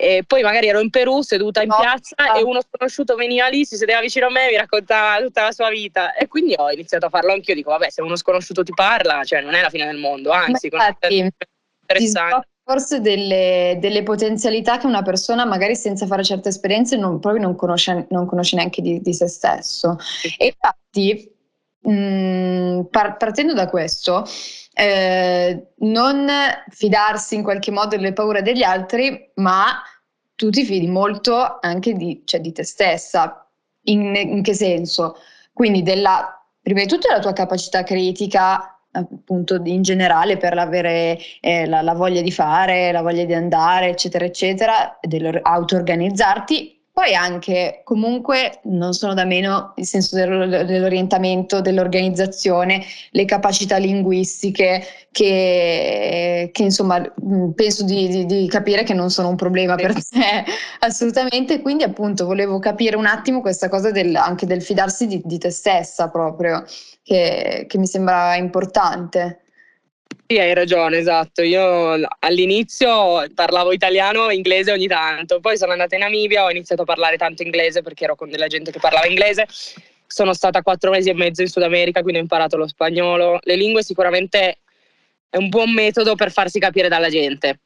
E 0.00 0.22
poi 0.24 0.42
magari 0.42 0.68
ero 0.68 0.78
in 0.78 0.90
Perù 0.90 1.22
seduta 1.22 1.60
in 1.60 1.68
no. 1.68 1.76
piazza 1.76 2.36
e 2.36 2.42
uno 2.42 2.60
sconosciuto 2.62 3.16
veniva 3.16 3.48
lì, 3.48 3.64
si 3.64 3.76
sedeva 3.76 4.00
vicino 4.00 4.26
a 4.26 4.30
me 4.30 4.46
e 4.46 4.50
mi 4.50 4.56
raccontava 4.56 5.20
tutta 5.20 5.42
la 5.42 5.50
sua 5.50 5.70
vita. 5.70 6.14
E 6.14 6.28
quindi 6.28 6.54
ho 6.56 6.70
iniziato 6.70 7.06
a 7.06 7.08
farlo 7.08 7.32
anch'io. 7.32 7.54
Dico, 7.54 7.70
vabbè, 7.70 7.90
se 7.90 8.00
uno 8.02 8.14
sconosciuto 8.14 8.62
ti 8.62 8.72
parla, 8.72 9.24
cioè 9.24 9.40
non 9.40 9.54
è 9.54 9.60
la 9.60 9.70
fine 9.70 9.86
del 9.86 9.96
mondo, 9.96 10.30
anzi, 10.30 10.68
infatti, 10.70 11.28
interessante 11.80 12.46
forse 12.68 13.00
delle, 13.00 13.78
delle, 13.80 14.02
potenzialità 14.02 14.76
che 14.76 14.84
una 14.84 15.00
persona 15.00 15.46
magari 15.46 15.74
senza 15.74 16.04
fare 16.04 16.22
certe 16.22 16.50
esperienze 16.50 16.98
non, 16.98 17.18
proprio 17.18 17.42
non 17.42 17.56
conosce, 17.56 18.06
non 18.10 18.26
conosce 18.26 18.56
neanche 18.56 18.82
di, 18.82 19.00
di, 19.00 19.14
se 19.14 19.26
stesso. 19.26 19.96
E 20.36 20.48
infatti, 20.48 21.32
mh, 21.80 21.90
mm, 21.90 22.80
par- 22.90 23.16
partendo 23.16 23.54
da 23.54 23.70
questo, 23.70 24.26
eh, 24.74 25.68
non 25.76 26.28
fidarsi 26.68 27.36
in 27.36 27.42
qualche 27.42 27.70
modo 27.70 27.96
delle 27.96 28.12
paure 28.12 28.42
degli 28.42 28.62
altri, 28.62 29.30
ma 29.36 29.82
tu 30.34 30.50
ti 30.50 30.62
fidi 30.62 30.88
molto 30.88 31.60
anche 31.62 31.94
di, 31.94 32.20
cioè, 32.26 32.40
di 32.40 32.52
te 32.52 32.64
stessa. 32.64 33.48
In, 33.84 34.14
in 34.14 34.42
che 34.42 34.52
senso? 34.52 35.16
Quindi 35.54 35.82
della, 35.82 36.38
prima 36.60 36.82
di 36.82 36.86
tutto 36.86 37.08
della 37.08 37.20
tua 37.20 37.32
capacità 37.32 37.82
critica 37.82 38.77
appunto 38.92 39.60
in 39.64 39.82
generale 39.82 40.36
per 40.36 40.56
avere 40.56 41.18
eh, 41.40 41.66
la, 41.66 41.82
la, 41.82 41.94
voglia 41.94 42.22
di 42.22 42.32
fare, 42.32 42.92
la 42.92 43.02
voglia 43.02 43.24
di 43.24 43.34
andare, 43.34 43.88
eccetera, 43.88 44.24
eccetera, 44.24 44.98
auto-organizzarti. 45.42 46.77
Poi 46.98 47.14
anche 47.14 47.82
comunque 47.84 48.58
non 48.64 48.92
sono 48.92 49.14
da 49.14 49.24
meno 49.24 49.72
il 49.76 49.86
senso 49.86 50.16
del, 50.16 50.64
dell'orientamento, 50.66 51.60
dell'organizzazione, 51.60 52.84
le 53.12 53.24
capacità 53.24 53.76
linguistiche 53.76 54.84
che, 55.12 56.50
che 56.52 56.62
insomma 56.64 57.00
penso 57.54 57.84
di, 57.84 58.08
di, 58.08 58.26
di, 58.26 58.48
capire 58.48 58.82
che 58.82 58.94
non 58.94 59.10
sono 59.10 59.28
un 59.28 59.36
problema 59.36 59.76
per 59.76 59.94
te 59.94 60.44
assolutamente. 60.80 61.62
Quindi 61.62 61.84
appunto 61.84 62.26
volevo 62.26 62.58
capire 62.58 62.96
un 62.96 63.06
attimo 63.06 63.42
questa 63.42 63.68
cosa 63.68 63.92
del, 63.92 64.16
anche 64.16 64.44
del 64.44 64.60
fidarsi 64.60 65.06
di, 65.06 65.22
di 65.24 65.38
te 65.38 65.50
stessa 65.50 66.08
proprio 66.08 66.64
che, 67.04 67.66
che 67.68 67.78
mi 67.78 67.86
sembra 67.86 68.34
importante. 68.34 69.42
Sì, 70.30 70.38
hai 70.38 70.52
ragione, 70.52 70.98
esatto. 70.98 71.40
Io 71.40 72.06
all'inizio 72.18 73.24
parlavo 73.34 73.72
italiano 73.72 74.28
e 74.28 74.34
inglese 74.34 74.70
ogni 74.72 74.86
tanto, 74.86 75.40
poi 75.40 75.56
sono 75.56 75.72
andata 75.72 75.94
in 75.94 76.02
Namibia, 76.02 76.44
ho 76.44 76.50
iniziato 76.50 76.82
a 76.82 76.84
parlare 76.84 77.16
tanto 77.16 77.42
inglese 77.42 77.80
perché 77.80 78.04
ero 78.04 78.14
con 78.14 78.28
della 78.28 78.46
gente 78.46 78.70
che 78.70 78.78
parlava 78.78 79.06
inglese. 79.06 79.46
Sono 80.06 80.34
stata 80.34 80.60
quattro 80.60 80.90
mesi 80.90 81.08
e 81.08 81.14
mezzo 81.14 81.40
in 81.40 81.48
Sud 81.48 81.62
America, 81.62 82.02
quindi 82.02 82.18
ho 82.18 82.22
imparato 82.22 82.58
lo 82.58 82.66
spagnolo. 82.66 83.38
Le 83.42 83.56
lingue 83.56 83.82
sicuramente 83.82 84.58
è 85.30 85.38
un 85.38 85.48
buon 85.48 85.72
metodo 85.72 86.14
per 86.14 86.30
farsi 86.30 86.58
capire 86.58 86.88
dalla 86.88 87.08
gente 87.08 87.60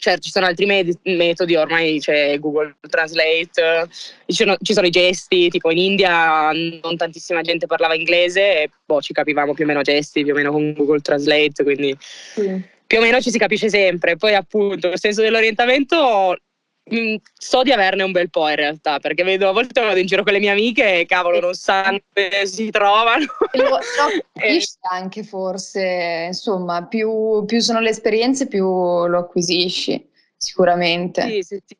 certo 0.00 0.22
ci 0.22 0.30
sono 0.30 0.46
altri 0.46 0.64
med- 0.64 0.98
metodi, 1.02 1.54
ormai 1.54 2.00
c'è 2.00 2.38
Google 2.38 2.74
Translate, 2.88 3.88
ci 4.26 4.34
sono, 4.34 4.56
ci 4.60 4.72
sono, 4.72 4.86
i 4.86 4.90
gesti, 4.90 5.50
tipo 5.50 5.70
in 5.70 5.78
India 5.78 6.50
non 6.50 6.96
tantissima 6.96 7.42
gente 7.42 7.66
parlava 7.66 7.94
inglese 7.94 8.62
e 8.62 8.70
boh, 8.84 9.00
ci 9.02 9.12
capivamo 9.12 9.52
più 9.52 9.64
o 9.64 9.66
meno 9.66 9.82
gesti, 9.82 10.24
più 10.24 10.32
o 10.32 10.36
meno 10.36 10.50
con 10.50 10.72
Google 10.72 11.00
Translate, 11.00 11.62
quindi 11.62 11.94
sì. 12.00 12.60
più 12.86 12.98
o 12.98 13.02
meno 13.02 13.20
ci 13.20 13.30
si 13.30 13.38
capisce 13.38 13.68
sempre. 13.68 14.16
Poi 14.16 14.34
appunto 14.34 14.88
il 14.88 14.98
senso 14.98 15.20
dell'orientamento 15.20 16.36
Mm, 16.92 17.16
so 17.32 17.62
di 17.62 17.70
averne 17.70 18.02
un 18.02 18.10
bel 18.10 18.30
po' 18.30 18.48
in 18.48 18.56
realtà, 18.56 18.98
perché 18.98 19.22
vedo 19.22 19.48
a 19.48 19.52
volte 19.52 19.80
vado 19.80 19.98
in 19.98 20.06
giro 20.06 20.24
con 20.24 20.32
le 20.32 20.40
mie 20.40 20.50
amiche 20.50 21.00
e 21.00 21.06
cavolo 21.06 21.38
non 21.38 21.54
sanno 21.54 22.00
dove 22.12 22.46
si 22.46 22.70
trovano. 22.70 23.26
Lo, 23.52 23.68
lo 23.68 23.78
capisci 24.34 24.76
anche 24.90 25.22
forse, 25.22 26.24
insomma, 26.26 26.86
più, 26.86 27.44
più, 27.46 27.60
sono 27.60 27.80
le 27.80 27.90
esperienze 27.90 28.48
più 28.48 28.64
lo 28.64 29.18
acquisisci, 29.18 30.08
sicuramente. 30.36 31.22
Sì, 31.22 31.42
sì, 31.42 31.62
sì. 31.64 31.76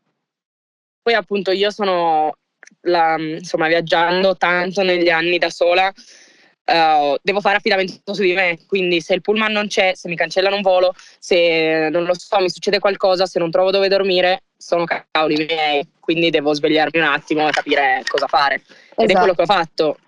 Poi 1.03 1.15
appunto 1.15 1.51
io 1.51 1.71
sono 1.71 2.37
la, 2.83 3.17
insomma 3.19 3.67
viaggiando 3.67 4.37
tanto 4.37 4.83
negli 4.83 5.09
anni 5.09 5.39
da 5.39 5.51
sola, 5.51 5.93
Uh, 6.71 7.17
devo 7.21 7.41
fare 7.41 7.57
affidamento 7.57 8.15
su 8.15 8.23
di 8.23 8.33
me, 8.33 8.61
quindi 8.69 9.01
se 9.01 9.15
il 9.15 9.23
pullman 9.23 9.51
non 9.51 9.67
c'è, 9.67 9.93
se 9.97 10.09
mi 10.09 10.15
cancellano 10.15 10.55
un 10.55 10.63
volo, 10.63 10.95
se 11.19 11.89
non 11.91 12.05
lo 12.05 12.15
so, 12.17 12.39
mi 12.39 12.49
succede 12.49 12.79
qualcosa, 12.79 13.27
se 13.27 13.41
non 13.41 13.51
trovo 13.51 13.73
dove 13.73 13.89
dormire, 13.89 14.45
sono 14.57 14.85
cavoli 14.85 15.47
miei, 15.47 15.85
quindi 15.99 16.31
devo 16.31 16.55
svegliarmi 16.55 17.01
un 17.01 17.07
attimo 17.07 17.49
e 17.49 17.51
capire 17.51 18.05
cosa 18.07 18.29
fare. 18.29 18.63
Esatto. 18.63 19.03
Ed 19.03 19.11
è 19.11 19.15
quello 19.15 19.35
che 19.35 19.43
ho 19.43 19.47
fatto. 19.47 19.99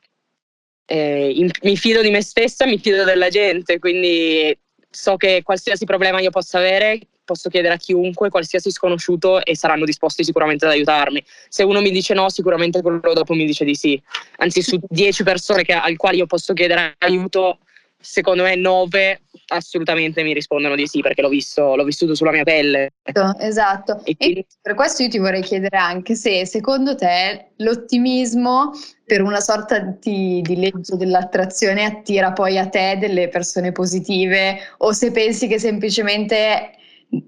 Eh, 0.84 1.32
in, 1.34 1.50
mi 1.62 1.76
fido 1.76 2.00
di 2.00 2.10
me 2.10 2.22
stessa, 2.22 2.64
mi 2.64 2.78
fido 2.78 3.02
della 3.02 3.28
gente, 3.28 3.80
quindi 3.80 4.56
so 4.88 5.16
che 5.16 5.42
qualsiasi 5.42 5.84
problema 5.84 6.20
io 6.20 6.30
possa 6.30 6.58
avere, 6.58 7.00
posso 7.32 7.48
chiedere 7.48 7.74
a 7.74 7.78
chiunque, 7.78 8.28
qualsiasi 8.28 8.70
sconosciuto, 8.70 9.44
e 9.44 9.56
saranno 9.56 9.84
disposti 9.84 10.22
sicuramente 10.22 10.66
ad 10.66 10.72
aiutarmi. 10.72 11.24
Se 11.48 11.62
uno 11.62 11.80
mi 11.80 11.90
dice 11.90 12.14
no, 12.14 12.28
sicuramente 12.28 12.82
quello 12.82 13.12
dopo 13.12 13.34
mi 13.34 13.46
dice 13.46 13.64
di 13.64 13.74
sì. 13.74 14.00
Anzi, 14.36 14.62
su 14.62 14.78
dieci 14.88 15.22
persone 15.22 15.62
che, 15.64 15.72
al 15.72 15.96
quali 15.96 16.18
io 16.18 16.26
posso 16.26 16.52
chiedere 16.52 16.94
aiuto, 16.98 17.58
secondo 18.02 18.42
me 18.42 18.56
nove 18.56 19.20
assolutamente 19.46 20.22
mi 20.22 20.32
rispondono 20.34 20.74
di 20.74 20.86
sì 20.86 21.00
perché 21.00 21.22
l'ho 21.22 21.28
visto, 21.28 21.76
l'ho 21.76 21.84
vissuto 21.84 22.14
sulla 22.14 22.32
mia 22.32 22.42
pelle. 22.42 22.90
Esatto, 23.38 24.00
e, 24.04 24.16
quindi... 24.16 24.40
e, 24.40 24.46
per 24.60 24.74
questo 24.74 25.02
io 25.02 25.08
ti 25.08 25.18
vorrei 25.18 25.42
chiedere 25.42 25.76
anche 25.76 26.14
se 26.14 26.44
secondo 26.46 26.94
te 26.96 27.52
l'ottimismo 27.56 28.72
per 29.04 29.22
una 29.22 29.40
sorta 29.40 29.78
di, 29.78 30.40
di 30.42 30.56
legge 30.56 30.96
dell'attrazione 30.96 31.84
attira 31.84 32.32
poi 32.32 32.58
a 32.58 32.68
te 32.68 32.96
delle 32.98 33.28
persone 33.28 33.72
positive 33.72 34.58
o 34.78 34.92
se 34.92 35.12
pensi 35.12 35.46
che 35.46 35.58
semplicemente 35.58 36.72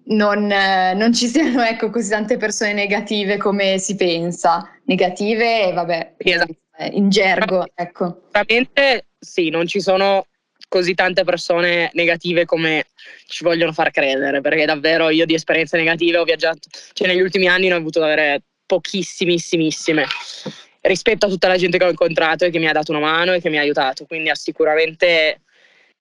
non, 0.06 0.50
eh, 0.50 0.94
non, 0.94 1.12
ci 1.12 1.26
siano 1.26 1.62
ecco, 1.62 1.90
così 1.90 2.10
tante 2.10 2.36
persone 2.36 2.72
negative 2.72 3.36
come 3.36 3.78
si 3.78 3.96
pensa, 3.96 4.70
negative 4.84 5.72
vabbè, 5.72 6.14
esatto. 6.16 6.54
in 6.92 7.08
gergo. 7.10 7.66
Ecco. 7.74 8.22
Sicuramente 8.32 9.06
sì, 9.18 9.50
non 9.50 9.66
ci 9.66 9.80
sono 9.80 10.26
così 10.68 10.94
tante 10.94 11.24
persone 11.24 11.90
negative 11.92 12.46
come 12.46 12.86
ci 13.26 13.44
vogliono 13.44 13.72
far 13.72 13.90
credere, 13.90 14.40
perché 14.40 14.64
davvero 14.64 15.08
io 15.10 15.26
di 15.26 15.34
esperienze 15.34 15.76
negative 15.76 16.18
ho 16.18 16.24
viaggiato, 16.24 16.68
cioè 16.92 17.06
negli 17.06 17.20
ultimi 17.20 17.46
anni 17.46 17.68
ne 17.68 17.74
ho 17.74 17.78
avuto 17.78 18.02
avere 18.02 18.42
pochissimissimissime 18.66 20.04
rispetto 20.80 21.26
a 21.26 21.28
tutta 21.28 21.48
la 21.48 21.56
gente 21.56 21.78
che 21.78 21.84
ho 21.84 21.90
incontrato 21.90 22.44
e 22.44 22.50
che 22.50 22.58
mi 22.58 22.66
ha 22.66 22.72
dato 22.72 22.90
una 22.90 23.00
mano 23.00 23.32
e 23.32 23.40
che 23.40 23.50
mi 23.50 23.58
ha 23.58 23.60
aiutato, 23.60 24.04
quindi 24.06 24.30
sicuramente 24.34 25.42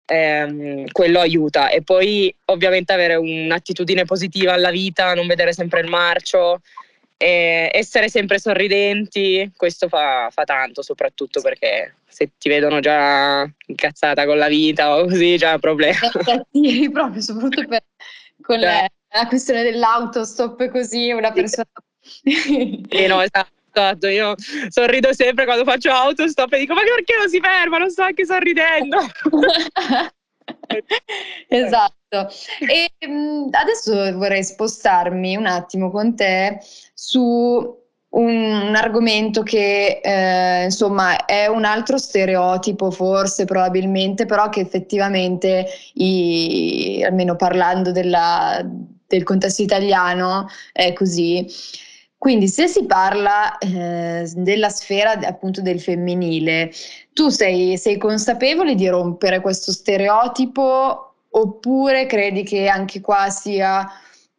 ehm, 0.06 0.86
quello 0.92 1.20
aiuta. 1.20 1.70
E 1.70 1.82
poi 1.84 2.34
ovviamente 2.46 2.94
avere 2.94 3.16
un'attitudine 3.16 4.06
positiva 4.06 4.54
alla 4.54 4.72
vita, 4.72 5.14
non 5.14 5.28
vedere 5.28 5.54
sempre 5.54 5.82
il 5.82 5.88
marcio, 5.88 6.62
essere 7.24 8.10
sempre 8.10 8.40
sorridenti, 8.40 9.52
questo 9.56 9.88
fa, 9.88 10.30
fa, 10.32 10.44
tanto, 10.44 10.82
soprattutto 10.82 11.40
perché 11.40 11.98
se 12.08 12.32
ti 12.38 12.50
vedono 12.50 12.80
già 12.80 13.48
incazzata 13.68 14.26
con 14.26 14.38
la 14.38 14.48
vita 14.48 14.96
o 14.96 15.04
così, 15.04 15.38
già 15.38 15.52
è 15.52 15.54
un 15.54 15.60
problema. 15.60 16.00
Sì, 16.52 16.90
proprio, 16.92 17.22
soprattutto 17.22 17.68
per, 17.68 17.84
con 18.42 18.60
la, 18.60 18.88
la 19.12 19.28
questione 19.28 19.62
dell'autostop 19.62 20.68
così, 20.70 21.12
una 21.12 21.32
persona... 21.32 21.68
Sì, 22.02 23.06
no, 23.08 23.22
esatto. 23.22 23.61
Esatto, 23.74 24.08
io 24.08 24.36
sorrido 24.70 25.14
sempre 25.14 25.46
quando 25.46 25.64
faccio 25.64 25.92
autostop 25.92 26.52
e 26.54 26.60
dico 26.60 26.74
ma 26.74 26.82
perché 26.82 27.16
non 27.18 27.30
si 27.30 27.40
ferma? 27.40 27.78
Non 27.78 27.90
sto 27.90 28.04
anche 28.04 28.26
sorridendo. 28.26 28.98
esatto. 31.48 32.30
E 32.60 32.92
adesso 33.52 34.18
vorrei 34.18 34.44
spostarmi 34.44 35.38
un 35.38 35.46
attimo 35.46 35.90
con 35.90 36.16
te 36.16 36.60
su 36.94 37.80
un 38.12 38.74
argomento 38.76 39.42
che 39.42 40.02
eh, 40.04 40.64
insomma 40.66 41.26
è 41.26 41.48
un 41.48 41.64
altro 41.64 41.98
stereotipo 41.98 42.92
forse 42.92 43.46
probabilmente 43.46 44.26
però 44.26 44.50
che 44.50 44.60
effettivamente 44.60 45.66
i, 45.94 47.02
almeno 47.06 47.38
parlando 47.38 47.94
della, 47.94 48.62
del 49.08 49.24
contesto 49.24 49.62
italiano 49.62 50.50
è 50.74 50.92
così 50.92 51.48
quindi 52.22 52.48
se 52.48 52.68
si 52.68 52.86
parla 52.86 53.58
eh, 53.58 54.32
della 54.36 54.70
sfera 54.70 55.14
appunto 55.14 55.60
del 55.60 55.82
femminile, 55.82 56.72
tu 57.14 57.30
sei, 57.30 57.80
sei 57.80 57.98
consapevole 57.98 58.76
di 58.76 58.88
rompere 58.88 59.42
questo 59.42 59.72
stereotipo 59.72 61.16
oppure 61.32 62.06
credi 62.06 62.44
che 62.44 62.68
anche 62.68 63.02
qua 63.02 63.32
sia 63.32 63.90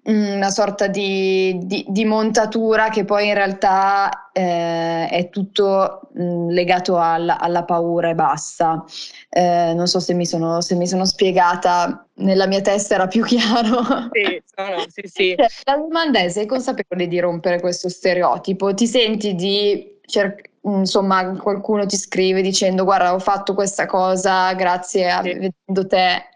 una 0.04 0.50
sorta 0.50 0.88
di, 0.88 1.60
di, 1.62 1.84
di 1.86 2.04
montatura 2.04 2.88
che 2.88 3.04
poi 3.04 3.28
in 3.28 3.34
realtà 3.34 4.30
eh, 4.32 5.08
è 5.08 5.28
tutto 5.30 6.08
mh, 6.12 6.48
legato 6.48 6.98
alla, 6.98 7.38
alla, 7.38 7.62
paura 7.62 8.10
e 8.10 8.14
basta. 8.14 8.84
Eh, 9.28 9.72
non 9.74 9.86
so 9.86 10.00
se 10.00 10.14
mi, 10.14 10.26
sono, 10.26 10.60
se 10.60 10.74
mi, 10.74 10.88
sono, 10.88 11.04
spiegata, 11.04 12.04
nella 12.14 12.46
mia 12.46 12.60
testa 12.60 12.94
era 12.94 13.06
più 13.06 13.22
chiaro. 13.24 14.08
Sì, 14.10 14.42
no, 14.56 14.84
sì, 14.88 15.02
sì. 15.04 15.34
La 15.64 15.76
domanda 15.76 16.18
è, 16.18 16.28
sei 16.28 16.46
consapevole 16.46 17.06
di 17.06 17.20
rompere 17.20 17.60
questo 17.60 17.88
stereotipo? 17.88 18.74
Ti 18.74 18.86
senti 18.86 19.34
di 19.34 20.00
cercare 20.04 20.50
insomma 20.64 21.36
qualcuno 21.38 21.86
ti 21.86 21.96
scrive 21.96 22.40
dicendo 22.40 22.84
guarda 22.84 23.14
ho 23.14 23.18
fatto 23.18 23.52
questa 23.52 23.84
cosa 23.86 24.52
grazie 24.54 25.10
a 25.10 25.20
sì. 25.20 25.32
vedendo 25.32 25.86
te 25.88 26.28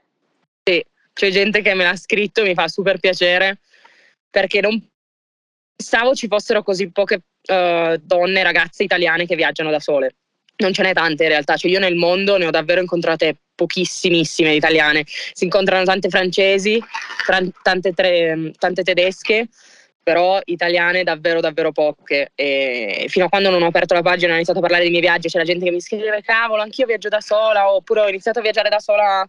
sì 0.65 0.85
c'è 1.17 1.31
gente 1.31 1.63
che 1.63 1.73
me 1.73 1.83
l'ha 1.83 1.97
scritto 1.97 2.43
mi 2.43 2.53
fa 2.53 2.69
super 2.69 2.99
piacere 2.99 3.61
perché 4.29 4.61
non 4.61 4.79
pensavo 5.75 6.15
ci 6.15 6.27
fossero 6.29 6.63
così 6.63 6.91
poche 6.93 7.23
uh, 7.49 7.97
donne 7.97 8.43
ragazze 8.43 8.83
italiane 8.83 9.25
che 9.25 9.35
viaggiano 9.35 9.71
da 9.71 9.81
sole. 9.81 10.17
Non 10.57 10.75
ce 10.75 10.83
n'è 10.83 10.93
tante 10.93 11.23
in 11.23 11.31
realtà. 11.31 11.57
Cioè 11.57 11.71
io 11.71 11.79
nel 11.79 11.97
mondo 11.97 12.37
ne 12.37 12.47
ho 12.47 12.51
davvero 12.51 12.83
incontrate 12.83 13.37
pochissimissime 13.55 14.55
italiane. 14.55 15.05
Si 15.07 15.45
incontrano 15.45 15.85
tante 15.85 16.11
francesi 16.11 16.83
tante, 17.63 17.93
tre, 17.95 18.53
tante 18.59 18.83
tedesche 18.83 19.49
però 20.03 20.39
italiane 20.45 21.03
davvero 21.03 21.41
davvero 21.41 21.73
poche. 21.73 22.31
E 22.35 23.07
fino 23.09 23.25
a 23.25 23.29
quando 23.31 23.49
non 23.49 23.63
ho 23.63 23.69
aperto 23.69 23.95
la 23.95 24.03
pagina 24.03 24.29
e 24.29 24.33
ho 24.33 24.37
iniziato 24.37 24.59
a 24.59 24.63
parlare 24.63 24.83
dei 24.83 24.93
miei 24.93 25.03
viaggi 25.03 25.29
c'è 25.29 25.39
la 25.39 25.45
gente 25.45 25.65
che 25.65 25.71
mi 25.71 25.81
scrive 25.81 26.21
cavolo 26.23 26.61
anch'io 26.61 26.85
viaggio 26.85 27.09
da 27.09 27.21
sola 27.21 27.73
oppure 27.73 28.01
ho 28.01 28.09
iniziato 28.09 28.39
a 28.39 28.43
viaggiare 28.43 28.69
da 28.69 28.81
sola 28.81 29.27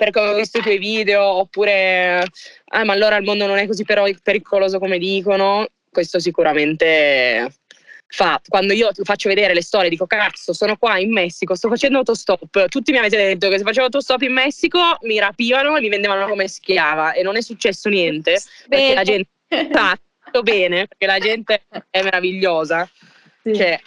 perché 0.00 0.18
ho 0.18 0.34
visto 0.34 0.58
i 0.58 0.62
tuoi 0.62 0.78
video 0.78 1.22
oppure 1.22 2.24
ah 2.72 2.84
ma 2.84 2.92
allora 2.94 3.16
il 3.16 3.24
mondo 3.24 3.46
non 3.46 3.58
è 3.58 3.66
così 3.66 3.84
pericoloso 3.84 4.78
come 4.78 4.96
dicono 4.96 5.66
questo 5.90 6.18
sicuramente 6.18 7.52
fa 8.06 8.40
quando 8.48 8.72
io 8.72 8.90
faccio 9.02 9.28
vedere 9.28 9.52
le 9.52 9.62
storie 9.62 9.90
dico 9.90 10.06
cazzo 10.06 10.54
sono 10.54 10.78
qua 10.78 10.96
in 10.96 11.12
Messico 11.12 11.54
sto 11.54 11.68
facendo 11.68 11.98
autostop 11.98 12.68
tutti 12.68 12.92
mi 12.92 12.98
avete 12.98 13.16
detto 13.18 13.50
che 13.50 13.58
se 13.58 13.64
facevo 13.64 13.84
autostop 13.84 14.22
in 14.22 14.32
Messico 14.32 14.96
mi 15.02 15.18
rapivano 15.18 15.76
e 15.76 15.82
mi 15.82 15.90
vendevano 15.90 16.26
come 16.28 16.48
schiava 16.48 17.12
e 17.12 17.22
non 17.22 17.36
è 17.36 17.42
successo 17.42 17.90
niente 17.90 18.40
perché 18.68 18.94
la 18.94 19.04
gente 19.04 19.28
fatto 19.70 20.40
bene 20.42 20.86
perché 20.86 21.06
la 21.06 21.18
gente 21.18 21.62
è 21.90 22.02
meravigliosa. 22.02 22.88
Sì. 23.42 23.54
Cioè, 23.54 23.80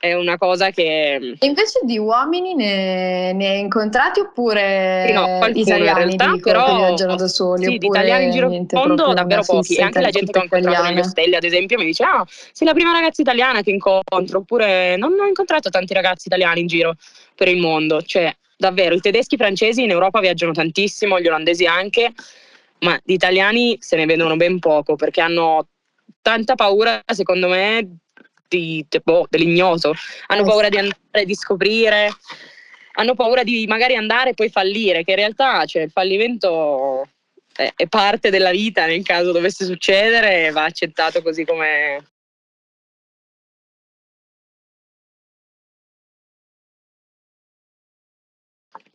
è 0.00 0.14
una 0.14 0.36
cosa 0.38 0.70
che. 0.70 1.36
E 1.38 1.46
invece 1.46 1.80
di 1.82 1.98
uomini 1.98 2.54
ne, 2.54 3.32
ne 3.32 3.48
hai 3.48 3.60
incontrati 3.60 4.20
oppure 4.20 5.04
sì, 5.08 5.12
no, 5.12 5.46
italiani 5.52 5.78
in 5.78 5.94
realtà, 5.94 6.32
dico, 6.32 6.50
però, 6.50 6.76
viaggiano 6.76 7.16
da 7.16 7.28
soli? 7.28 7.64
Sì, 7.64 7.78
di 7.78 7.86
italiani 7.86 8.24
in 8.24 8.30
giro 8.30 8.48
per 8.48 8.66
mondo 8.72 9.12
davvero 9.12 9.42
pochi. 9.42 9.74
E 9.76 9.82
anche 9.82 10.00
la 10.00 10.10
gente 10.10 10.32
che 10.32 10.38
ho 10.38 10.42
incontrato 10.42 10.82
nelle 10.82 11.02
stelle, 11.04 11.36
ad 11.36 11.44
esempio, 11.44 11.78
mi 11.78 11.84
dice: 11.86 12.04
Ah, 12.04 12.24
sei 12.28 12.66
la 12.66 12.74
prima 12.74 12.92
ragazza 12.92 13.22
italiana 13.22 13.62
che 13.62 13.70
incontro. 13.70 14.38
Oppure 14.38 14.96
non 14.96 15.18
ho 15.18 15.26
incontrato 15.26 15.70
tanti 15.70 15.94
ragazzi 15.94 16.28
italiani 16.28 16.60
in 16.60 16.66
giro 16.66 16.94
per 17.34 17.48
il 17.48 17.58
mondo. 17.58 18.02
Cioè, 18.02 18.34
davvero, 18.56 18.94
i 18.94 19.00
tedeschi 19.00 19.34
i 19.34 19.38
francesi 19.38 19.82
in 19.82 19.90
Europa 19.90 20.20
viaggiano 20.20 20.52
tantissimo, 20.52 21.20
gli 21.20 21.26
olandesi 21.26 21.66
anche 21.66 22.12
ma 22.80 22.96
di 23.02 23.14
italiani 23.14 23.76
se 23.80 23.96
ne 23.96 24.06
vedono 24.06 24.36
ben 24.36 24.60
poco 24.60 24.94
perché 24.94 25.20
hanno 25.20 25.66
tanta 26.22 26.54
paura, 26.54 27.02
secondo 27.06 27.48
me, 27.48 27.96
di, 28.48 28.84
boh, 29.02 29.26
dell'ignoto. 29.28 29.94
Hanno 30.26 30.44
paura 30.44 30.68
di 30.68 30.78
andare, 30.78 31.24
di 31.24 31.34
scoprire, 31.34 32.10
hanno 32.94 33.14
paura 33.14 33.44
di 33.44 33.66
magari 33.66 33.94
andare 33.94 34.30
e 34.30 34.34
poi 34.34 34.50
fallire, 34.50 35.04
che 35.04 35.10
in 35.10 35.16
realtà 35.16 35.64
cioè, 35.66 35.82
il 35.82 35.90
fallimento 35.90 37.06
è, 37.54 37.72
è 37.76 37.86
parte 37.86 38.30
della 38.30 38.50
vita 38.50 38.86
nel 38.86 39.04
caso 39.04 39.32
dovesse 39.32 39.64
succedere 39.64 40.46
e 40.46 40.50
va 40.50 40.64
accettato 40.64 41.22
così 41.22 41.44
come, 41.44 42.04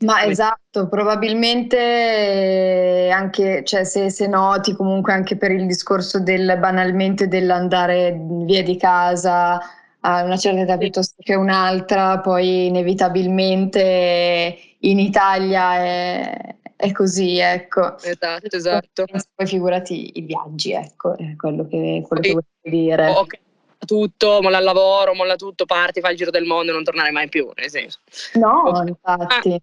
Ma 0.04 0.24
esatto, 0.24 0.88
probabilmente 0.88 1.78
eh, 1.78 3.10
anche, 3.10 3.64
cioè 3.64 3.84
se, 3.84 4.10
se, 4.10 4.28
noti 4.28 4.76
comunque 4.76 5.14
anche 5.14 5.38
per 5.38 5.52
il 5.52 5.66
discorso 5.66 6.20
del 6.20 6.58
banalmente 6.60 7.28
dell'andare 7.28 8.18
via 8.46 8.64
di 8.64 8.78
casa 8.78 9.60
a 10.06 10.24
una 10.24 10.38
certa 10.38 10.62
età 10.62 10.78
piuttosto 10.78 11.16
che 11.24 11.36
un'altra, 11.36 12.20
poi 12.20 12.68
inevitabilmente 12.68 14.58
in 14.80 15.00
Italia 15.00 15.76
è, 15.76 16.56
è 16.76 16.92
così, 16.92 17.38
ecco. 17.40 17.98
Esatto, 18.00 18.56
esatto. 18.56 19.06
Poi 19.34 19.48
figurati 19.48 20.12
i 20.16 20.22
viaggi, 20.22 20.74
ecco, 20.74 21.18
è 21.18 21.36
quello 21.38 21.66
che, 21.68 22.04
quello 22.06 22.22
che 22.22 22.34
voglio 22.34 22.46
dire. 22.62 23.10
Okay 23.10 23.42
tutto, 23.86 24.40
molla 24.42 24.60
il 24.60 24.64
lavoro, 24.64 25.14
molla 25.14 25.36
tutto, 25.36 25.66
parti, 25.66 26.00
fai 26.00 26.12
il 26.12 26.18
giro 26.18 26.32
del 26.32 26.46
mondo 26.46 26.72
e 26.72 26.74
non 26.74 26.84
tornare 26.84 27.12
mai 27.12 27.30
più, 27.30 27.50
nel 27.56 27.70
senso. 27.70 28.00
No, 28.36 28.70
okay. 28.70 28.88
infatti. 28.88 29.54
Ah, 29.54 29.60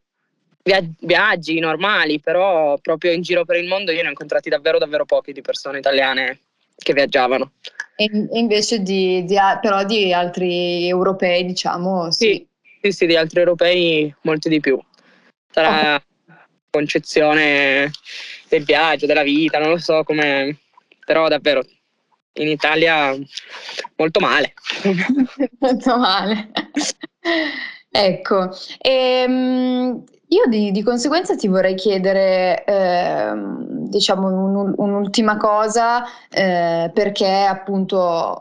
viaggi 0.62 1.58
normali, 1.58 2.20
però 2.20 2.76
proprio 2.78 3.12
in 3.12 3.22
giro 3.22 3.44
per 3.44 3.56
il 3.56 3.66
mondo 3.66 3.92
io 3.92 4.02
ne 4.02 4.08
ho 4.08 4.11
incontrati 4.11 4.48
davvero 4.48 4.78
davvero 4.78 5.04
pochi 5.04 5.32
di 5.32 5.40
persone 5.40 5.78
italiane 5.78 6.40
che 6.76 6.92
viaggiavano. 6.92 7.52
E 7.96 8.11
invece 8.32 8.80
di, 8.80 9.24
di, 9.24 9.36
però 9.61 9.84
di 9.84 10.12
altri 10.12 10.88
europei, 10.88 11.44
diciamo, 11.44 12.11
sì. 12.11 12.26
sì. 12.26 12.48
Sì, 12.82 12.92
sì, 12.92 13.06
di 13.06 13.14
altri 13.14 13.40
europei 13.40 14.14
molti 14.22 14.48
di 14.48 14.58
più. 14.58 14.80
Sarà 15.52 15.96
oh. 15.96 16.02
concezione 16.70 17.90
del 18.48 18.64
viaggio, 18.64 19.04
della 19.04 19.22
vita, 19.22 19.58
non 19.58 19.68
lo 19.68 19.78
so 19.78 20.02
come... 20.02 20.56
Però 21.04 21.28
davvero 21.28 21.62
in 22.34 22.48
Italia 22.48 23.14
molto 23.96 24.20
male. 24.20 24.54
molto 25.58 25.98
male. 25.98 26.50
ecco, 27.90 28.48
ehm, 28.78 30.04
io 30.32 30.46
di, 30.46 30.70
di, 30.70 30.84
conseguenza 30.84 31.34
ti 31.34 31.48
vorrei 31.48 31.74
chiedere, 31.74 32.62
eh, 32.64 33.32
diciamo, 33.88 34.28
un, 34.28 34.74
un'ultima 34.76 35.36
cosa, 35.36 36.04
eh, 36.28 36.88
perché 36.94 37.26
appunto 37.26 37.98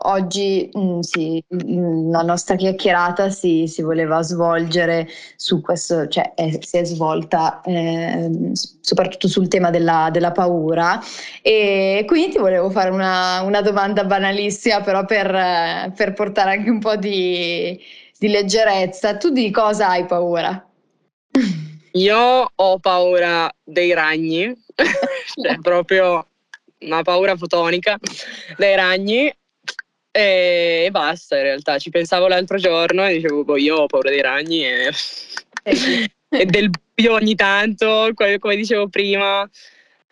oggi 0.08 0.70
mh, 0.72 0.80
mm, 0.80 1.00
sì, 1.00 1.42
la 1.48 2.22
nostra 2.22 2.54
chiacchierata 2.54 3.30
si, 3.30 3.66
si, 3.66 3.82
voleva 3.82 4.22
svolgere 4.22 5.08
su 5.34 5.60
questo, 5.60 6.06
cioè 6.06 6.34
è, 6.34 6.58
si 6.60 6.76
è 6.76 6.84
svolta 6.84 7.60
eh, 7.62 8.52
soprattutto 8.80 9.26
sul 9.26 9.48
tema 9.48 9.70
della, 9.70 10.10
della, 10.12 10.30
paura 10.30 11.00
e 11.42 12.04
quindi 12.06 12.30
ti 12.30 12.38
volevo 12.38 12.70
fare 12.70 12.90
una, 12.90 13.40
una 13.42 13.62
domanda 13.62 14.04
banalissima, 14.04 14.80
però 14.80 15.04
per, 15.04 15.92
per, 15.96 16.12
portare 16.12 16.52
anche 16.52 16.70
un 16.70 16.78
po' 16.78 16.94
di, 16.94 17.76
di 18.16 18.28
leggerezza. 18.28 19.16
Tu 19.16 19.30
di 19.30 19.50
cosa 19.50 19.88
hai 19.88 20.04
paura? 20.06 20.64
Io 21.92 22.50
ho 22.54 22.78
paura 22.78 23.52
dei 23.62 23.92
ragni, 23.92 24.52
cioè 24.74 25.58
proprio 25.60 26.26
una 26.80 27.02
paura 27.02 27.36
fotonica 27.36 27.98
dei 28.56 28.74
ragni 28.76 29.32
e, 30.12 30.88
basta 30.90 31.36
in 31.36 31.42
realtà. 31.42 31.78
Ci 31.78 31.90
pensavo 31.90 32.26
l'altro 32.28 32.58
giorno 32.58 33.06
e 33.06 33.14
dicevo, 33.14 33.44
boh, 33.44 33.56
io 33.56 33.76
ho 33.76 33.86
paura 33.86 34.10
dei 34.10 34.22
ragni 34.22 34.64
e, 34.64 34.90
e 36.28 36.46
del 36.46 36.70
buio 36.94 37.14
ogni 37.14 37.34
tanto, 37.34 38.10
come 38.14 38.56
dicevo 38.56 38.88
prima. 38.88 39.48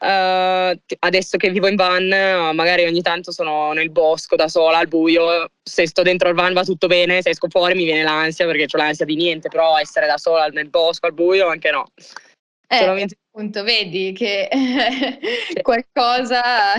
Uh, 0.00 0.78
adesso 1.00 1.36
che 1.36 1.50
vivo 1.50 1.66
in 1.66 1.74
van, 1.74 2.06
magari 2.54 2.84
ogni 2.84 3.02
tanto 3.02 3.32
sono 3.32 3.72
nel 3.72 3.90
bosco 3.90 4.36
da 4.36 4.48
sola 4.48 4.78
al 4.78 4.88
buio. 4.88 5.50
Se 5.62 5.86
sto 5.88 6.02
dentro 6.02 6.28
il 6.28 6.34
van 6.34 6.52
va 6.52 6.62
tutto 6.62 6.86
bene, 6.86 7.20
se 7.20 7.30
esco 7.30 7.48
fuori 7.48 7.74
mi 7.74 7.84
viene 7.84 8.04
l'ansia 8.04 8.46
perché 8.46 8.66
ho 8.70 8.76
l'ansia 8.76 9.04
di 9.04 9.16
niente, 9.16 9.48
però 9.48 9.76
essere 9.76 10.06
da 10.06 10.16
sola 10.16 10.46
nel 10.46 10.68
bosco 10.68 11.06
al 11.06 11.14
buio 11.14 11.48
anche 11.48 11.70
no. 11.70 11.86
Eh, 12.68 12.76
Solamente... 12.76 13.16
appunto, 13.32 13.62
vedi 13.64 14.12
che 14.12 14.48
qualcosa. 15.62 16.74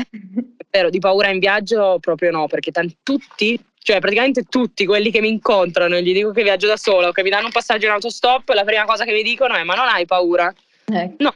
Però 0.69 0.89
di 0.89 0.99
paura 0.99 1.29
in 1.29 1.39
viaggio 1.39 1.97
proprio 1.99 2.31
no, 2.31 2.47
perché 2.47 2.71
tanti, 2.71 2.95
tutti, 3.01 3.59
cioè 3.79 3.99
praticamente 3.99 4.43
tutti 4.43 4.85
quelli 4.85 5.09
che 5.09 5.19
mi 5.19 5.29
incontrano 5.29 5.95
e 5.95 6.03
gli 6.03 6.13
dico 6.13 6.31
che 6.31 6.43
viaggio 6.43 6.67
da 6.67 6.77
sola 6.77 7.07
o 7.07 7.11
che 7.11 7.23
mi 7.23 7.31
danno 7.31 7.47
un 7.47 7.51
passaggio 7.51 7.87
in 7.87 7.91
autostop, 7.91 8.47
la 8.49 8.63
prima 8.63 8.85
cosa 8.85 9.03
che 9.03 9.11
mi 9.11 9.23
dicono 9.23 9.55
è: 9.55 9.63
Ma 9.63 9.73
non 9.73 9.87
hai 9.87 10.05
paura? 10.05 10.53
Eh. 10.93 11.15
No, 11.17 11.33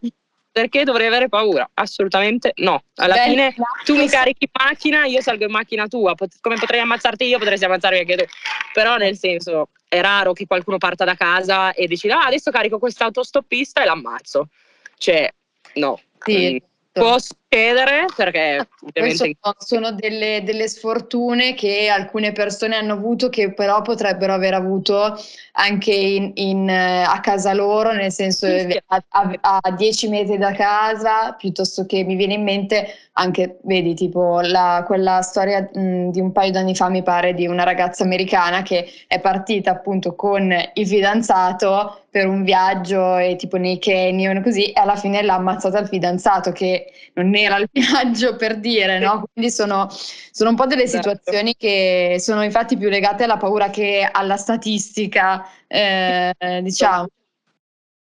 perché 0.53 0.83
dovrei 0.83 1.07
avere 1.07 1.29
paura? 1.29 1.67
Assolutamente 1.73 2.53
no. 2.57 2.83
Alla 2.97 3.15
Beh, 3.15 3.23
fine 3.23 3.55
tu 3.83 3.95
mi 3.95 4.07
carichi 4.07 4.45
in 4.45 4.63
macchina, 4.63 5.05
io 5.05 5.19
salgo 5.19 5.45
in 5.45 5.51
macchina 5.51 5.87
tua. 5.87 6.13
Come 6.39 6.57
potrei 6.57 6.79
ammazzarti 6.79 7.25
io, 7.25 7.39
potresti 7.39 7.65
ammazzarmi 7.65 7.97
anche 7.97 8.15
tu. 8.15 8.23
Però 8.71 8.95
nel 8.97 9.17
senso, 9.17 9.69
è 9.87 9.99
raro 9.99 10.31
che 10.33 10.45
qualcuno 10.45 10.77
parta 10.77 11.05
da 11.05 11.15
casa 11.15 11.73
e 11.73 11.87
decida, 11.87 12.21
ah, 12.21 12.27
adesso 12.27 12.51
carico 12.51 12.77
quest'autostoppista 12.77 13.81
e 13.81 13.85
l'ammazzo. 13.85 14.49
Cioè, 14.95 15.33
no. 15.73 15.99
Sì. 16.23 16.53
Mm. 16.53 16.57
Può 16.91 17.17
succedere 17.53 18.05
perché 18.15 18.55
ah, 18.59 18.67
ovviamente... 18.81 19.37
sono, 19.39 19.55
sono 19.57 19.91
delle, 19.91 20.41
delle, 20.43 20.67
sfortune 20.67 21.53
che 21.53 21.87
alcune 21.87 22.31
persone 22.31 22.75
hanno 22.75 22.93
avuto 22.93 23.29
che 23.29 23.53
però 23.53 23.81
potrebbero 23.81 24.33
aver 24.33 24.55
avuto 24.55 25.15
anche 25.53 25.93
in, 25.93 26.31
in, 26.35 26.67
eh, 26.67 27.03
a 27.03 27.19
casa 27.19 27.53
loro, 27.53 27.91
nel 27.91 28.11
senso 28.11 28.47
a, 28.47 29.03
a, 29.09 29.59
a 29.61 29.71
10 29.71 30.09
metri 30.09 30.37
da 30.37 30.51
casa, 30.51 31.33
piuttosto 31.33 31.85
che 31.85 32.03
mi 32.03 32.15
viene 32.15 32.33
in 32.33 32.43
mente 32.43 32.87
anche, 33.13 33.59
vedi, 33.63 33.93
tipo 33.93 34.39
la, 34.41 34.83
quella 34.85 35.21
storia 35.21 35.69
mh, 35.71 36.09
di 36.09 36.19
un 36.19 36.31
paio 36.31 36.51
d'anni 36.51 36.75
fa, 36.75 36.89
mi 36.89 37.03
pare, 37.03 37.35
di 37.35 37.45
una 37.45 37.63
ragazza 37.63 38.03
americana 38.03 38.63
che 38.63 38.89
è 39.07 39.19
partita 39.19 39.71
appunto 39.71 40.15
con 40.15 40.51
il 40.73 40.87
fidanzato 40.87 42.03
per 42.09 42.27
un 42.27 42.43
viaggio 42.43 43.17
e 43.17 43.35
tipo 43.35 43.57
nei 43.57 43.79
canyon 43.79 44.41
così 44.41 44.71
e 44.71 44.79
alla 44.79 44.95
fine 44.95 45.21
l'ha 45.23 45.35
ammazzata 45.35 45.79
il 45.79 45.87
fidanzato 45.87 46.51
che 46.51 46.91
non 47.13 47.27
era 47.43 47.57
il 47.57 47.69
viaggio 47.71 48.35
per 48.35 48.59
dire, 48.59 48.99
no? 48.99 49.25
Quindi 49.31 49.51
sono, 49.51 49.87
sono 49.89 50.49
un 50.49 50.55
po' 50.55 50.65
delle 50.65 50.83
esatto. 50.83 51.09
situazioni 51.09 51.55
che 51.55 52.17
sono 52.19 52.43
infatti 52.43 52.77
più 52.77 52.89
legate 52.89 53.23
alla 53.23 53.37
paura 53.37 53.69
che 53.69 54.07
alla 54.09 54.37
statistica, 54.37 55.47
eh, 55.67 56.33
diciamo. 56.61 57.07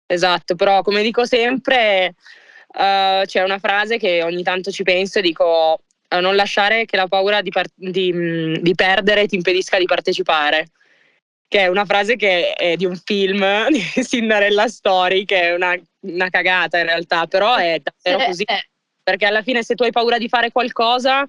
Esatto, 0.07 0.55
però 0.55 0.84
come 0.84 1.01
dico 1.01 1.26
sempre 1.26 2.13
uh, 2.67 3.26
c'è 3.26 3.43
una 3.43 3.57
frase 3.57 3.97
che 3.97 4.21
ogni 4.21 4.43
tanto 4.43 4.71
ci 4.71 4.84
penso 4.84 5.19
e 5.19 5.21
dico 5.23 5.80
uh, 6.09 6.19
non 6.19 6.36
lasciare 6.36 6.86
che 6.86 6.95
la 6.95 7.07
paura 7.07 7.41
di, 7.41 7.49
par- 7.49 7.71
di, 7.73 8.13
mm, 8.13 8.53
di, 8.55 8.76
perdere 8.76 9.26
ti 9.28 9.36
impedisca 9.36 9.80
di 9.80 9.86
partecipare, 9.86 10.67
che 11.47 11.61
è 11.61 11.67
una 11.67 11.86
frase 11.86 12.15
che 12.15 12.53
è 12.53 12.76
di 12.76 12.86
un 12.86 12.95
film 13.03 13.69
di 13.69 13.82
Cinderella 14.03 14.67
Story, 14.67 15.26
che 15.26 15.41
è 15.41 15.53
una, 15.53 15.76
una 16.01 16.30
cagata 16.30 16.78
in 16.78 16.86
realtà, 16.86 17.26
però 17.26 17.55
è 17.55 17.82
davvero 17.82 18.23
eh, 18.23 18.28
così. 18.28 18.43
Eh. 18.43 18.69
Perché 19.06 19.28
alla 19.28 19.43
fine 19.43 19.62
se 19.62 19.76
tu 19.76 19.84
hai 19.84 19.91
paura 19.91 20.18
di 20.18 20.28
fare 20.28 20.51
qualcosa, 20.51 21.28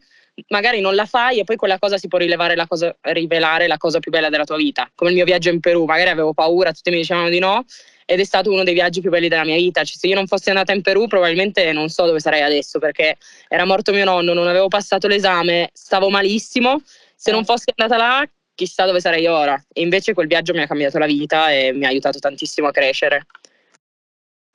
magari 0.49 0.81
non 0.81 0.95
la 0.95 1.05
fai 1.05 1.41
e 1.41 1.45
poi 1.45 1.57
quella 1.57 1.79
cosa 1.79 1.99
si 1.99 2.09
può 2.09 2.18
la 2.18 2.66
cosa, 2.66 2.97
rivelare 3.03 3.66
la 3.66 3.77
cosa 3.77 3.99
più 3.99 4.11
bella 4.11 4.31
della 4.31 4.45
tua 4.45 4.57
vita. 4.57 4.91
Come 4.95 5.11
il 5.11 5.16
mio 5.16 5.27
viaggio 5.27 5.51
in 5.51 5.61
Perù, 5.61 5.85
magari 5.85 6.09
avevo 6.09 6.33
paura, 6.33 6.72
tutti 6.72 6.89
mi 6.89 6.97
dicevano 6.97 7.29
di 7.29 7.39
no 7.39 7.66
ed 8.07 8.18
è 8.18 8.24
stato 8.24 8.51
uno 8.51 8.62
dei 8.62 8.72
viaggi 8.72 9.03
più 9.03 9.11
belli 9.11 9.29
della 9.29 9.45
mia 9.45 9.57
vita. 9.57 9.85
Cioè, 9.85 9.99
se 9.99 10.07
io 10.07 10.14
non 10.14 10.27
fossi 10.27 10.49
andata 10.49 10.72
in 10.72 10.81
Perù, 10.81 11.07
probabilmente 11.07 11.70
non 11.72 11.91
so 11.91 12.07
dove 12.07 12.18
sarei 12.20 12.41
adesso 12.41 12.79
perché 12.79 13.16
era 13.47 13.66
morto 13.66 13.93
mio 13.93 14.05
nonno, 14.05 14.33
non 14.33 14.47
avevo 14.47 14.68
passato 14.68 15.07
l'esame, 15.07 15.68
stavo 15.74 16.09
malissimo. 16.09 16.81
Se 17.14 17.31
non 17.31 17.45
fossi 17.45 17.70
andata 17.77 18.01
là, 18.03 18.27
chissà 18.55 18.87
dove 18.87 19.01
sarei 19.01 19.27
ora. 19.27 19.62
E 19.70 19.83
invece 19.83 20.14
quel 20.14 20.29
viaggio 20.29 20.55
mi 20.55 20.62
ha 20.62 20.66
cambiato 20.66 20.97
la 20.97 21.07
vita 21.07 21.53
e 21.53 21.72
mi 21.72 21.85
ha 21.85 21.89
aiutato 21.89 22.18
tantissimo 22.18 22.68
a 22.68 22.70
crescere. 22.70 23.27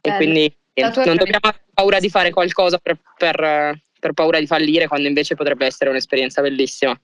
E 0.01 0.15
quindi 0.15 0.51
non 0.73 1.17
dobbiamo 1.17 1.39
avere 1.41 1.63
paura 1.73 1.99
di 1.99 2.09
fare 2.09 2.31
qualcosa 2.31 2.77
per, 2.77 2.97
per, 3.17 3.81
per 3.99 4.13
paura 4.13 4.39
di 4.39 4.47
fallire, 4.47 4.87
quando 4.87 5.07
invece 5.07 5.35
potrebbe 5.35 5.65
essere 5.65 5.89
un'esperienza 5.89 6.41
bellissima. 6.41 6.99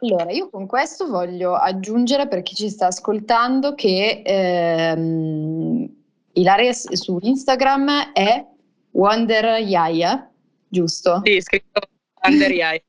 Allora, 0.00 0.32
io 0.32 0.50
con 0.50 0.66
questo 0.66 1.06
voglio 1.06 1.54
aggiungere 1.54 2.26
per 2.26 2.42
chi 2.42 2.54
ci 2.56 2.68
sta 2.68 2.86
ascoltando 2.86 3.74
che 3.74 4.22
ehm, 4.24 5.88
Ilaria 6.32 6.72
su 6.72 7.18
Instagram 7.20 8.12
è 8.12 8.44
Wonder 8.92 9.60
Yaya, 9.60 10.28
giusto? 10.66 11.20
Sì, 11.24 11.40
scritto 11.40 11.80
Wonder 12.20 12.50
Yaya. 12.50 12.82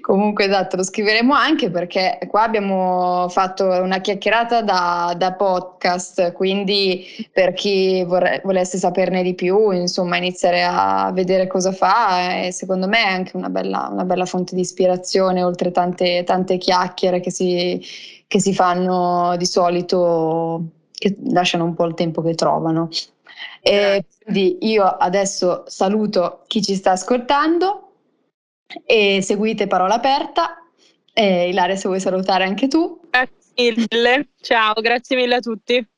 Comunque 0.00 0.46
esatto, 0.46 0.76
lo 0.76 0.82
scriveremo 0.82 1.32
anche 1.34 1.70
perché 1.70 2.18
qua 2.28 2.42
abbiamo 2.42 3.28
fatto 3.28 3.64
una 3.66 4.00
chiacchierata 4.00 4.62
da, 4.62 5.14
da 5.16 5.32
podcast, 5.32 6.32
quindi 6.32 7.04
per 7.32 7.52
chi 7.52 8.02
vorre, 8.04 8.40
volesse 8.44 8.78
saperne 8.78 9.22
di 9.22 9.34
più, 9.34 9.70
insomma, 9.70 10.16
iniziare 10.16 10.64
a 10.64 11.10
vedere 11.12 11.46
cosa 11.46 11.72
fa, 11.72 12.42
e 12.42 12.52
secondo 12.52 12.88
me 12.88 13.02
è 13.04 13.12
anche 13.12 13.36
una 13.36 13.48
bella, 13.48 13.88
una 13.90 14.04
bella 14.04 14.26
fonte 14.26 14.54
di 14.54 14.62
ispirazione, 14.62 15.42
oltre 15.42 15.70
tante, 15.70 16.24
tante 16.24 16.58
chiacchiere 16.58 17.20
che 17.20 17.30
si, 17.30 17.80
che 18.26 18.40
si 18.40 18.54
fanno 18.54 19.36
di 19.36 19.46
solito, 19.46 20.64
che 20.92 21.16
lasciano 21.30 21.64
un 21.64 21.74
po' 21.74 21.84
il 21.84 21.94
tempo 21.94 22.22
che 22.22 22.34
trovano. 22.34 22.88
E 23.62 24.04
quindi 24.22 24.58
io 24.62 24.84
adesso 24.84 25.64
saluto 25.66 26.42
chi 26.46 26.62
ci 26.62 26.74
sta 26.74 26.92
ascoltando 26.92 27.89
e 28.84 29.20
seguite 29.22 29.66
Parola 29.66 29.94
Aperta. 29.94 30.62
E 31.12 31.48
Ilaria, 31.48 31.76
se 31.76 31.88
vuoi 31.88 32.00
salutare 32.00 32.44
anche 32.44 32.68
tu. 32.68 33.00
Grazie 33.10 33.74
mille, 33.90 34.28
ciao, 34.40 34.74
grazie 34.74 35.16
mille 35.16 35.34
a 35.34 35.40
tutti. 35.40 35.89